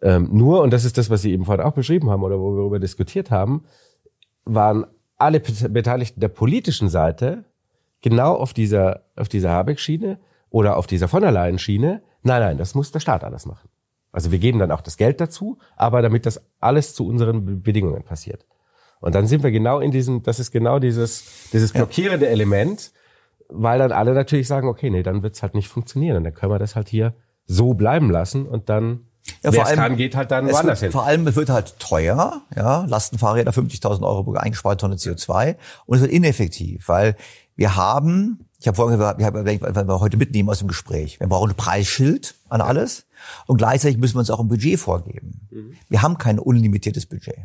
Ähm, 0.01 0.29
nur, 0.31 0.61
und 0.61 0.71
das 0.71 0.85
ist 0.85 0.97
das, 0.97 1.09
was 1.09 1.21
Sie 1.21 1.33
eben 1.33 1.43
vorhin 1.45 1.65
auch 1.65 1.73
beschrieben 1.73 2.09
haben 2.09 2.23
oder 2.23 2.39
wo 2.39 2.51
wir 2.51 2.57
darüber 2.59 2.79
diskutiert 2.79 3.31
haben, 3.31 3.65
waren 4.45 4.85
alle 5.17 5.39
Bet- 5.41 5.73
Beteiligten 5.73 6.21
der 6.21 6.29
politischen 6.29 6.87
Seite 6.87 7.43
genau 8.01 8.33
auf 8.35 8.53
dieser, 8.53 9.01
auf 9.17 9.27
dieser 9.27 9.49
Habeck-Schiene 9.49 10.19
oder 10.49 10.77
auf 10.77 10.87
dieser 10.87 11.09
von 11.09 11.21
der 11.21 11.31
Leyen-Schiene. 11.31 12.01
Nein, 12.23 12.41
nein, 12.41 12.57
das 12.57 12.75
muss 12.75 12.91
der 12.91 13.01
Staat 13.01 13.25
alles 13.25 13.45
machen. 13.45 13.67
Also 14.13 14.31
wir 14.31 14.39
geben 14.39 14.59
dann 14.59 14.71
auch 14.71 14.81
das 14.81 14.95
Geld 14.95 15.19
dazu, 15.19 15.57
aber 15.75 16.01
damit 16.01 16.25
das 16.25 16.41
alles 16.61 16.95
zu 16.95 17.05
unseren 17.05 17.45
Be- 17.45 17.55
Bedingungen 17.55 18.03
passiert. 18.03 18.45
Und 18.99 19.15
dann 19.15 19.27
sind 19.27 19.43
wir 19.43 19.51
genau 19.51 19.79
in 19.79 19.91
diesem, 19.91 20.23
das 20.23 20.39
ist 20.39 20.51
genau 20.51 20.79
dieses, 20.79 21.23
dieses 21.53 21.71
blockierende 21.73 22.27
Element, 22.27 22.91
weil 23.49 23.79
dann 23.79 23.91
alle 23.91 24.13
natürlich 24.13 24.47
sagen, 24.47 24.67
okay, 24.67 24.89
nee, 24.89 25.03
dann 25.03 25.23
wird's 25.23 25.41
halt 25.41 25.53
nicht 25.55 25.67
funktionieren. 25.67 26.17
Und 26.17 26.23
dann 26.23 26.33
können 26.33 26.51
wir 26.51 26.59
das 26.59 26.75
halt 26.75 26.89
hier 26.89 27.13
so 27.45 27.73
bleiben 27.73 28.09
lassen 28.09 28.45
und 28.45 28.69
dann, 28.69 29.01
Ja, 29.43 29.51
vor 29.51 29.63
es 29.63 29.69
allem- 29.69 29.79
kann, 29.79 29.95
geht 29.97 30.15
halt 30.15 30.31
dann 30.31 30.49
woanders 30.51 30.81
hin. 30.81 30.91
vor 30.91 31.05
allem, 31.05 31.25
es 31.27 31.35
wird 31.35 31.49
halt 31.49 31.79
teuer, 31.79 32.41
ja, 32.55 32.85
Lastenfahrräder 32.85 33.51
50.000 33.53 34.03
Euro 34.05 34.23
pro 34.23 34.33
eingesparte 34.33 34.81
Tonne 34.81 34.95
CO2 34.95 35.55
und 35.85 35.95
es 35.95 36.01
wird 36.01 36.11
ineffektiv, 36.11 36.87
weil 36.89 37.15
wir 37.55 37.75
haben, 37.77 38.45
ich 38.59 38.67
habe 38.67 38.75
vorhin 38.75 38.97
gesagt, 38.99 39.19
wir 39.19 39.25
haben, 39.27 39.45
wenn 39.45 39.87
wir 39.87 39.99
heute 39.99 40.17
mitnehmen 40.17 40.49
aus 40.49 40.59
dem 40.59 40.67
Gespräch, 40.67 41.19
wir 41.19 41.27
brauchen 41.27 41.51
ein 41.51 41.55
Preisschild 41.55 42.35
an 42.49 42.59
alles 42.61 43.05
und 43.45 43.57
gleichzeitig 43.57 43.97
müssen 43.97 44.15
wir 44.15 44.19
uns 44.19 44.29
auch 44.29 44.39
ein 44.41 44.47
Budget 44.49 44.79
vorgeben. 44.79 45.47
Wir 45.87 46.01
haben 46.01 46.17
kein 46.17 46.37
unlimitiertes 46.39 47.05
Budget. 47.05 47.37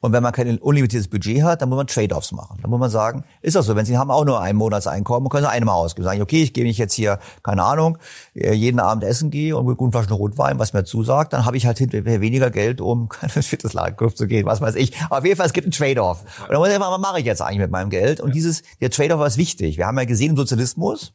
Und 0.00 0.12
wenn 0.12 0.22
man 0.22 0.32
kein 0.32 0.58
unlimitiertes 0.58 1.08
Budget 1.08 1.42
hat, 1.42 1.60
dann 1.60 1.68
muss 1.68 1.76
man 1.76 1.86
Trade-offs 1.86 2.32
machen. 2.32 2.58
Dann 2.62 2.70
muss 2.70 2.78
man 2.78 2.90
sagen, 2.90 3.24
ist 3.42 3.56
das 3.56 3.66
so, 3.66 3.74
wenn 3.74 3.84
Sie 3.84 3.98
haben 3.98 4.10
auch 4.10 4.24
nur 4.24 4.40
ein 4.40 4.54
Monatseinkommen, 4.54 5.28
können 5.28 5.44
Sie 5.44 5.50
einmal 5.50 5.74
ausgeben. 5.74 6.04
Sagen, 6.04 6.22
okay, 6.22 6.42
ich 6.42 6.52
gebe 6.52 6.66
mich 6.66 6.78
jetzt 6.78 6.94
hier, 6.94 7.18
keine 7.42 7.64
Ahnung, 7.64 7.98
äh, 8.34 8.52
jeden 8.52 8.78
Abend 8.78 9.02
essen 9.02 9.30
gehe 9.30 9.56
und 9.56 9.66
mit 9.66 9.76
guten 9.76 9.90
Flaschen 9.92 10.12
Rotwein, 10.12 10.58
was 10.58 10.72
mir 10.72 10.84
zusagt, 10.84 11.32
dann 11.32 11.44
habe 11.44 11.56
ich 11.56 11.66
halt 11.66 11.78
hinterher 11.78 12.20
weniger 12.20 12.50
Geld, 12.50 12.80
um 12.80 13.08
viertes 13.28 13.72
Lagergriff 13.72 14.14
zu 14.14 14.26
gehen, 14.26 14.46
was 14.46 14.60
weiß 14.60 14.76
ich. 14.76 14.96
Aber 15.06 15.18
auf 15.18 15.24
jeden 15.24 15.36
Fall, 15.36 15.46
es 15.46 15.52
gibt 15.52 15.64
einen 15.64 15.72
Trade-off. 15.72 16.22
Und 16.42 16.50
dann 16.50 16.58
muss 16.58 16.68
ich 16.68 16.74
einfach, 16.74 16.92
was 16.92 17.00
mache 17.00 17.18
ich 17.18 17.26
jetzt 17.26 17.42
eigentlich 17.42 17.58
mit 17.58 17.70
meinem 17.70 17.90
Geld? 17.90 18.20
Und 18.20 18.34
dieses, 18.34 18.62
der 18.80 18.90
Trade-off 18.90 19.26
ist 19.26 19.36
wichtig. 19.36 19.78
Wir 19.78 19.86
haben 19.86 19.98
ja 19.98 20.04
gesehen 20.04 20.30
im 20.30 20.36
Sozialismus, 20.36 21.12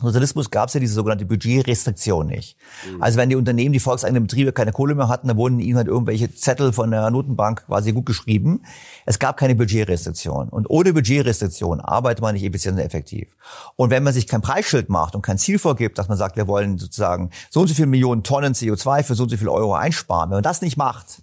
Sozialismus 0.00 0.50
gab 0.50 0.68
es 0.68 0.74
ja 0.74 0.80
diese 0.80 0.94
sogenannte 0.94 1.26
Budgetrestriktion 1.26 2.26
nicht. 2.26 2.56
Mhm. 2.90 3.02
Also 3.02 3.18
wenn 3.18 3.28
die 3.28 3.36
Unternehmen, 3.36 3.72
die 3.72 3.80
volkseigenen 3.80 4.24
Betriebe 4.26 4.52
keine 4.52 4.72
Kohle 4.72 4.94
mehr 4.94 5.08
hatten, 5.08 5.28
dann 5.28 5.36
wurden 5.36 5.60
ihnen 5.60 5.76
halt 5.76 5.88
irgendwelche 5.88 6.34
Zettel 6.34 6.72
von 6.72 6.90
der 6.90 7.10
Notenbank 7.10 7.66
quasi 7.66 7.92
gut 7.92 8.06
geschrieben. 8.06 8.62
Es 9.04 9.18
gab 9.18 9.36
keine 9.36 9.54
Budgetrestriktion. 9.54 10.48
Und 10.48 10.70
ohne 10.70 10.92
Budgetrestriktion 10.92 11.80
arbeitet 11.80 12.22
man 12.22 12.34
nicht 12.34 12.44
effizient 12.44 12.78
und 12.78 12.84
effektiv. 12.84 13.36
Und 13.76 13.90
wenn 13.90 14.02
man 14.02 14.14
sich 14.14 14.26
kein 14.26 14.40
Preisschild 14.40 14.88
macht 14.88 15.14
und 15.14 15.22
kein 15.22 15.38
Ziel 15.38 15.58
vorgibt, 15.58 15.98
dass 15.98 16.08
man 16.08 16.16
sagt, 16.16 16.36
wir 16.36 16.46
wollen 16.46 16.78
sozusagen 16.78 17.30
so 17.50 17.60
und 17.60 17.68
so 17.68 17.74
viele 17.74 17.88
Millionen 17.88 18.22
Tonnen 18.22 18.54
CO2 18.54 19.02
für 19.02 19.14
so 19.14 19.24
und 19.24 19.28
so 19.28 19.36
viele 19.36 19.52
Euro 19.52 19.74
einsparen, 19.74 20.30
wenn 20.30 20.36
man 20.36 20.42
das 20.42 20.62
nicht 20.62 20.76
macht, 20.76 21.22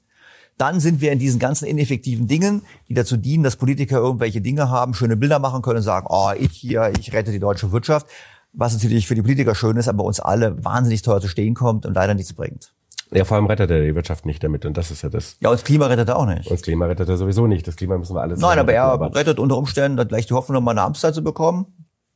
dann 0.58 0.80
sind 0.80 1.02
wir 1.02 1.12
in 1.12 1.20
diesen 1.20 1.40
ganzen 1.40 1.66
ineffektiven 1.66 2.28
Dingen, 2.28 2.64
die 2.90 2.96
dazu 2.96 3.16
dienen, 3.16 3.44
dass 3.44 3.56
Politiker 3.56 3.98
irgendwelche 3.98 4.42
Dinge 4.42 4.70
haben, 4.70 4.94
schöne 4.94 5.16
Bilder 5.16 5.40
machen 5.40 5.62
können 5.62 5.78
und 5.78 5.84
sagen, 5.84 6.08
oh, 6.10 6.32
ich 6.38 6.52
hier, 6.52 6.92
ich 7.00 7.14
rette 7.14 7.32
die 7.32 7.40
deutsche 7.40 7.72
Wirtschaft 7.72 8.08
was 8.58 8.74
natürlich 8.74 9.08
für 9.08 9.16
die 9.16 9.22
Politiker 9.22 9.56
schön 9.56 9.78
ist, 9.78 9.88
aber 9.88 10.04
uns 10.04 10.20
alle 10.20 10.64
wahnsinnig 10.66 11.02
teuer 11.04 11.22
zu 11.22 11.28
stehen 11.28 11.54
kommt 11.54 11.86
und 11.86 11.94
leider 11.94 12.14
nichts 12.14 12.34
bringt. 12.34 12.74
Ja, 13.12 13.24
vor 13.24 13.38
allem 13.38 13.46
rettet 13.46 13.72
er 13.72 13.82
die 13.82 13.96
Wirtschaft 13.96 14.26
nicht 14.26 14.44
damit 14.44 14.66
und 14.66 14.76
das 14.76 14.92
ist 14.92 15.02
ja 15.02 15.10
das. 15.10 15.38
Ja, 15.40 15.50
und 15.50 15.54
das 15.54 15.64
Klima 15.64 15.86
rettet 15.86 16.10
er 16.10 16.18
auch 16.18 16.26
nicht. 16.26 16.48
Und 16.48 16.52
das 16.52 16.62
Klima 16.62 16.88
rettet 16.88 17.08
er 17.08 17.16
sowieso 17.16 17.48
nicht. 17.48 17.66
Das 17.66 17.78
Klima 17.78 17.98
müssen 17.98 18.16
wir 18.16 18.22
alles. 18.22 18.40
Nein, 18.42 18.60
aber 18.60 18.74
er 18.74 18.84
aber 18.84 19.16
rettet 19.16 19.40
unter 19.40 19.56
Umständen 19.58 19.96
dann 19.96 20.10
gleich 20.10 20.26
die 20.26 20.34
Hoffnung, 20.34 20.56
noch 20.56 20.62
mal 20.62 20.72
eine 20.72 20.82
Amtszeit 20.82 21.16
zu 21.16 21.24
bekommen. 21.24 21.68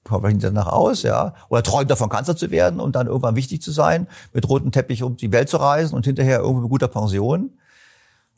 Hoffentlich 0.10 0.42
danach 0.42 0.68
aus, 0.68 1.04
ja. 1.04 1.36
Oder 1.48 1.64
träumt 1.64 1.90
davon, 1.90 2.10
Kanzler 2.10 2.36
zu 2.36 2.52
werden 2.52 2.80
und 2.80 2.96
dann 2.96 3.08
irgendwann 3.08 3.36
wichtig 3.36 3.62
zu 3.62 3.72
sein, 3.72 4.08
mit 4.34 4.50
rotem 4.50 4.72
Teppich 4.72 5.04
um 5.04 5.16
die 5.16 5.32
Welt 5.32 5.48
zu 5.48 5.58
reisen 5.58 5.96
und 5.96 6.06
hinterher 6.06 6.40
irgendwo 6.40 6.62
mit 6.62 6.72
guter 6.72 6.88
Pension 6.88 7.52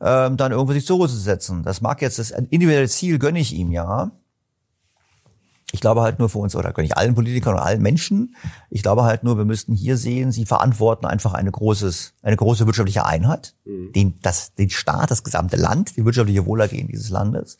ähm, 0.01 0.37
dann 0.37 0.51
irgendwo 0.51 0.73
sich 0.73 0.85
zur 0.85 0.97
Ruhe 0.97 1.07
zu 1.07 1.15
setzen. 1.15 1.63
Das 1.63 1.81
mag 1.81 2.01
jetzt 2.01 2.19
das 2.19 2.31
individuelle 2.31 2.89
Ziel 2.89 3.17
gönne 3.17 3.39
ich 3.39 3.53
ihm 3.53 3.71
ja. 3.71 4.11
Ich 5.73 5.81
glaube 5.81 6.01
halt 6.01 6.19
nur 6.19 6.29
für 6.29 6.37
uns, 6.37 6.55
oder 6.55 6.77
ich 6.77 6.95
allen 6.95 7.15
Politikern 7.15 7.55
und 7.55 7.59
allen 7.59 7.81
Menschen. 7.81 8.35
Ich 8.69 8.83
glaube 8.83 9.03
halt 9.05 9.23
nur, 9.23 9.39
wir 9.39 9.45
müssten 9.45 9.73
hier 9.73 9.97
sehen, 9.97 10.31
sie 10.31 10.45
verantworten 10.45 11.07
einfach 11.07 11.33
eine 11.33 11.51
großes, 11.51 12.13
eine 12.21 12.37
große 12.37 12.67
wirtschaftliche 12.67 13.07
Einheit, 13.07 13.55
mhm. 13.65 13.91
den, 13.91 14.19
das, 14.21 14.53
den 14.53 14.69
Staat, 14.69 15.09
das 15.09 15.23
gesamte 15.23 15.57
Land, 15.57 15.97
die 15.97 16.05
wirtschaftliche 16.05 16.45
Wohlergehen 16.45 16.87
dieses 16.87 17.09
Landes. 17.09 17.57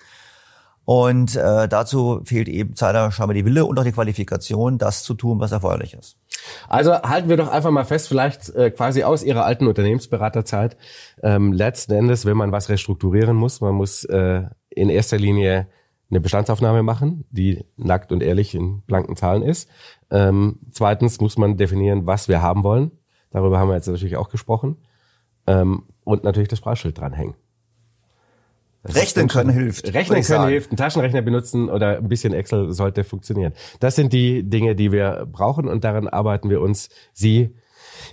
Und 0.86 1.36
äh, 1.36 1.68
dazu 1.68 2.22
fehlt 2.24 2.48
eben 2.48 2.76
leider 2.80 3.12
scheinbar 3.12 3.34
die 3.34 3.46
Wille 3.46 3.66
und 3.66 3.80
auch 3.80 3.84
die 3.84 3.94
Qualifikation, 3.94 4.78
das 4.78 5.02
zu 5.02 5.16
tun, 5.16 5.40
was 5.40 5.52
erforderlich 5.52 5.96
ist. 5.96 6.18
Also 6.70 6.94
halten 6.94 7.30
wir 7.30 7.38
doch 7.38 7.50
einfach 7.50 7.72
mal 7.72 7.86
fest, 7.86 8.10
vielleicht 8.10 8.50
äh, 8.50 8.70
quasi 8.70 9.04
aus 9.04 9.24
Ihrer 9.24 9.44
alten 9.44 9.66
Unternehmensberaterzeit. 9.66 10.78
Ähm, 11.24 11.52
letzten 11.52 11.94
Endes, 11.94 12.28
wenn 12.28 12.38
man 12.38 12.52
was 12.52 12.70
restrukturieren 12.70 13.36
muss, 13.36 13.60
man 13.60 13.74
muss 13.74 14.04
äh, 14.04 14.44
in 14.70 14.90
erster 14.90 15.18
Linie 15.18 15.68
eine 16.14 16.22
Bestandsaufnahme 16.22 16.84
machen, 16.84 17.26
die 17.32 17.66
nackt 17.76 18.12
und 18.12 18.22
ehrlich 18.22 18.54
in 18.54 18.82
blanken 18.82 19.16
Zahlen 19.16 19.42
ist. 19.42 19.70
Ähm, 20.12 20.60
zweitens 20.72 21.20
muss 21.20 21.38
man 21.38 21.58
definieren, 21.58 22.06
was 22.06 22.28
wir 22.28 22.42
haben 22.42 22.64
wollen. 22.64 22.92
Darüber 23.32 23.60
haben 23.60 23.70
wir 23.70 23.76
jetzt 23.76 23.88
natürlich 23.88 24.16
auch 24.16 24.30
gesprochen. 24.30 24.78
Ähm, 25.48 25.84
und 26.04 26.24
natürlich 26.24 26.50
das 26.50 26.62
Preisschild 26.62 27.00
dranhängen. 27.00 27.36
Das 28.84 28.96
Rechnen 28.96 29.28
können 29.28 29.50
hilft. 29.50 29.86
Rechnen 29.88 30.22
können 30.22 30.24
sagen. 30.24 30.50
hilft. 30.50 30.72
Ein 30.72 30.78
Taschenrechner 30.78 31.22
benutzen 31.22 31.70
oder 31.70 31.98
ein 31.98 32.10
bisschen 32.10 32.34
Excel 32.34 32.74
sollte 32.74 33.04
funktionieren. 33.04 33.54
Das 33.80 33.96
sind 33.96 34.14
die 34.14 34.44
Dinge, 34.44 34.76
die 34.76 34.92
wir 34.92 35.26
brauchen 35.32 35.68
und 35.68 35.84
daran 35.84 36.08
arbeiten 36.08 36.50
wir 36.50 36.62
uns, 36.62 36.90
Sie 37.14 37.56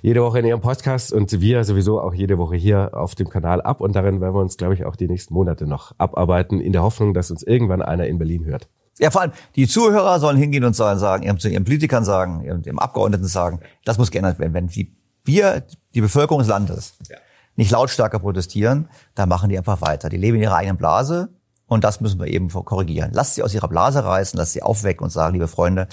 jede 0.02 0.22
Woche 0.22 0.38
in 0.40 0.46
Ihrem 0.46 0.60
Podcast 0.60 1.12
und 1.12 1.40
wir 1.40 1.64
sowieso 1.64 2.00
auch 2.00 2.14
jede 2.14 2.38
Woche 2.38 2.56
hier 2.56 2.90
auf 2.94 3.14
dem 3.14 3.28
Kanal 3.28 3.60
ab. 3.62 3.80
Und 3.80 3.94
darin 3.94 4.20
werden 4.20 4.34
wir 4.34 4.40
uns, 4.40 4.56
glaube 4.56 4.74
ich, 4.74 4.84
auch 4.84 4.96
die 4.96 5.08
nächsten 5.08 5.34
Monate 5.34 5.66
noch 5.66 5.92
abarbeiten, 5.98 6.60
in 6.60 6.72
der 6.72 6.82
Hoffnung, 6.82 7.14
dass 7.14 7.30
uns 7.30 7.42
irgendwann 7.42 7.82
einer 7.82 8.06
in 8.06 8.18
Berlin 8.18 8.44
hört. 8.44 8.68
Ja, 8.98 9.10
vor 9.10 9.22
allem 9.22 9.32
die 9.56 9.66
Zuhörer 9.66 10.20
sollen 10.20 10.36
hingehen 10.36 10.64
und 10.64 10.74
sollen 10.74 10.98
sagen, 10.98 11.22
ihrem, 11.22 11.38
zu 11.38 11.48
ihren 11.48 11.64
Politikern 11.64 12.04
sagen, 12.04 12.44
ihrem, 12.44 12.62
ihrem 12.64 12.78
Abgeordneten 12.78 13.26
sagen, 13.26 13.60
das 13.84 13.96
muss 13.96 14.10
geändert 14.10 14.38
werden. 14.38 14.52
Wenn 14.52 14.66
die, 14.66 14.94
wir, 15.24 15.64
die 15.94 16.02
Bevölkerung 16.02 16.40
des 16.40 16.48
Landes, 16.48 16.94
ja. 17.08 17.16
nicht 17.56 17.70
lautstarker 17.70 18.18
protestieren, 18.18 18.88
dann 19.14 19.28
machen 19.28 19.48
die 19.48 19.56
einfach 19.56 19.80
weiter. 19.80 20.10
Die 20.10 20.18
leben 20.18 20.36
in 20.36 20.42
ihrer 20.42 20.56
eigenen 20.56 20.76
Blase 20.76 21.30
und 21.66 21.84
das 21.84 22.00
müssen 22.00 22.20
wir 22.20 22.26
eben 22.26 22.50
korrigieren. 22.50 23.12
Lasst 23.14 23.36
sie 23.36 23.42
aus 23.42 23.54
ihrer 23.54 23.68
Blase 23.68 24.04
reißen, 24.04 24.36
lasst 24.36 24.52
sie 24.52 24.62
aufwecken 24.62 25.04
und 25.04 25.10
sagen, 25.10 25.32
liebe 25.34 25.48
Freunde, 25.48 25.88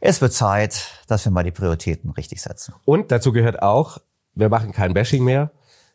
es 0.00 0.20
wird 0.20 0.32
Zeit, 0.32 0.92
dass 1.08 1.24
wir 1.24 1.32
mal 1.32 1.44
die 1.44 1.50
Prioritäten 1.50 2.10
richtig 2.10 2.42
setzen. 2.42 2.74
Und 2.84 3.10
dazu 3.10 3.32
gehört 3.32 3.62
auch, 3.62 3.98
wir 4.34 4.48
machen 4.48 4.72
kein 4.72 4.94
Bashing 4.94 5.24
mehr, 5.24 5.50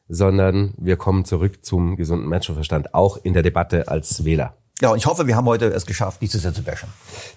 sondern 0.09 0.73
wir 0.77 0.97
kommen 0.97 1.25
zurück 1.25 1.63
zum 1.63 1.95
gesunden 1.95 2.27
Menschenverstand, 2.27 2.93
auch 2.93 3.17
in 3.23 3.33
der 3.33 3.43
Debatte 3.43 3.87
als 3.87 4.25
Wähler. 4.25 4.57
Ja, 4.81 4.89
und 4.89 4.97
ich 4.97 5.05
hoffe, 5.05 5.27
wir 5.27 5.35
haben 5.35 5.45
heute 5.45 5.67
es 5.67 5.85
geschafft, 5.85 6.21
nicht 6.21 6.31
zu 6.31 6.39
sehr 6.39 6.53
zu 6.53 6.63
bashen. 6.63 6.89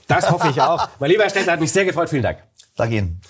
Das 0.08 0.30
hoffe 0.30 0.48
ich 0.50 0.60
auch. 0.60 0.88
mein 0.98 1.10
lieber 1.10 1.22
Herr 1.22 1.30
Städter, 1.30 1.52
hat 1.52 1.60
mich 1.60 1.70
sehr 1.70 1.84
gefreut. 1.84 2.08
Vielen 2.08 2.22
Dank. 2.22 2.38
Danke 2.76 2.96
Ihnen. 2.96 3.20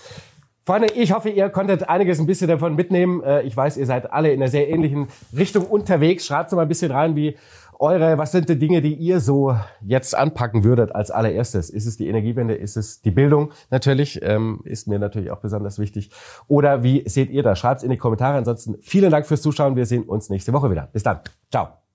Freunde, 0.65 0.93
ich 0.95 1.13
hoffe, 1.13 1.29
ihr 1.29 1.49
konntet 1.49 1.89
einiges 1.89 2.19
ein 2.19 2.27
bisschen 2.27 2.49
davon 2.49 2.75
mitnehmen. 2.75 3.23
Äh, 3.23 3.43
ich 3.43 3.57
weiß, 3.57 3.77
ihr 3.77 3.87
seid 3.87 4.13
alle 4.13 4.33
in 4.33 4.43
einer 4.43 4.51
sehr 4.51 4.69
ähnlichen 4.69 5.09
Richtung 5.37 5.65
unterwegs. 5.67 6.27
Schreibt 6.27 6.51
mal 6.53 6.63
ein 6.63 6.69
bisschen 6.69 6.91
rein, 6.91 7.15
wie 7.15 7.37
eure, 7.79 8.19
was 8.19 8.33
sind 8.33 8.49
die 8.49 8.59
Dinge, 8.59 8.81
die 8.83 8.95
ihr 8.95 9.21
so 9.21 9.57
jetzt 9.81 10.15
anpacken 10.17 10.65
würdet 10.65 10.95
als 10.95 11.11
allererstes? 11.11 11.71
Ist 11.71 11.87
es 11.87 11.97
die 11.97 12.09
Energiewende? 12.09 12.55
Ist 12.55 12.77
es 12.77 13.03
die 13.03 13.11
Bildung 13.11 13.53
natürlich? 13.71 14.21
Ähm, 14.23 14.61
ist 14.65 14.89
mir 14.89 14.99
natürlich 14.99 15.31
auch 15.31 15.41
besonders 15.41 15.79
wichtig. 15.79 16.11
Oder 16.49 16.83
wie 16.83 17.09
seht 17.09 17.31
ihr 17.31 17.43
das? 17.43 17.59
Schreibt 17.59 17.79
es 17.79 17.85
in 17.85 17.91
die 17.91 17.97
Kommentare. 17.97 18.39
Ansonsten 18.39 18.77
vielen 18.81 19.11
Dank 19.11 19.27
fürs 19.27 19.43
Zuschauen. 19.43 19.77
Wir 19.77 19.87
sehen 19.87 20.05
uns 20.05 20.31
nächste 20.31 20.53
Woche 20.53 20.71
wieder. 20.71 20.89
Bis 20.93 21.03
dann. 21.03 21.21
Ciao. 21.51 21.86